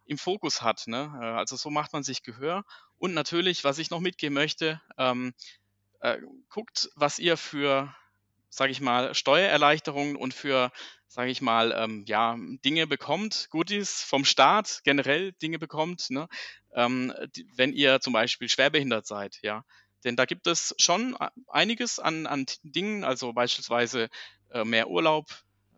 im 0.10 0.18
Fokus 0.18 0.62
hat. 0.62 0.88
Ne? 0.88 1.18
Äh, 1.22 1.26
also 1.26 1.56
so 1.56 1.70
macht 1.70 1.94
man 1.94 2.04
sich 2.04 2.24
Gehör. 2.24 2.66
Und 2.98 3.14
natürlich, 3.14 3.64
was 3.64 3.78
ich 3.78 3.92
noch 3.92 4.00
mitgeben 4.00 4.34
möchte, 4.34 4.82
ähm, 4.98 5.34
äh, 6.02 6.18
guckt, 6.50 6.90
was 6.96 7.20
ihr 7.20 7.38
für, 7.38 7.94
sage 8.50 8.72
ich 8.72 8.82
mal, 8.82 9.14
Steuererleichterungen 9.14 10.16
und 10.16 10.34
für, 10.34 10.72
sage 11.08 11.30
ich 11.30 11.42
mal, 11.42 11.74
ähm, 11.78 12.04
ja, 12.08 12.36
Dinge 12.66 12.88
bekommt, 12.88 13.48
Goodies 13.52 14.02
vom 14.02 14.26
Staat 14.26 14.82
generell 14.84 15.32
Dinge 15.34 15.60
bekommt, 15.60 16.10
ne? 16.10 16.28
ähm, 16.74 17.14
die, 17.36 17.48
wenn 17.56 17.72
ihr 17.72 18.02
zum 18.02 18.14
Beispiel 18.14 18.50
schwerbehindert 18.50 19.06
seid, 19.06 19.38
ja. 19.44 19.64
Denn 20.06 20.16
da 20.16 20.26
gibt 20.26 20.48
es 20.48 20.74
schon 20.78 21.18
einiges 21.48 22.00
an, 22.00 22.26
an 22.26 22.46
Dingen, 22.64 23.04
also 23.04 23.34
beispielsweise 23.34 24.10
äh, 24.50 24.64
mehr 24.64 24.90
Urlaub, 24.90 25.26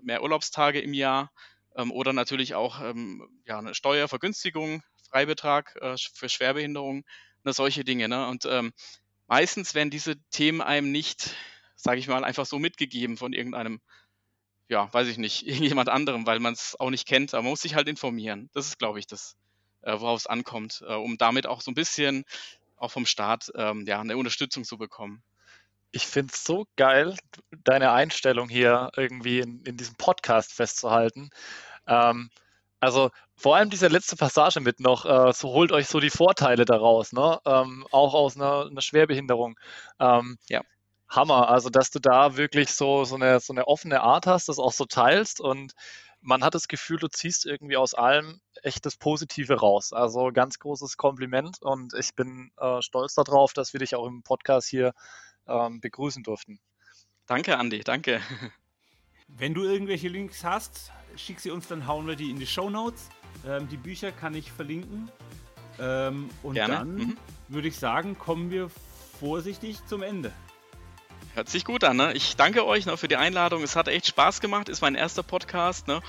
mehr 0.03 0.21
Urlaubstage 0.21 0.79
im 0.79 0.93
Jahr, 0.93 1.31
ähm, 1.75 1.91
oder 1.91 2.13
natürlich 2.13 2.55
auch 2.55 2.81
ähm, 2.81 3.27
ja, 3.45 3.59
eine 3.59 3.73
Steuervergünstigung, 3.73 4.83
Freibetrag 5.09 5.75
äh, 5.81 5.95
für 6.13 6.29
Schwerbehinderung, 6.29 7.03
ne, 7.43 7.53
solche 7.53 7.83
Dinge. 7.83 8.07
Ne? 8.07 8.27
Und 8.27 8.45
ähm, 8.45 8.71
meistens 9.27 9.75
werden 9.75 9.89
diese 9.89 10.15
Themen 10.29 10.61
einem 10.61 10.91
nicht, 10.91 11.35
sage 11.75 11.99
ich 11.99 12.07
mal, 12.07 12.23
einfach 12.23 12.45
so 12.45 12.59
mitgegeben 12.59 13.17
von 13.17 13.33
irgendeinem, 13.33 13.81
ja, 14.69 14.91
weiß 14.93 15.07
ich 15.07 15.17
nicht, 15.17 15.47
irgendjemand 15.47 15.89
anderem, 15.89 16.25
weil 16.25 16.39
man 16.39 16.53
es 16.53 16.79
auch 16.79 16.89
nicht 16.89 17.07
kennt. 17.07 17.33
Aber 17.33 17.43
man 17.43 17.51
muss 17.51 17.61
sich 17.61 17.75
halt 17.75 17.87
informieren. 17.87 18.49
Das 18.53 18.67
ist, 18.67 18.79
glaube 18.79 18.99
ich, 18.99 19.07
das, 19.07 19.35
äh, 19.81 19.99
worauf 19.99 20.19
es 20.19 20.27
ankommt, 20.27 20.83
äh, 20.87 20.93
um 20.93 21.17
damit 21.17 21.47
auch 21.47 21.61
so 21.61 21.71
ein 21.71 21.75
bisschen 21.75 22.25
auch 22.77 22.91
vom 22.91 23.05
Staat 23.05 23.51
ähm, 23.55 23.85
ja, 23.85 24.01
eine 24.01 24.17
Unterstützung 24.17 24.63
zu 24.63 24.77
bekommen. 24.77 25.23
Ich 25.91 26.07
finde 26.07 26.33
es 26.33 26.43
so 26.43 26.65
geil, 26.77 27.15
deine 27.63 27.91
Einstellung 27.91 28.49
hier 28.49 28.91
irgendwie 28.95 29.39
in, 29.39 29.61
in 29.63 29.77
diesem 29.77 29.95
Podcast 29.95 30.53
festzuhalten. 30.53 31.29
Ähm, 31.87 32.29
also 32.79 33.11
vor 33.35 33.55
allem 33.55 33.69
diese 33.69 33.87
letzte 33.87 34.15
Passage 34.15 34.59
mit 34.59 34.79
noch, 34.79 35.05
äh, 35.05 35.33
so 35.33 35.49
holt 35.49 35.71
euch 35.71 35.87
so 35.87 35.99
die 35.99 36.09
Vorteile 36.09 36.65
daraus, 36.65 37.11
ne? 37.13 37.39
Ähm, 37.45 37.85
auch 37.91 38.13
aus 38.13 38.35
einer, 38.35 38.67
einer 38.67 38.81
Schwerbehinderung. 38.81 39.57
Ähm, 39.99 40.37
ja. 40.49 40.61
Hammer, 41.09 41.49
also 41.49 41.69
dass 41.69 41.91
du 41.91 41.99
da 41.99 42.37
wirklich 42.37 42.73
so, 42.73 43.03
so, 43.03 43.15
eine, 43.15 43.39
so 43.41 43.53
eine 43.53 43.67
offene 43.67 44.01
Art 44.01 44.27
hast, 44.27 44.47
das 44.47 44.59
auch 44.59 44.71
so 44.71 44.85
teilst 44.85 45.41
und 45.41 45.73
man 46.21 46.43
hat 46.43 46.55
das 46.55 46.67
Gefühl, 46.67 46.97
du 46.97 47.07
ziehst 47.07 47.45
irgendwie 47.45 47.77
aus 47.77 47.93
allem 47.93 48.39
echt 48.63 48.85
das 48.85 48.95
Positive 48.95 49.55
raus. 49.59 49.91
Also 49.91 50.29
ganz 50.31 50.59
großes 50.59 50.97
Kompliment 50.97 51.61
und 51.61 51.93
ich 51.95 52.15
bin 52.15 52.51
äh, 52.57 52.81
stolz 52.81 53.15
darauf, 53.15 53.53
dass 53.53 53.73
wir 53.73 53.79
dich 53.79 53.95
auch 53.95 54.05
im 54.07 54.23
Podcast 54.23 54.67
hier 54.67 54.93
ähm, 55.51 55.81
begrüßen 55.81 56.23
durften. 56.23 56.59
Danke, 57.27 57.57
Andi, 57.57 57.81
danke. 57.81 58.21
Wenn 59.27 59.53
du 59.53 59.63
irgendwelche 59.63 60.09
Links 60.09 60.43
hast, 60.43 60.91
schick 61.15 61.39
sie 61.39 61.51
uns, 61.51 61.67
dann 61.67 61.87
hauen 61.87 62.07
wir 62.07 62.15
die 62.15 62.29
in 62.29 62.39
die 62.39 62.47
Show 62.47 62.69
Notes. 62.69 63.09
Ähm, 63.47 63.67
die 63.69 63.77
Bücher 63.77 64.11
kann 64.11 64.35
ich 64.35 64.51
verlinken. 64.51 65.09
Ähm, 65.79 66.29
und 66.43 66.55
Gerne. 66.55 66.75
dann 66.75 66.95
mhm. 66.95 67.17
würde 67.47 67.67
ich 67.67 67.77
sagen, 67.77 68.17
kommen 68.17 68.51
wir 68.51 68.69
vorsichtig 69.19 69.85
zum 69.85 70.03
Ende. 70.03 70.33
Hört 71.33 71.47
sich 71.47 71.63
gut 71.63 71.85
an, 71.85 71.95
ne? 71.95 72.13
Ich 72.13 72.35
danke 72.35 72.65
euch 72.65 72.85
noch 72.85 72.99
für 72.99 73.07
die 73.07 73.15
Einladung. 73.15 73.63
Es 73.63 73.77
hat 73.77 73.87
echt 73.87 74.05
Spaß 74.07 74.41
gemacht. 74.41 74.67
Ist 74.67 74.81
mein 74.81 74.95
erster 74.95 75.23
Podcast, 75.23 75.87
ne? 75.87 76.01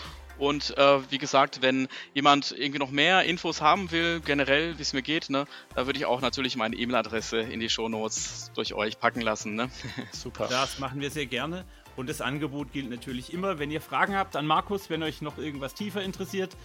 Und 0.43 0.77
äh, 0.77 0.99
wie 1.09 1.19
gesagt, 1.19 1.63
wenn 1.63 1.87
jemand 2.15 2.51
irgendwie 2.51 2.81
noch 2.81 2.91
mehr 2.91 3.23
Infos 3.23 3.61
haben 3.61 3.93
will, 3.93 4.19
generell, 4.19 4.77
wie 4.77 4.83
es 4.83 4.93
mir 4.93 5.03
geht, 5.03 5.31
ne, 5.31 5.47
da 5.77 5.87
würde 5.87 6.01
ich 6.01 6.05
auch 6.05 6.21
natürlich 6.21 6.57
meine 6.57 6.75
E-Mail-Adresse 6.75 7.39
in 7.39 7.61
die 7.61 7.69
Shownotes 7.69 8.51
durch 8.57 8.75
euch 8.75 8.99
packen 8.99 9.21
lassen. 9.21 9.55
Ne? 9.55 9.71
Super. 10.11 10.49
Das 10.49 10.81
machen 10.81 11.01
wir 11.01 11.13
sehr 11.13 11.27
gerne. 11.27 11.65
Und 11.95 12.09
das 12.09 12.21
Angebot 12.21 12.73
gilt 12.73 12.91
natürlich 12.91 13.33
immer, 13.33 13.61
wenn 13.61 13.71
ihr 13.71 13.81
Fragen 13.81 14.17
habt 14.17 14.35
an 14.35 14.45
Markus, 14.45 14.91
wenn 14.91 15.05
euch 15.05 15.23
noch 15.23 15.39
irgendwas 15.39 15.75
tiefer 15.75 16.03
interessiert 16.03 16.57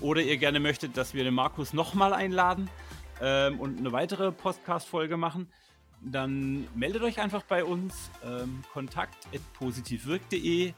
oder 0.00 0.22
ihr 0.22 0.38
gerne 0.38 0.58
möchtet, 0.58 0.96
dass 0.96 1.12
wir 1.12 1.22
den 1.22 1.34
Markus 1.34 1.74
nochmal 1.74 2.14
einladen 2.14 2.70
ähm, 3.20 3.60
und 3.60 3.78
eine 3.78 3.92
weitere 3.92 4.32
Podcast-Folge 4.32 5.18
machen, 5.18 5.46
dann 6.00 6.66
meldet 6.74 7.02
euch 7.02 7.20
einfach 7.20 7.42
bei 7.42 7.64
uns. 7.64 8.10
Ähm, 8.24 8.62
kontakt.positivwirk.de 8.72 10.72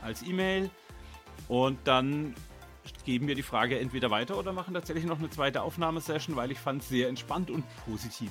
als 0.00 0.22
E-Mail 0.22 0.70
und 1.48 1.78
dann 1.84 2.34
geben 3.04 3.26
wir 3.28 3.34
die 3.34 3.42
Frage 3.42 3.78
entweder 3.78 4.10
weiter 4.10 4.38
oder 4.38 4.52
machen 4.52 4.74
tatsächlich 4.74 5.04
noch 5.04 5.18
eine 5.18 5.30
zweite 5.30 5.62
Aufnahmesession, 5.62 6.36
weil 6.36 6.50
ich 6.50 6.58
fand 6.58 6.82
es 6.82 6.88
sehr 6.88 7.08
entspannt 7.08 7.50
und 7.50 7.64
positiv. 7.86 8.30